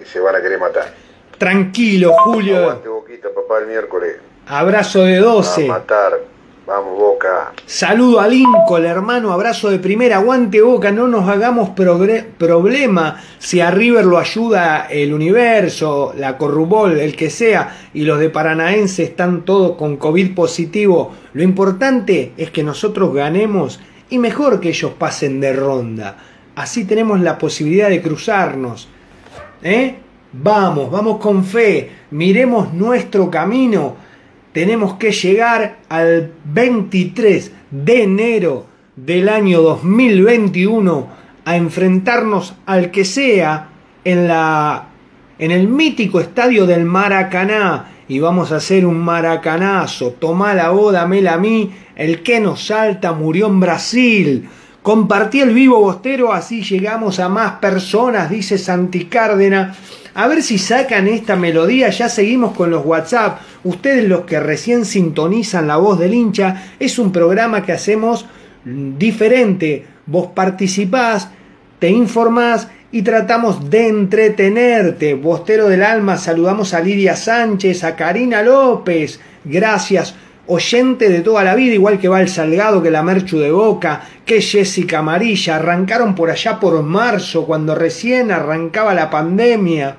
y 0.00 0.04
se 0.04 0.20
van 0.20 0.36
a 0.36 0.40
querer 0.42 0.58
matar. 0.58 0.92
Tranquilo, 1.38 2.12
Julio. 2.12 2.58
Aguante 2.58 2.88
boquita, 2.88 3.28
papá, 3.34 3.58
el 3.58 3.66
miércoles. 3.66 4.16
Abrazo 4.46 5.02
de 5.04 5.20
Va 5.20 5.30
a 5.30 5.34
12. 5.34 5.66
matar. 5.66 6.20
Vamos, 6.64 6.96
boca. 6.96 7.52
Saludo 7.66 8.20
a 8.20 8.28
Lincoln, 8.28 8.84
hermano, 8.84 9.32
abrazo 9.32 9.68
de 9.68 9.80
primera, 9.80 10.18
aguante 10.18 10.62
boca, 10.62 10.92
no 10.92 11.08
nos 11.08 11.28
hagamos 11.28 11.70
problema 11.70 13.20
si 13.40 13.60
a 13.60 13.72
River 13.72 14.04
lo 14.04 14.16
ayuda 14.16 14.86
el 14.88 15.12
universo, 15.12 16.14
la 16.16 16.38
Corrubol, 16.38 17.00
el 17.00 17.16
que 17.16 17.30
sea, 17.30 17.76
y 17.92 18.02
los 18.02 18.20
de 18.20 18.30
Paranaense 18.30 19.02
están 19.02 19.44
todos 19.44 19.76
con 19.76 19.96
COVID 19.96 20.36
positivo. 20.36 21.12
Lo 21.32 21.42
importante 21.42 22.32
es 22.36 22.52
que 22.52 22.62
nosotros 22.62 23.12
ganemos 23.12 23.80
y 24.08 24.18
mejor 24.18 24.60
que 24.60 24.68
ellos 24.68 24.92
pasen 24.96 25.40
de 25.40 25.54
ronda. 25.54 26.16
Así 26.54 26.84
tenemos 26.84 27.18
la 27.20 27.38
posibilidad 27.38 27.88
de 27.88 28.02
cruzarnos. 28.02 28.88
¿Eh? 29.64 29.96
Vamos, 30.32 30.92
vamos 30.92 31.18
con 31.18 31.44
fe, 31.44 31.90
miremos 32.12 32.72
nuestro 32.72 33.28
camino. 33.28 34.11
Tenemos 34.52 34.94
que 34.94 35.12
llegar 35.12 35.78
al 35.88 36.32
23 36.44 37.52
de 37.70 38.02
enero 38.02 38.66
del 38.96 39.28
año 39.28 39.62
2021 39.62 41.08
a 41.44 41.56
enfrentarnos 41.56 42.54
al 42.66 42.90
que 42.90 43.04
sea 43.04 43.70
en 44.04 44.28
la 44.28 44.88
en 45.38 45.50
el 45.50 45.66
mítico 45.68 46.20
estadio 46.20 46.66
del 46.66 46.84
Maracaná. 46.84 47.88
Y 48.08 48.20
vamos 48.20 48.52
a 48.52 48.56
hacer 48.56 48.84
un 48.84 48.98
maracanazo. 48.98 50.10
Tomá 50.12 50.54
la 50.54 50.72
oda, 50.72 51.00
dámela 51.00 51.34
a 51.34 51.38
mí. 51.38 51.72
El 51.96 52.22
que 52.22 52.38
nos 52.38 52.66
salta 52.66 53.12
murió 53.12 53.46
en 53.46 53.58
Brasil. 53.58 54.48
Compartí 54.82 55.40
el 55.40 55.54
vivo 55.54 55.78
bostero, 55.78 56.32
así 56.32 56.62
llegamos 56.62 57.20
a 57.20 57.28
más 57.28 57.52
personas, 57.60 58.28
dice 58.28 58.58
Santi 58.58 59.04
Cárdena. 59.04 59.76
A 60.14 60.26
ver 60.26 60.42
si 60.42 60.58
sacan 60.58 61.06
esta 61.06 61.36
melodía, 61.36 61.88
ya 61.90 62.08
seguimos 62.08 62.56
con 62.56 62.70
los 62.70 62.84
WhatsApp. 62.84 63.40
Ustedes 63.62 64.08
los 64.08 64.22
que 64.22 64.40
recién 64.40 64.84
sintonizan 64.84 65.68
la 65.68 65.76
voz 65.76 66.00
del 66.00 66.14
hincha, 66.14 66.64
es 66.80 66.98
un 66.98 67.12
programa 67.12 67.64
que 67.64 67.70
hacemos 67.70 68.26
diferente. 68.64 69.86
Vos 70.06 70.30
participás, 70.34 71.28
te 71.78 71.88
informás 71.88 72.66
y 72.90 73.02
tratamos 73.02 73.70
de 73.70 73.86
entretenerte. 73.86 75.14
Bostero 75.14 75.68
del 75.68 75.84
alma, 75.84 76.16
saludamos 76.16 76.74
a 76.74 76.80
Lidia 76.80 77.14
Sánchez, 77.14 77.84
a 77.84 77.94
Karina 77.94 78.42
López. 78.42 79.20
Gracias 79.44 80.16
oyente 80.46 81.08
de 81.08 81.20
toda 81.20 81.44
la 81.44 81.54
vida, 81.54 81.74
igual 81.74 81.98
que 81.98 82.08
Val 82.08 82.28
Salgado, 82.28 82.82
que 82.82 82.90
la 82.90 83.02
Merchu 83.02 83.38
de 83.38 83.50
Boca, 83.50 84.02
que 84.24 84.40
Jessica 84.40 84.98
Amarilla, 84.98 85.56
arrancaron 85.56 86.14
por 86.14 86.30
allá 86.30 86.58
por 86.58 86.82
marzo, 86.82 87.46
cuando 87.46 87.74
recién 87.74 88.30
arrancaba 88.30 88.94
la 88.94 89.10
pandemia. 89.10 89.96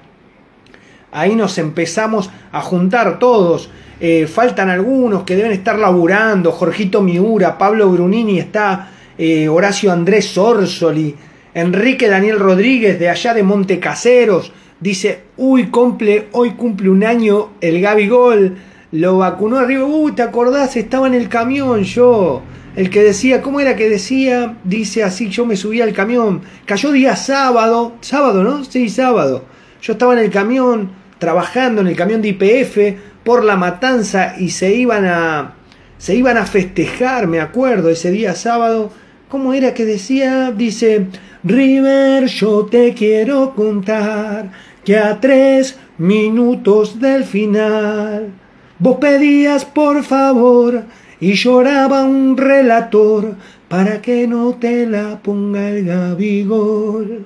Ahí 1.12 1.36
nos 1.36 1.58
empezamos 1.58 2.30
a 2.52 2.62
juntar 2.62 3.20
todos. 3.20 3.70
Eh, 4.00 4.28
faltan 4.28 4.70
algunos 4.70 5.24
que 5.24 5.36
deben 5.36 5.52
estar 5.52 5.78
laburando. 5.78 6.52
Jorgito 6.52 7.02
Miura, 7.02 7.58
Pablo 7.58 7.90
Brunini 7.90 8.40
está, 8.40 8.90
eh, 9.18 9.48
Horacio 9.48 9.92
Andrés 9.92 10.26
Sorsoli, 10.26 11.16
Enrique 11.54 12.10
Daniel 12.10 12.40
Rodríguez 12.40 13.00
de 13.00 13.10
allá 13.10 13.34
de 13.34 13.44
Monte 13.44 13.80
Caseros. 13.80 14.52
Dice, 14.80 15.22
uy, 15.38 15.68
cumple, 15.68 16.28
hoy 16.34 16.52
cumple 16.52 16.90
un 16.90 17.04
año 17.04 17.52
el 17.62 17.80
Gaby 17.80 18.08
Gol 18.08 18.58
lo 18.94 19.18
vacunó 19.18 19.58
arriba. 19.58 19.86
Uy, 19.86 20.12
¿te 20.12 20.22
acordás? 20.22 20.78
Estaba 20.78 21.08
en 21.08 21.16
el 21.16 21.28
camión 21.28 21.84
yo. 21.84 22.44
El 22.76 22.92
que 22.92 23.02
decía, 23.04 23.42
¿cómo 23.42 23.60
era 23.60 23.76
que 23.76 23.90
decía? 23.90 24.58
Dice 24.64 25.04
así, 25.04 25.30
yo 25.30 25.48
me 25.48 25.58
subí 25.58 25.82
al 25.82 25.94
camión. 25.94 26.42
Cayó 26.66 26.92
día 26.92 27.16
sábado, 27.16 27.94
sábado, 28.02 28.44
¿no? 28.44 28.64
Sí, 28.64 28.90
sábado. 28.90 29.46
Yo 29.82 29.94
estaba 29.94 30.14
en 30.14 30.20
el 30.20 30.30
camión, 30.30 30.92
trabajando 31.18 31.82
en 31.82 31.88
el 31.88 31.96
camión 31.96 32.22
de 32.22 32.30
IPF 32.30 33.00
por 33.24 33.44
la 33.44 33.56
matanza 33.56 34.36
y 34.38 34.52
se 34.52 34.76
iban 34.76 35.06
a, 35.06 35.56
se 35.98 36.16
iban 36.16 36.38
a 36.38 36.46
festejar, 36.46 37.26
me 37.28 37.40
acuerdo, 37.40 37.90
ese 37.90 38.12
día 38.12 38.36
sábado. 38.36 38.92
¿Cómo 39.28 39.54
era 39.54 39.74
que 39.74 39.86
decía? 39.86 40.52
Dice, 40.52 41.08
River, 41.44 42.28
yo 42.28 42.68
te 42.68 42.94
quiero 42.94 43.56
contar 43.56 44.52
que 44.86 45.00
a 45.00 45.20
tres 45.20 45.80
minutos 45.98 47.00
del 47.00 47.24
final 47.24 48.43
Vos 48.84 48.98
pedías 48.98 49.64
por 49.64 50.04
favor 50.04 50.84
y 51.22 51.36
lloraba 51.36 52.04
un 52.04 52.36
relator 52.36 53.36
para 53.70 54.02
que 54.02 54.28
no 54.28 54.56
te 54.56 54.86
la 54.86 55.22
ponga 55.24 55.70
el 55.70 55.86
gabigol. 55.86 57.24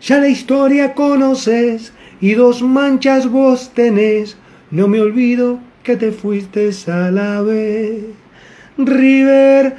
Ya 0.00 0.20
la 0.20 0.28
historia 0.28 0.94
conoces 0.94 1.92
y 2.20 2.34
dos 2.34 2.62
manchas 2.62 3.28
vos 3.28 3.72
tenés. 3.74 4.36
No 4.70 4.86
me 4.86 5.00
olvido 5.00 5.58
que 5.82 5.96
te 5.96 6.12
fuiste 6.12 6.70
a 6.86 7.10
la 7.10 7.42
vez. 7.42 8.04
River, 8.78 9.78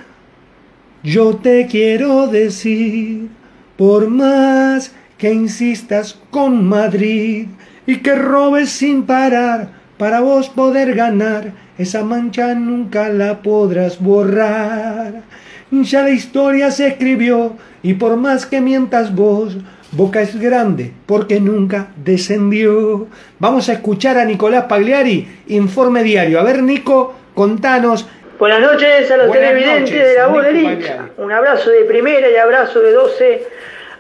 yo 1.04 1.38
te 1.38 1.68
quiero 1.68 2.28
decir, 2.28 3.30
por 3.78 4.10
más 4.10 4.92
que 5.18 5.32
insistas 5.32 6.20
con 6.32 6.66
Madrid 6.66 7.48
y 7.86 7.96
que 8.00 8.14
robes 8.14 8.72
sin 8.72 9.04
parar, 9.04 9.77
para 9.98 10.22
vos 10.22 10.50
poder 10.50 10.94
ganar, 10.94 11.52
esa 11.78 12.04
mancha 12.04 12.54
nunca 12.54 13.10
la 13.10 13.42
podrás 13.42 14.00
borrar. 14.00 15.24
Ya 15.72 16.04
la 16.04 16.12
historia 16.12 16.72
se 16.72 16.88
escribió 16.88 17.58
y 17.84 17.96
por 17.96 18.16
más 18.16 18.46
que 18.46 18.62
mientas 18.62 19.14
vos, 19.14 19.58
Boca 19.92 20.22
es 20.22 20.40
grande 20.40 20.92
porque 21.06 21.40
nunca 21.40 21.88
descendió. 21.96 23.08
Vamos 23.40 23.70
a 23.70 23.74
escuchar 23.74 24.18
a 24.18 24.26
Nicolás 24.26 24.66
Pagliari, 24.66 25.28
Informe 25.48 26.04
Diario. 26.04 26.40
A 26.40 26.44
ver, 26.44 26.62
Nico, 26.62 27.16
contanos. 27.34 28.08
Buenas 28.38 28.62
noches 28.62 29.10
a 29.10 29.18
los 29.18 29.32
televidentes 29.32 29.92
de 29.92 30.14
la 30.16 30.28
voz 30.28 30.44
del. 30.44 30.80
Un 31.18 31.32
abrazo 31.32 31.70
de 31.70 31.86
primera 31.86 32.30
y 32.30 32.36
abrazo 32.36 32.82
de 32.82 32.92
12 32.92 33.48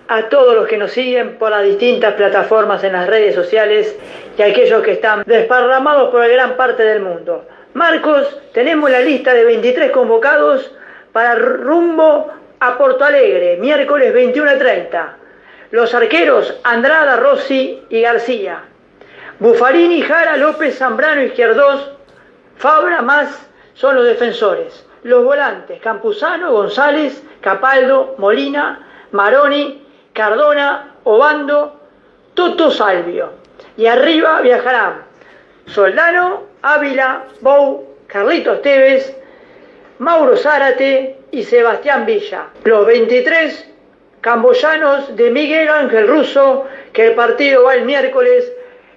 a 0.07 0.29
todos 0.29 0.55
los 0.55 0.67
que 0.67 0.77
nos 0.77 0.91
siguen 0.91 1.37
por 1.37 1.51
las 1.51 1.63
distintas 1.63 2.13
plataformas 2.13 2.83
en 2.83 2.93
las 2.93 3.07
redes 3.07 3.35
sociales 3.35 3.97
y 4.37 4.41
a 4.41 4.45
aquellos 4.45 4.81
que 4.83 4.93
están 4.93 5.23
desparramados 5.25 6.09
por 6.09 6.27
gran 6.27 6.55
parte 6.55 6.83
del 6.83 7.01
mundo. 7.01 7.45
Marcos, 7.73 8.39
tenemos 8.53 8.89
la 8.89 9.01
lista 9.01 9.33
de 9.33 9.43
23 9.43 9.91
convocados 9.91 10.71
para 11.11 11.35
rumbo 11.35 12.31
a 12.59 12.77
Porto 12.77 13.03
Alegre, 13.03 13.57
miércoles 13.57 14.13
21 14.13 14.49
a 14.49 14.57
30. 14.57 15.17
Los 15.71 15.93
arqueros 15.93 16.57
Andrada, 16.63 17.17
Rossi 17.17 17.83
y 17.89 18.01
García. 18.01 18.63
Bufarini, 19.39 20.01
Jara, 20.01 20.37
López, 20.37 20.77
Zambrano, 20.77 21.21
Izquierdos, 21.21 21.91
Fabra 22.55 23.01
más 23.03 23.47
son 23.75 23.95
los 23.95 24.05
defensores. 24.05 24.85
Los 25.03 25.23
volantes, 25.23 25.79
Campuzano, 25.79 26.51
González, 26.51 27.23
Capaldo, 27.41 28.15
Molina, 28.17 28.87
Maroni, 29.11 29.86
Cardona, 30.17 30.95
Obando, 31.03 31.79
Toto 32.33 32.71
Salvio. 32.71 33.33
Y 33.77 33.85
arriba 33.85 34.41
viajarán 34.41 35.03
Soldano, 35.67 36.41
Ávila, 36.63 37.25
Bou, 37.41 37.85
Carlitos 38.07 38.63
Tevez, 38.63 39.15
Mauro 39.99 40.35
Zárate 40.35 41.17
y 41.29 41.43
Sebastián 41.43 42.07
Villa. 42.07 42.47
Los 42.63 42.87
23 42.87 43.69
camboyanos 44.21 45.15
de 45.15 45.29
Miguel 45.29 45.69
Ángel 45.69 46.07
Russo, 46.07 46.65
que 46.93 47.09
el 47.09 47.13
partido 47.13 47.65
va 47.65 47.75
el 47.75 47.85
miércoles 47.85 48.51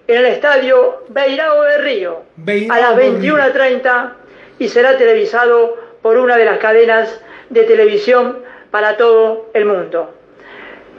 en 0.06 0.16
el 0.16 0.24
estadio 0.24 1.04
Beirao 1.08 1.62
de 1.64 1.78
Río 1.78 2.22
a 2.70 2.80
las 2.80 2.96
21.30 2.96 4.12
y 4.58 4.68
será 4.68 4.96
televisado 4.96 5.76
por 6.00 6.16
una 6.16 6.38
de 6.38 6.46
las 6.46 6.58
cadenas 6.58 7.20
de 7.50 7.64
televisión 7.64 8.38
para 8.70 8.96
todo 8.96 9.50
el 9.52 9.66
mundo. 9.66 10.14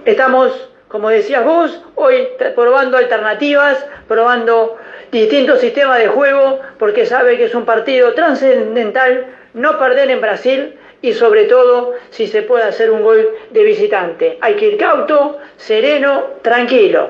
Estamos, 0.06 0.70
como 0.88 1.10
decías 1.10 1.46
vos, 1.46 1.80
hoy 1.94 2.28
probando 2.56 2.98
alternativas, 2.98 3.86
probando 4.08 4.78
distintos 5.12 5.60
sistemas 5.60 6.00
de 6.00 6.08
juego, 6.08 6.60
porque 6.80 7.06
sabe 7.06 7.38
que 7.38 7.46
es 7.46 7.54
un 7.54 7.66
partido 7.66 8.14
trascendental 8.14 9.28
no 9.54 9.78
perder 9.78 10.10
en 10.10 10.22
Brasil 10.22 10.76
y 11.04 11.14
sobre 11.14 11.46
todo 11.46 11.94
si 12.10 12.26
se 12.26 12.42
puede 12.42 12.64
hacer 12.64 12.90
un 12.90 13.04
gol 13.04 13.30
de 13.52 13.64
visitante. 13.64 14.38
Hay 14.42 14.56
que 14.56 14.70
ir 14.70 14.78
cauto, 14.78 15.38
sereno, 15.58 16.26
tranquilo. 16.42 17.10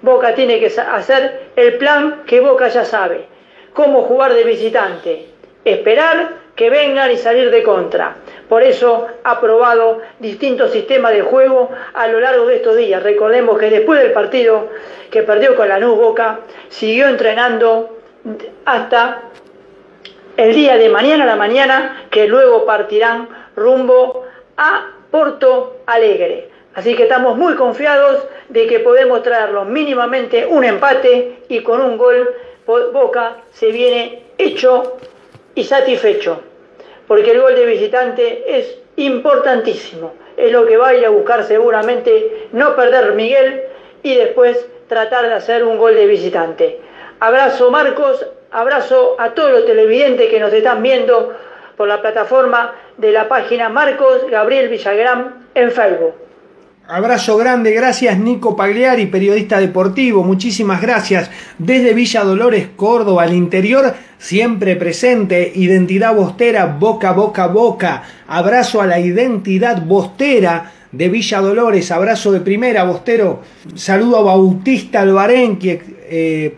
Boca 0.00 0.34
tiene 0.34 0.58
que 0.58 0.66
hacer 0.66 1.50
el 1.54 1.74
plan 1.74 2.24
que 2.26 2.40
Boca 2.40 2.68
ya 2.68 2.84
sabe. 2.84 3.26
Cómo 3.72 4.02
jugar 4.02 4.34
de 4.34 4.42
visitante. 4.42 5.26
Esperar 5.64 6.41
que 6.54 6.70
vengan 6.70 7.10
y 7.10 7.16
salir 7.16 7.50
de 7.50 7.62
contra. 7.62 8.16
Por 8.48 8.62
eso 8.62 9.06
ha 9.24 9.40
probado 9.40 10.00
distintos 10.18 10.72
sistemas 10.72 11.12
de 11.12 11.22
juego 11.22 11.70
a 11.94 12.06
lo 12.08 12.20
largo 12.20 12.46
de 12.46 12.56
estos 12.56 12.76
días. 12.76 13.02
Recordemos 13.02 13.58
que 13.58 13.70
después 13.70 14.00
del 14.00 14.12
partido 14.12 14.68
que 15.10 15.22
perdió 15.22 15.54
con 15.54 15.68
la 15.68 15.78
Nuz 15.78 15.96
Boca, 15.96 16.40
siguió 16.68 17.06
entrenando 17.08 17.98
hasta 18.64 19.22
el 20.36 20.54
día 20.54 20.78
de 20.78 20.88
mañana 20.88 21.24
a 21.24 21.26
la 21.26 21.36
mañana, 21.36 22.06
que 22.10 22.26
luego 22.26 22.64
partirán 22.64 23.28
rumbo 23.54 24.24
a 24.56 24.90
Porto 25.10 25.76
Alegre. 25.86 26.48
Así 26.74 26.94
que 26.96 27.02
estamos 27.02 27.36
muy 27.36 27.54
confiados 27.54 28.26
de 28.48 28.66
que 28.66 28.80
podemos 28.80 29.22
traerlo 29.22 29.66
mínimamente 29.66 30.46
un 30.46 30.64
empate 30.64 31.42
y 31.48 31.60
con 31.60 31.80
un 31.82 31.98
gol 31.98 32.34
Boca 32.64 33.38
se 33.52 33.72
viene 33.72 34.22
hecho 34.38 34.96
y 35.54 35.64
satisfecho, 35.64 36.40
porque 37.06 37.32
el 37.32 37.40
gol 37.40 37.54
de 37.54 37.66
visitante 37.66 38.58
es 38.58 38.78
importantísimo. 38.96 40.14
Es 40.36 40.50
lo 40.50 40.66
que 40.66 40.76
va 40.76 40.88
a 40.88 40.94
ir 40.94 41.04
a 41.04 41.10
buscar 41.10 41.44
seguramente 41.44 42.48
no 42.52 42.74
perder 42.74 43.14
Miguel 43.14 43.62
y 44.02 44.14
después 44.14 44.66
tratar 44.88 45.26
de 45.26 45.34
hacer 45.34 45.64
un 45.64 45.78
gol 45.78 45.94
de 45.94 46.06
visitante. 46.06 46.80
Abrazo 47.20 47.70
Marcos, 47.70 48.26
abrazo 48.50 49.16
a 49.18 49.30
todos 49.30 49.52
los 49.52 49.66
televidentes 49.66 50.28
que 50.28 50.40
nos 50.40 50.52
están 50.52 50.82
viendo 50.82 51.34
por 51.76 51.88
la 51.88 52.00
plataforma 52.00 52.74
de 52.96 53.12
la 53.12 53.28
página 53.28 53.68
Marcos 53.68 54.26
Gabriel 54.30 54.68
Villagrán 54.68 55.46
en 55.54 55.70
Facebook. 55.70 56.14
Abrazo 56.88 57.36
grande, 57.36 57.70
gracias 57.72 58.18
Nico 58.18 58.56
Pagliari, 58.56 59.06
periodista 59.06 59.60
deportivo, 59.60 60.24
muchísimas 60.24 60.82
gracias. 60.82 61.30
Desde 61.56 61.94
Villa 61.94 62.24
Dolores, 62.24 62.68
Córdoba, 62.74 63.22
al 63.22 63.32
interior, 63.32 63.94
siempre 64.22 64.76
presente, 64.76 65.50
identidad 65.56 66.14
bostera, 66.14 66.66
boca, 66.66 67.10
boca, 67.12 67.48
boca. 67.48 68.04
Abrazo 68.28 68.80
a 68.80 68.86
la 68.86 69.00
identidad 69.00 69.82
bostera 69.82 70.70
de 70.92 71.08
Villa 71.08 71.40
Dolores, 71.40 71.90
abrazo 71.90 72.30
de 72.30 72.40
primera, 72.40 72.84
Bostero. 72.84 73.40
Saludo 73.74 74.18
a 74.18 74.22
Bautista 74.22 75.00
Albarenque, 75.00 75.82
eh, 76.08 76.54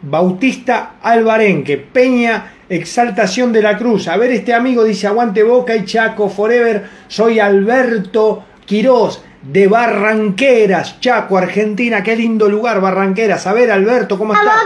Bautista 0.00 0.94
Albarenque, 1.02 1.76
Peña 1.76 2.54
Exaltación 2.68 3.52
de 3.52 3.62
la 3.62 3.76
Cruz. 3.76 4.08
A 4.08 4.16
ver, 4.16 4.30
este 4.30 4.54
amigo 4.54 4.82
dice, 4.82 5.06
aguante 5.06 5.42
Boca 5.42 5.76
y 5.76 5.84
Chaco 5.84 6.30
Forever. 6.30 6.84
Soy 7.08 7.40
Alberto 7.40 8.42
Quirós 8.64 9.22
de 9.42 9.68
Barranqueras, 9.68 10.98
Chaco, 11.00 11.36
Argentina. 11.36 12.02
Qué 12.02 12.16
lindo 12.16 12.48
lugar, 12.48 12.80
Barranqueras. 12.80 13.46
A 13.46 13.52
ver, 13.52 13.70
Alberto, 13.70 14.16
¿cómo 14.16 14.32
estás? 14.32 14.62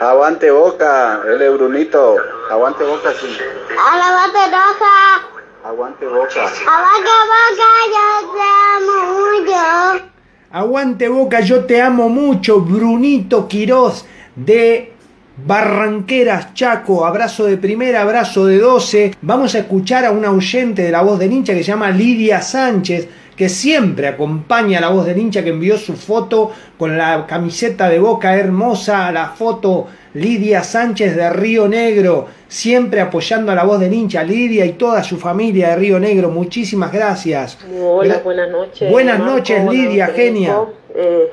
Aguante 0.00 0.50
Boca, 0.50 1.22
él 1.26 1.42
es 1.42 1.52
Brunito. 1.52 2.16
Aguante 2.50 2.84
Boca, 2.84 3.12
sí. 3.20 3.26
Aguante 3.78 4.38
roja. 4.50 5.28
Aguante 5.64 6.06
Boca. 6.06 6.50
Aguante 6.66 7.08
boca, 7.08 7.40
yo 7.40 8.28
te 8.32 8.48
amo 8.74 8.98
mucho. 9.40 9.60
Aguante 10.50 11.08
Boca, 11.08 11.40
yo 11.40 11.64
te 11.64 11.80
amo 11.80 12.08
mucho. 12.08 12.60
Brunito 12.60 13.48
Quirós 13.48 14.04
de 14.34 14.92
Barranqueras, 15.36 16.52
Chaco. 16.54 17.06
Abrazo 17.06 17.44
de 17.44 17.56
primera, 17.56 18.02
abrazo 18.02 18.46
de 18.46 18.58
12. 18.58 19.16
Vamos 19.22 19.54
a 19.54 19.60
escuchar 19.60 20.04
a 20.04 20.10
una 20.10 20.30
oyente 20.30 20.82
de 20.82 20.90
la 20.90 21.02
voz 21.02 21.18
del 21.18 21.32
hincha 21.32 21.54
que 21.54 21.60
se 21.60 21.70
llama 21.70 21.90
Lidia 21.90 22.42
Sánchez 22.42 23.08
que 23.42 23.48
siempre 23.48 24.06
acompaña 24.06 24.78
a 24.78 24.80
la 24.82 24.90
voz 24.90 25.04
del 25.04 25.18
hincha 25.18 25.42
que 25.42 25.50
envió 25.50 25.76
su 25.76 25.94
foto 25.94 26.52
con 26.78 26.96
la 26.96 27.26
camiseta 27.26 27.88
de 27.88 27.98
boca 27.98 28.36
hermosa, 28.36 29.10
la 29.10 29.30
foto 29.30 29.88
Lidia 30.14 30.62
Sánchez 30.62 31.16
de 31.16 31.28
Río 31.28 31.66
Negro, 31.66 32.26
siempre 32.46 33.00
apoyando 33.00 33.50
a 33.50 33.56
la 33.56 33.64
voz 33.64 33.80
del 33.80 33.92
hincha, 33.92 34.22
Lidia 34.22 34.64
y 34.64 34.74
toda 34.74 35.02
su 35.02 35.16
familia 35.18 35.70
de 35.70 35.74
Río 35.74 35.98
Negro, 35.98 36.28
muchísimas 36.28 36.92
gracias. 36.92 37.58
Hola, 37.82 38.20
buenas 38.22 38.48
noches. 38.48 38.88
Buenas 38.88 39.18
Marco, 39.18 39.34
noches, 39.34 39.64
buenas 39.64 39.86
Lidia, 39.86 40.06
noches, 40.06 40.22
genia. 40.22 40.64
Eh, 40.94 41.30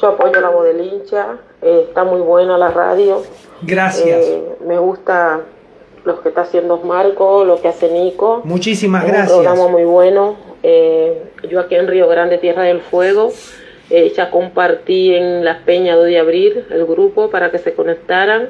yo 0.00 0.06
apoyo 0.10 0.38
a 0.38 0.40
la 0.40 0.50
voz 0.50 0.64
del 0.66 0.80
hincha, 0.80 1.26
eh, 1.60 1.86
está 1.88 2.04
muy 2.04 2.20
buena 2.20 2.56
la 2.56 2.68
radio. 2.68 3.20
Gracias. 3.62 4.06
Eh, 4.06 4.44
me 4.64 4.78
gusta 4.78 5.40
lo 6.04 6.22
que 6.22 6.28
está 6.28 6.42
haciendo 6.42 6.78
Marco, 6.78 7.44
lo 7.44 7.60
que 7.60 7.66
hace 7.66 7.90
Nico. 7.90 8.42
Muchísimas 8.44 9.02
Es 9.02 9.10
gracias. 9.10 9.36
Un 9.36 9.42
programa 9.42 9.68
muy 9.72 9.82
bueno. 9.82 10.49
Eh, 10.62 11.22
yo 11.48 11.60
aquí 11.60 11.74
en 11.74 11.88
Río 11.88 12.08
Grande, 12.08 12.38
Tierra 12.38 12.64
del 12.64 12.80
Fuego, 12.80 13.32
eh, 13.88 14.12
ya 14.14 14.30
compartí 14.30 15.14
en 15.14 15.44
Las 15.44 15.58
Peñas 15.62 15.96
2 15.96 16.06
de 16.06 16.18
abril 16.18 16.64
el 16.70 16.84
grupo 16.84 17.30
para 17.30 17.50
que 17.50 17.58
se 17.58 17.74
conectaran 17.74 18.48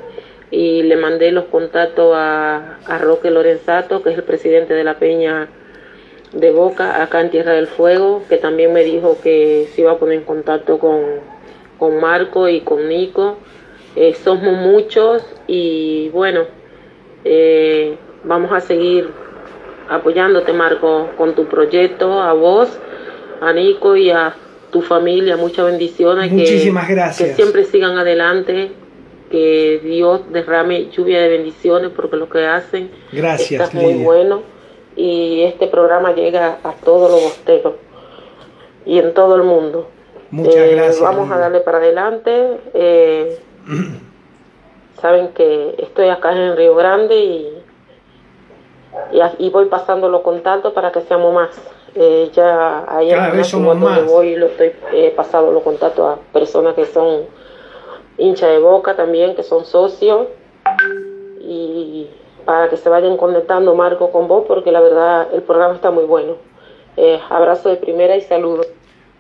y 0.50 0.82
le 0.82 0.96
mandé 0.96 1.30
los 1.30 1.44
contactos 1.44 2.12
a, 2.16 2.78
a 2.84 2.98
Roque 2.98 3.30
Lorenzato, 3.30 4.02
que 4.02 4.10
es 4.10 4.16
el 4.16 4.24
presidente 4.24 4.74
de 4.74 4.82
la 4.82 4.98
Peña 4.98 5.48
de 6.32 6.50
Boca, 6.50 7.02
acá 7.02 7.20
en 7.20 7.30
Tierra 7.30 7.52
del 7.52 7.68
Fuego, 7.68 8.24
que 8.28 8.36
también 8.36 8.72
me 8.72 8.82
dijo 8.82 9.18
que 9.22 9.68
se 9.72 9.82
iba 9.82 9.92
a 9.92 9.98
poner 9.98 10.18
en 10.18 10.24
contacto 10.24 10.78
con, 10.78 11.00
con 11.78 12.00
Marco 12.00 12.48
y 12.48 12.60
con 12.60 12.88
Nico. 12.88 13.38
Eh, 13.94 14.14
somos 14.14 14.56
muchos 14.56 15.24
y 15.46 16.08
bueno, 16.10 16.46
vamos 18.24 18.52
a 18.52 18.60
seguir 18.60 19.08
apoyándote, 19.90 20.52
Marco, 20.52 21.10
con 21.18 21.34
tu 21.34 21.46
proyecto, 21.46 22.20
a 22.20 22.32
vos, 22.32 22.78
a 23.40 23.52
Nico 23.52 23.96
y 23.96 24.10
a 24.10 24.34
tu 24.70 24.80
familia. 24.82 25.36
Muchas 25.36 25.66
bendiciones. 25.66 26.30
Muchísimas 26.30 26.86
que, 26.86 26.94
gracias. 26.94 27.28
Que 27.30 27.34
siempre 27.34 27.64
sigan 27.64 27.98
adelante. 27.98 28.72
Que 29.30 29.80
Dios 29.84 30.22
derrame 30.32 30.90
lluvia 30.90 31.20
de 31.20 31.28
bendiciones 31.28 31.92
porque 31.94 32.16
lo 32.16 32.28
que 32.28 32.44
hacen 32.46 32.90
Gracias, 33.12 33.62
está 33.62 33.78
muy 33.78 34.02
bueno. 34.02 34.42
Y 34.96 35.42
este 35.42 35.68
programa 35.68 36.12
llega 36.12 36.58
a 36.64 36.72
todos 36.72 37.10
los 37.12 37.22
bosteros 37.22 37.74
y 38.84 38.98
en 38.98 39.14
todo 39.14 39.36
el 39.36 39.44
mundo. 39.44 39.88
Muchas 40.30 40.56
Eh, 40.56 40.74
gracias. 40.74 41.00
Vamos 41.00 41.24
Lidia. 41.28 41.36
a 41.36 41.38
darle 41.38 41.60
para 41.60 41.78
adelante. 41.78 42.60
Eh, 42.74 43.38
saben 45.00 45.28
que 45.28 45.76
estoy 45.78 46.08
acá 46.08 46.32
en 46.32 46.56
Río 46.56 46.74
Grande 46.74 47.16
y, 47.16 47.59
y, 49.12 49.46
y 49.46 49.50
voy 49.50 49.66
pasando 49.66 50.08
los 50.08 50.22
contactos 50.22 50.72
para 50.72 50.90
que 50.92 51.00
seamos 51.02 51.32
más. 51.34 51.50
Eh, 51.94 52.30
ya 52.32 52.84
hay 52.88 53.10
Cada 53.10 53.30
vez 53.30 53.48
somos 53.48 53.76
más. 53.76 54.04
voy 54.06 54.28
y 54.28 54.36
lo 54.36 54.46
estoy 54.46 54.72
eh, 54.92 55.12
pasando 55.16 55.50
los 55.50 55.62
contactos 55.62 56.18
a 56.18 56.32
personas 56.32 56.74
que 56.74 56.86
son 56.86 57.24
hinchas 58.16 58.50
de 58.50 58.58
boca 58.58 58.94
también, 58.94 59.34
que 59.34 59.42
son 59.42 59.64
socios. 59.64 60.28
Y 61.40 62.08
para 62.44 62.68
que 62.68 62.76
se 62.76 62.88
vayan 62.88 63.16
conectando 63.16 63.74
Marco 63.74 64.10
con 64.10 64.28
vos, 64.28 64.44
porque 64.46 64.72
la 64.72 64.80
verdad 64.80 65.28
el 65.32 65.42
programa 65.42 65.74
está 65.74 65.90
muy 65.90 66.04
bueno. 66.04 66.34
Eh, 66.96 67.20
abrazo 67.28 67.68
de 67.68 67.76
primera 67.76 68.16
y 68.16 68.20
saludos. 68.20 68.66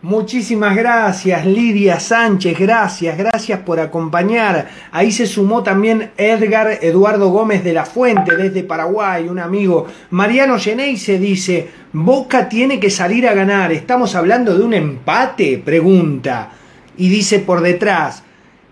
Muchísimas 0.02 0.74
gracias, 0.76 1.44
Lidia 1.44 2.00
Sánchez, 2.00 2.58
gracias, 2.58 3.18
gracias 3.18 3.60
por 3.60 3.78
acompañar. 3.80 4.70
Ahí 4.92 5.12
se 5.12 5.26
sumó 5.26 5.62
también 5.62 6.12
Edgar 6.16 6.78
Eduardo 6.80 7.28
Gómez 7.28 7.62
de 7.62 7.74
la 7.74 7.84
Fuente 7.84 8.34
desde 8.34 8.62
Paraguay, 8.62 9.28
un 9.28 9.38
amigo. 9.38 9.88
Mariano 10.08 10.58
Geneise 10.58 11.18
dice, 11.18 11.68
Boca 11.92 12.48
tiene 12.48 12.80
que 12.80 12.88
salir 12.88 13.28
a 13.28 13.34
ganar, 13.34 13.72
¿estamos 13.72 14.14
hablando 14.14 14.56
de 14.56 14.64
un 14.64 14.72
empate? 14.72 15.60
Pregunta. 15.62 16.48
Y 16.96 17.10
dice 17.10 17.40
por 17.40 17.60
detrás, 17.60 18.22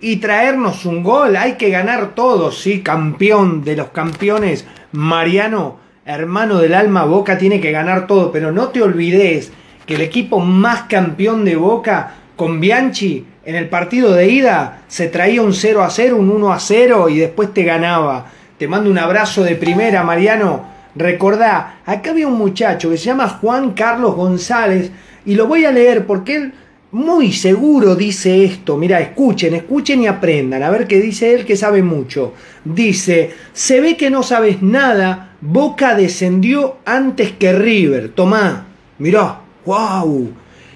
y 0.01 0.17
traernos 0.17 0.87
un 0.87 1.03
gol, 1.03 1.37
hay 1.37 1.57
que 1.57 1.69
ganar 1.69 2.15
todos, 2.15 2.59
sí, 2.59 2.81
campeón 2.81 3.65
de 3.65 3.77
los 3.77 3.89
campeones. 3.89 4.67
Mariano, 4.93 5.79
hermano 6.07 6.57
del 6.57 6.73
alma, 6.73 7.05
Boca 7.05 7.37
tiene 7.37 7.61
que 7.61 7.71
ganar 7.71 8.07
todo, 8.07 8.33
pero 8.33 8.51
no 8.51 8.69
te 8.69 8.81
olvides 8.81 9.53
que 9.89 9.95
el 9.95 10.03
equipo 10.03 10.39
más 10.39 10.83
campeón 10.83 11.47
de 11.47 11.57
Boca 11.57 12.15
con 12.37 12.61
Bianchi 12.61 13.25
en 13.47 13.55
el 13.55 13.71
partido 13.71 14.13
de 14.13 14.29
ida 14.29 14.83
se 14.87 15.09
traía 15.09 15.41
un 15.41 15.55
0 15.55 15.83
a 15.83 15.89
0, 15.89 16.15
un 16.19 16.29
1 16.29 16.53
a 16.53 16.61
0 16.61 17.09
y 17.09 17.17
después 17.17 17.55
te 17.55 17.63
ganaba. 17.65 18.27
Te 18.59 18.69
mando 18.69 18.91
un 18.91 18.99
abrazo 18.99 19.43
de 19.43 19.57
primera, 19.57 20.05
Mariano. 20.05 20.67
Recordá, 20.95 21.81
acá 21.87 22.11
había 22.11 22.29
un 22.29 22.37
muchacho 22.37 22.91
que 22.91 22.99
se 22.99 23.07
llama 23.07 23.31
Juan 23.31 23.71
Carlos 23.71 24.15
González 24.15 24.91
y 25.25 25.35
lo 25.35 25.47
voy 25.47 25.65
a 25.65 25.73
leer 25.73 26.05
porque 26.05 26.37
él 26.37 26.53
muy 26.93 27.33
seguro 27.33 27.97
dice 27.97 28.45
esto. 28.45 28.77
Mira, 28.77 29.01
escuchen, 29.01 29.55
escuchen 29.55 30.03
y 30.03 30.07
aprendan. 30.07 30.63
A 30.63 30.69
ver 30.69 30.87
qué 30.87 31.01
dice 31.01 31.33
él 31.33 31.47
que 31.47 31.57
sabe 31.57 31.83
mucho. 31.83 32.35
Dice, 32.63 33.31
se 33.55 33.81
ve 33.81 33.97
que 33.97 34.11
no 34.11 34.23
sabes 34.23 34.61
nada. 34.61 35.31
Boca 35.41 35.95
descendió 35.95 36.77
antes 36.85 37.33
que 37.33 37.55
River. 37.55 38.11
Tomá, 38.11 38.67
mirá, 38.99 39.48
wow. 39.65 40.33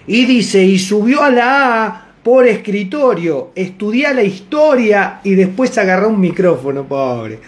Y 0.06 0.24
dice, 0.24 0.62
y 0.62 0.78
subió 0.78 1.22
a 1.22 1.30
la 1.30 1.84
A 1.84 2.06
por 2.22 2.46
escritorio. 2.46 3.50
Estudia 3.54 4.12
la 4.12 4.22
historia 4.22 5.20
y 5.24 5.34
después 5.34 5.76
agarró 5.78 6.08
un 6.08 6.20
micrófono, 6.20 6.84
pobre. 6.84 7.38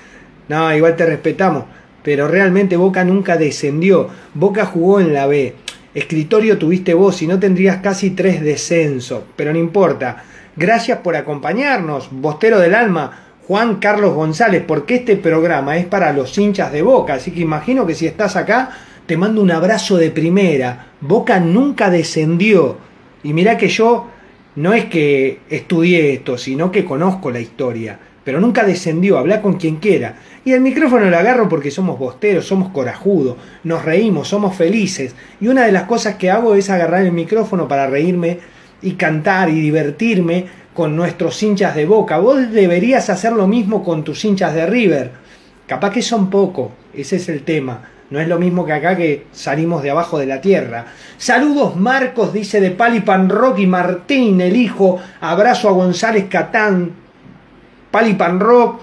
No, 0.49 0.75
igual 0.75 0.97
te 0.97 1.07
respetamos. 1.07 1.65
Pero 2.03 2.29
realmente 2.29 2.77
Boca 2.77 3.05
nunca 3.05 3.37
descendió. 3.37 4.09
Boca 4.35 4.67
jugó 4.67 5.01
en 5.01 5.15
la 5.15 5.27
B. 5.27 5.55
Escritorio 5.95 6.59
tuviste 6.59 6.93
vos 6.93 7.23
y 7.23 7.27
no 7.27 7.39
tendrías 7.39 7.79
casi 7.79 8.11
tres 8.11 8.43
descensos. 8.43 9.23
Pero 9.37 9.53
no 9.53 9.59
importa. 9.59 10.25
Gracias 10.57 10.99
por 10.99 11.17
acompañarnos, 11.17 12.09
Bostero 12.13 12.61
del 12.61 12.77
Alma, 12.77 13.11
Juan 13.49 13.77
Carlos 13.77 14.15
González, 14.15 14.63
porque 14.67 14.97
este 14.97 15.17
programa 15.17 15.77
es 15.77 15.87
para 15.87 16.13
los 16.13 16.37
hinchas 16.39 16.71
de 16.73 16.83
Boca. 16.83 17.15
Así 17.15 17.33
que 17.33 17.41
imagino 17.41 17.87
que 17.87 17.95
si 17.95 18.07
estás 18.07 18.37
acá, 18.37 18.71
te 19.07 19.17
mando 19.17 19.43
un 19.43 19.51
abrazo 19.51 19.97
de 19.97 20.11
primera. 20.11 20.93
Boca 21.01 21.41
nunca 21.41 21.91
descendió. 21.91 22.79
Y 23.23 23.33
mirá 23.33 23.57
que 23.57 23.69
yo 23.69 24.09
no 24.57 24.73
es 24.73 24.87
que 24.87 25.41
estudié 25.51 26.13
esto, 26.13 26.39
sino 26.39 26.71
que 26.71 26.85
conozco 26.85 27.31
la 27.31 27.41
historia. 27.41 27.99
Pero 28.25 28.41
nunca 28.41 28.65
descendió, 28.65 29.19
habla 29.19 29.43
con 29.43 29.55
quien 29.55 29.77
quiera. 29.77 30.17
Y 30.45 30.53
el 30.53 30.63
micrófono 30.63 31.11
lo 31.11 31.19
agarro 31.19 31.49
porque 31.49 31.71
somos 31.71 31.99
bosteros, 31.99 32.47
somos 32.47 32.71
corajudos, 32.71 33.37
nos 33.65 33.85
reímos, 33.85 34.29
somos 34.29 34.57
felices. 34.57 35.15
Y 35.41 35.49
una 35.49 35.67
de 35.67 35.73
las 35.73 35.83
cosas 35.83 36.15
que 36.15 36.31
hago 36.31 36.55
es 36.55 36.71
agarrar 36.71 37.03
el 37.03 37.13
micrófono 37.13 37.69
para 37.69 37.87
reírme 37.87 38.39
y 38.81 38.93
cantar 38.93 39.51
y 39.51 39.61
divertirme 39.61 40.47
con 40.73 40.97
nuestros 40.97 41.43
hinchas 41.43 41.75
de 41.75 41.85
boca. 41.85 42.19
Vos 42.19 42.51
deberías 42.51 43.11
hacer 43.11 43.33
lo 43.33 43.47
mismo 43.47 43.85
con 43.85 44.05
tus 44.05 44.25
hinchas 44.25 44.55
de 44.55 44.67
River. 44.67 45.11
Capaz 45.67 45.91
que 45.91 46.03
son 46.03 46.31
poco, 46.31 46.73
ese 46.95 47.17
es 47.17 47.29
el 47.29 47.43
tema. 47.43 47.94
No 48.15 48.21
es 48.21 48.29
lo 48.29 48.39
mismo 48.39 48.65
que 48.65 48.73
acá 48.73 48.97
que 48.97 49.27
salimos 49.33 49.83
de 49.83 49.91
abajo 49.91 50.21
de 50.21 50.27
la 50.27 50.41
tierra. 50.41 50.87
Saludos 51.19 51.75
Marcos, 51.75 52.33
dice 52.33 52.61
de 52.61 52.71
Palipan 52.71 53.29
Rock 53.29 53.59
y 53.59 53.67
Martín, 53.67 54.41
el 54.41 54.55
hijo. 54.55 55.01
Abrazo 55.21 55.69
a 55.69 55.73
González 55.73 56.27
Catán. 56.31 56.93
Palipan 57.91 58.39
Rock, 58.39 58.83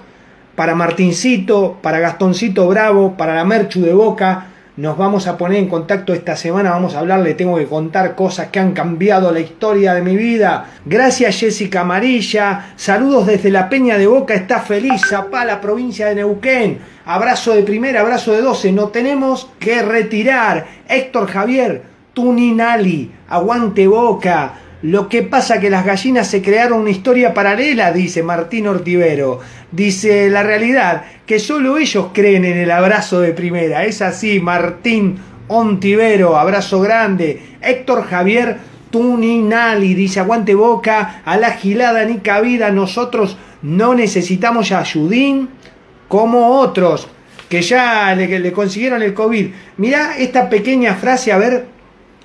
para 0.54 0.74
Martincito, 0.74 1.78
para 1.80 1.98
Gastoncito 1.98 2.68
Bravo, 2.68 3.16
para 3.16 3.34
la 3.34 3.46
Merchu 3.46 3.80
de 3.80 3.94
Boca. 3.94 4.48
Nos 4.76 4.96
vamos 4.96 5.26
a 5.26 5.36
poner 5.36 5.58
en 5.58 5.68
contacto 5.68 6.14
esta 6.14 6.34
semana, 6.34 6.70
vamos 6.70 6.94
a 6.94 7.00
hablar, 7.00 7.20
le 7.20 7.34
tengo 7.34 7.56
que 7.58 7.66
contar 7.66 8.14
cosas 8.14 8.48
que 8.48 8.58
han 8.58 8.72
cambiado 8.72 9.30
la 9.30 9.40
historia 9.40 9.92
de 9.92 10.00
mi 10.00 10.16
vida. 10.16 10.66
Gracias 10.86 11.40
Jessica 11.40 11.82
Amarilla, 11.82 12.72
saludos 12.76 13.26
desde 13.26 13.50
la 13.50 13.68
Peña 13.68 13.98
de 13.98 14.06
Boca, 14.06 14.32
está 14.34 14.60
feliz, 14.60 15.02
Zapala, 15.06 15.60
provincia 15.60 16.06
de 16.06 16.14
Neuquén. 16.14 16.78
Abrazo 17.04 17.52
de 17.52 17.64
primera, 17.64 18.00
abrazo 18.00 18.32
de 18.32 18.40
12, 18.40 18.72
no 18.72 18.88
tenemos 18.88 19.50
que 19.58 19.82
retirar. 19.82 20.66
Héctor 20.88 21.28
Javier, 21.28 21.82
Tuninali, 22.14 23.10
aguante 23.28 23.86
Boca. 23.86 24.54
Lo 24.82 25.08
que 25.08 25.22
pasa 25.22 25.60
que 25.60 25.70
las 25.70 25.86
gallinas 25.86 26.28
se 26.28 26.42
crearon 26.42 26.80
una 26.80 26.90
historia 26.90 27.32
paralela, 27.32 27.92
dice 27.92 28.24
Martín 28.24 28.66
Ortivero. 28.66 29.38
Dice 29.70 30.28
la 30.28 30.42
realidad 30.42 31.04
que 31.24 31.38
solo 31.38 31.78
ellos 31.78 32.08
creen 32.12 32.44
en 32.44 32.58
el 32.58 32.70
abrazo 32.70 33.20
de 33.20 33.32
primera. 33.32 33.84
Es 33.84 34.02
así, 34.02 34.40
Martín 34.40 35.18
Ontivero, 35.46 36.36
abrazo 36.36 36.80
grande. 36.80 37.40
Héctor 37.60 38.04
Javier 38.08 38.58
Tuninali 38.90 39.94
dice 39.94 40.18
aguante 40.18 40.56
boca, 40.56 41.22
a 41.24 41.36
la 41.36 41.52
gilada 41.52 42.04
ni 42.04 42.18
cabida, 42.18 42.70
nosotros 42.70 43.36
no 43.62 43.94
necesitamos 43.94 44.72
a 44.72 44.84
como 46.08 46.58
otros 46.58 47.08
que 47.48 47.62
ya 47.62 48.14
le, 48.16 48.38
le 48.38 48.52
consiguieron 48.52 49.00
el 49.02 49.14
COVID. 49.14 49.46
Mirá 49.76 50.16
esta 50.18 50.48
pequeña 50.50 50.94
frase, 50.94 51.32
a 51.32 51.38
ver 51.38 51.71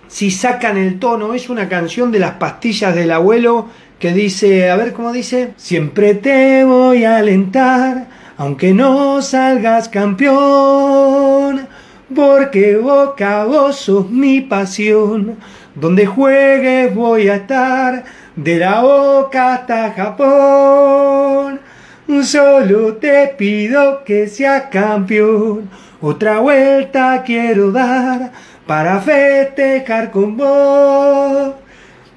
si 0.08 0.32
sacan 0.32 0.78
el 0.78 1.00
tono. 1.00 1.34
Es 1.34 1.50
una 1.50 1.70
canción 1.70 2.12
de 2.12 2.20
las 2.20 2.34
pastillas 2.34 2.96
del 2.96 3.12
abuelo 3.12 3.68
que 4.00 4.14
dice, 4.14 4.70
a 4.70 4.76
ver 4.76 4.94
cómo 4.94 5.12
dice, 5.12 5.54
siempre 5.58 6.14
te 6.14 6.64
voy 6.64 7.04
a 7.04 7.18
alentar, 7.18 8.08
aunque 8.38 8.74
no 8.74 9.22
salgas 9.22 9.90
campeón, 9.90 11.68
porque 12.16 12.78
boca 12.78 13.46
vos 13.46 13.76
sos 13.78 14.10
mi 14.10 14.42
pasión, 14.42 15.38
donde 15.74 16.06
juegues 16.06 16.94
voy 16.94 17.30
a 17.30 17.38
estar, 17.38 18.06
de 18.36 18.58
la 18.58 18.82
boca 18.82 19.56
hasta 19.56 19.92
Japón. 19.94 21.60
Solo 22.24 22.94
te 22.96 23.34
pido 23.38 24.04
que 24.06 24.28
seas 24.28 24.66
campeón, 24.72 25.70
otra 26.00 26.40
vuelta 26.40 27.24
quiero 27.26 27.72
dar 27.72 28.32
para 28.68 29.00
festejar 29.00 30.12
con 30.12 30.38
vos. 30.38 31.54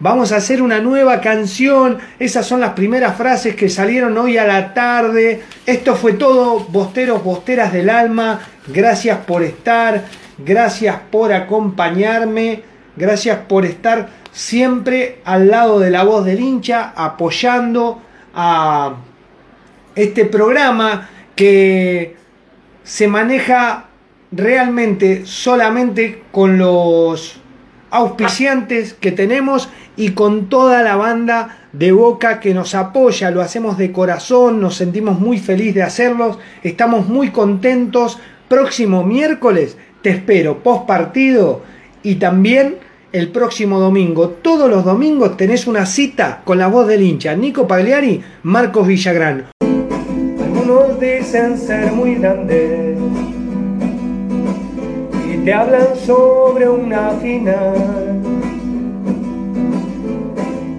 Vamos 0.01 0.33
a 0.33 0.37
hacer 0.37 0.61
una 0.61 0.81
nueva 0.81 1.21
canción. 1.21 1.99
Esas 2.19 2.47
son 2.47 2.61
las 2.61 2.73
primeras 2.73 3.17
frases 3.17 3.55
que 3.55 3.69
salieron 3.69 4.19
hoy 4.19 4.37
a 4.37 4.47
la 4.47 4.75
tarde. 4.75 5.43
Esto 5.65 5.95
fue 5.95 6.15
todo, 6.15 6.61
bosteros, 6.61 7.23
bosteras 7.23 7.73
del 7.73 7.89
alma. 7.89 8.41
Gracias 8.67 9.19
por 9.19 9.43
estar. 9.43 10.05
Gracias 10.39 10.97
por 11.11 11.33
acompañarme. 11.33 12.63
Gracias 12.97 13.39
por 13.47 13.65
estar 13.65 14.09
siempre 14.33 15.21
al 15.25 15.49
lado 15.49 15.79
de 15.79 15.91
la 15.91 16.03
voz 16.03 16.25
del 16.25 16.41
hincha, 16.41 16.93
apoyando 16.97 18.03
a 18.35 18.95
este 19.95 20.25
programa 20.25 21.09
que 21.37 22.17
se 22.83 23.07
maneja 23.07 23.90
realmente 24.33 25.27
solamente 25.27 26.23
con 26.33 26.59
los 26.59 27.41
auspiciantes 27.91 28.95
que 28.95 29.13
tenemos 29.13 29.69
y 29.97 30.11
con 30.11 30.49
toda 30.49 30.83
la 30.83 30.97
banda 30.97 31.59
de 31.73 31.93
Boca 31.93 32.41
que 32.41 32.55
nos 32.55 32.75
apoya, 32.75 33.31
lo 33.31 33.43
hacemos 33.43 33.79
de 33.79 33.93
corazón, 33.93 34.61
nos 34.61 34.77
sentimos 34.77 35.19
muy 35.19 35.39
felices 35.39 35.75
de 35.75 35.83
hacerlos, 35.83 36.39
estamos 36.63 37.09
muy 37.09 37.31
contentos. 37.31 38.19
Próximo 38.49 39.05
miércoles 39.05 39.77
te 40.03 40.11
espero 40.11 40.63
post 40.63 40.87
partido 40.87 41.63
y 42.03 42.17
también 42.17 42.77
el 43.13 43.29
próximo 43.29 43.79
domingo. 43.79 44.31
Todos 44.31 44.71
los 44.71 44.85
domingos 44.85 45.37
tenés 45.37 45.67
una 45.67 45.87
cita 45.87 46.43
con 46.45 46.59
la 46.59 46.69
voz 46.69 46.87
del 46.87 47.03
hincha, 47.03 47.35
Nico 47.35 47.67
Pagliari, 47.67 48.23
Marcos 48.43 48.87
Villagrán. 48.87 49.47
Algunos 49.61 50.99
dicen 51.01 51.59
ser 51.59 51.93
muy 51.93 52.15
grandes 52.15 53.10
te 55.45 55.55
hablan 55.55 55.97
sobre 55.97 56.69
una 56.69 57.11
final. 57.13 58.21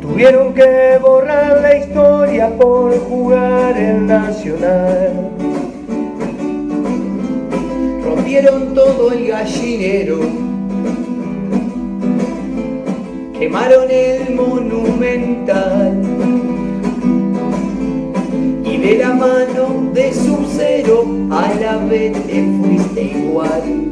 Tuvieron 0.02 0.54
que 0.54 1.00
borrar 1.02 1.62
la 1.62 1.78
historia 1.78 2.50
por 2.58 2.98
jugar 3.00 3.78
el 3.78 4.06
Nacional. 4.06 5.32
Rompieron 8.04 8.74
todo 8.74 9.12
el 9.12 9.28
gallinero, 9.28 10.20
quemaron 13.40 13.90
el 13.90 14.36
monumental 14.36 16.02
y 18.64 18.78
de 18.78 18.98
la 18.98 19.14
mano 19.14 19.92
de 19.94 20.14
su 20.14 20.46
cero 20.56 21.06
a 21.32 21.54
la 21.60 21.78
vez 21.78 22.14
te 22.28 22.46
fuiste 22.60 23.02
igual. 23.04 23.92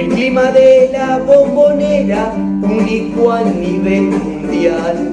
el 0.00 0.08
clima 0.08 0.50
de 0.50 0.88
la 0.92 1.18
bombonera, 1.18 2.32
único 2.62 3.32
a 3.32 3.42
nivel 3.42 4.04
mundial. 4.04 5.10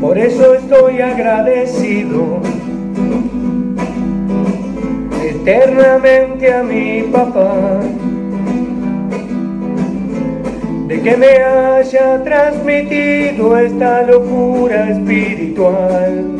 Por 0.00 0.16
eso 0.16 0.54
estoy 0.54 1.00
agradecido 1.00 2.40
eternamente 5.24 6.54
a 6.54 6.62
mi 6.62 7.02
papá 7.02 7.80
de 10.86 11.00
que 11.02 11.16
me 11.16 11.36
haya 11.36 12.22
transmitido 12.22 13.58
esta 13.58 14.02
locura 14.02 14.90
espiritual. 14.90 16.39